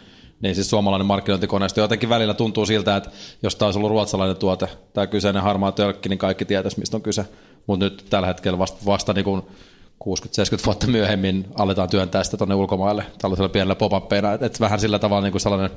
niin 0.42 0.56
siis 0.56 0.70
suomalainen 0.70 1.06
markkinointikoneisto. 1.06 1.82
Jotenkin 1.82 2.10
välillä 2.10 2.34
tuntuu 2.34 2.66
siltä, 2.66 2.96
että 2.96 3.10
jos 3.44 3.56
tämä 3.56 3.68
olisi 3.68 3.80
ollut 3.80 3.92
ruotsalainen 3.92 4.38
tuote, 4.38 4.68
tämä 4.94 5.08
kyseinen 5.08 5.44
harmaa 5.44 5.72
tölkki, 5.72 6.10
niin 6.10 6.20
kaikki 6.20 6.46
tietäisi, 6.46 6.80
mistä 6.80 6.98
on 6.98 7.04
kyse. 7.04 7.26
Mutta 7.68 7.86
nyt 7.86 8.06
tällä 8.10 8.28
hetkellä 8.28 8.60
vasta, 8.60 8.86
vasta 8.86 9.14
niin 9.14 9.26
60-70 9.26 10.66
vuotta 10.66 10.88
myöhemmin 10.88 11.48
aletaan 11.58 11.90
työntää 11.90 12.24
sitä 12.24 12.38
tuonne 12.38 12.56
ulkomaille 12.56 13.06
tällaisella 13.18 13.50
pienellä 13.50 13.76
pop 13.76 14.14
että 14.14 14.46
et 14.46 14.60
vähän 14.60 14.80
sillä 14.80 15.00
tavalla 15.00 15.24
niin 15.24 15.32
kuin 15.32 15.42
sellainen 15.42 15.70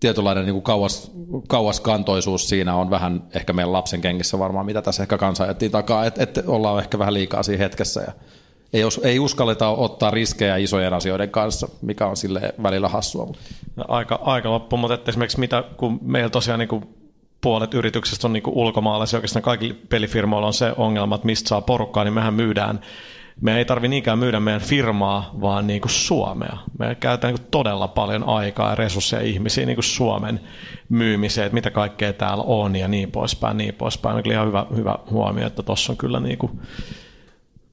tietynlainen 0.00 0.44
niin 0.44 0.54
kuin 0.54 0.62
kauas, 0.62 1.10
kauaskantoisuus 1.48 2.48
siinä 2.48 2.74
on 2.74 2.90
vähän 2.90 3.22
ehkä 3.34 3.52
meidän 3.52 3.72
lapsen 3.72 4.00
kengissä 4.00 4.38
varmaan, 4.38 4.66
mitä 4.66 4.82
tässä 4.82 5.02
ehkä 5.02 5.18
kansa 5.18 5.46
takaa, 5.70 6.06
että 6.06 6.22
et 6.22 6.38
ollaan 6.46 6.82
ehkä 6.82 6.98
vähän 6.98 7.14
liikaa 7.14 7.42
siinä 7.42 7.62
hetkessä 7.62 8.00
ja 8.00 8.12
ei, 8.72 8.82
ei 9.02 9.18
uskalleta 9.18 9.68
ottaa 9.68 10.10
riskejä 10.10 10.56
isojen 10.56 10.94
asioiden 10.94 11.30
kanssa, 11.30 11.68
mikä 11.82 12.06
on 12.06 12.16
sille 12.16 12.54
välillä 12.62 12.88
hassua. 12.88 13.32
No, 13.76 13.84
aika, 13.88 14.20
aika 14.22 14.50
loppu, 14.50 14.76
mutta 14.76 14.94
että 14.94 15.10
esimerkiksi 15.10 15.40
mitä, 15.40 15.64
kun 15.76 15.98
meillä 16.02 16.30
tosiaan 16.30 16.58
niin 16.58 16.68
kuin 16.68 16.84
puolet 17.40 17.74
yrityksestä 17.74 18.26
on 18.26 18.32
niin 18.32 18.42
kuin 18.42 18.56
ulkomaalaisia, 18.56 19.16
oikeastaan 19.16 19.42
kaikilla 19.42 19.74
pelifirmoilla 19.88 20.46
on 20.46 20.54
se 20.54 20.72
ongelma, 20.76 21.14
että 21.14 21.26
mistä 21.26 21.48
saa 21.48 21.60
porukkaa, 21.60 22.04
niin 22.04 22.14
mehän 22.14 22.34
myydään 22.34 22.80
me 23.40 23.58
ei 23.58 23.64
tarvi 23.64 23.88
niinkään 23.88 24.18
myydä 24.18 24.40
meidän 24.40 24.60
firmaa, 24.60 25.30
vaan 25.40 25.66
niin 25.66 25.80
kuin 25.80 25.90
Suomea. 25.90 26.58
Me 26.78 26.94
käytetään 26.94 27.34
niin 27.34 27.40
kuin 27.40 27.50
todella 27.50 27.88
paljon 27.88 28.24
aikaa 28.24 28.70
ja 28.70 28.74
resursseja 28.74 29.22
ihmisiä 29.22 29.66
niin 29.66 29.76
kuin 29.76 29.84
Suomen 29.84 30.40
myymiseen, 30.88 31.46
että 31.46 31.54
mitä 31.54 31.70
kaikkea 31.70 32.12
täällä 32.12 32.44
on 32.46 32.76
ja 32.76 32.88
niin 32.88 33.10
poispäin, 33.10 33.56
niin 33.56 33.74
poispäin. 33.74 34.16
On 34.16 34.32
ihan 34.32 34.46
hyvä, 34.46 34.66
hyvä 34.76 34.98
huomio, 35.10 35.46
että 35.46 35.62
tuossa 35.62 35.92
on 35.92 35.96
kyllä 35.96 36.20
niin 36.20 36.38
kuin 36.38 36.60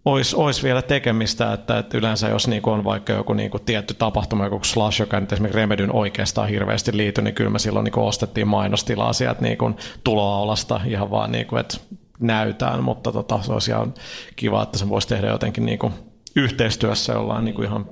olisi, 0.06 0.36
olisi 0.36 0.64
vielä 0.64 0.82
tekemistä, 0.82 1.54
että, 1.54 1.78
että 1.78 1.98
yleensä 1.98 2.30
jos 2.30 2.48
niin 2.48 2.62
on 2.66 2.84
vaikka 2.84 3.14
joku 3.14 3.34
niin 3.34 3.52
kuin 3.52 3.64
tietty 3.64 3.94
tapahtuma, 3.94 4.46
joku 4.46 4.60
Slash, 4.64 5.00
joka 5.00 5.20
nyt 5.20 5.32
esimerkiksi 5.32 5.58
Remedyn 5.58 5.96
oikeastaan 5.96 6.50
hirveästi 6.50 6.98
liity, 6.98 7.22
niin 7.22 7.36
kyllä 7.36 7.50
me 7.50 7.60
silloin 7.60 7.84
niin 7.84 8.00
ostettiin 8.00 8.48
mainostilaa 8.48 9.14
sieltä 9.14 9.42
niin 9.42 9.58
kuin 9.58 9.76
tuloaulasta 10.04 10.82
ihan 10.86 11.12
vaan, 11.12 11.32
niin 11.32 11.48
kuin, 11.48 11.60
että 11.60 11.78
näytään, 12.20 12.84
mutta 12.84 13.12
tota, 13.12 13.40
se 13.42 13.54
olisi 13.54 13.72
ihan 13.72 13.94
kiva, 14.36 14.64
että 14.64 14.78
se 14.78 14.90
voisi 14.90 15.08
tehdä 15.08 15.28
jotenkin 15.28 15.66
niin 15.66 15.80
kuin 15.80 15.94
yhteistyössä 16.36 17.14
jollain 17.14 17.46
niin 17.46 17.56
kuin 17.56 17.68
ihan 17.68 17.86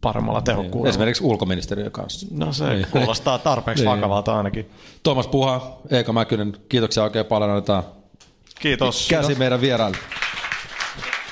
paremmalla 0.00 0.38
niin. 0.38 0.44
tehokkuudella. 0.44 0.90
Esimerkiksi 0.90 1.24
ulkoministeriön 1.24 1.92
kanssa. 1.92 2.26
No 2.30 2.52
se 2.52 2.74
niin. 2.74 2.86
kuulostaa 2.90 3.38
tarpeeksi 3.38 3.84
niin. 3.84 3.90
vakavalta 3.90 4.36
ainakin. 4.36 4.70
Tuomas 5.02 5.26
Puha, 5.28 5.80
Eeka 5.90 6.12
Mäkynen, 6.12 6.56
kiitoksia 6.68 7.02
oikein 7.02 7.26
paljon. 7.26 7.50
Annetaan 7.50 7.82
Kiitos. 8.60 9.08
Käsi 9.08 9.34
meidän 9.34 9.60
vieraille. 9.60 9.98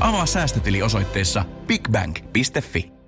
Avaa 0.00 0.26
säästötili 0.26 0.82
osoitteessa 0.82 1.44
bigbank.fi. 1.66 2.99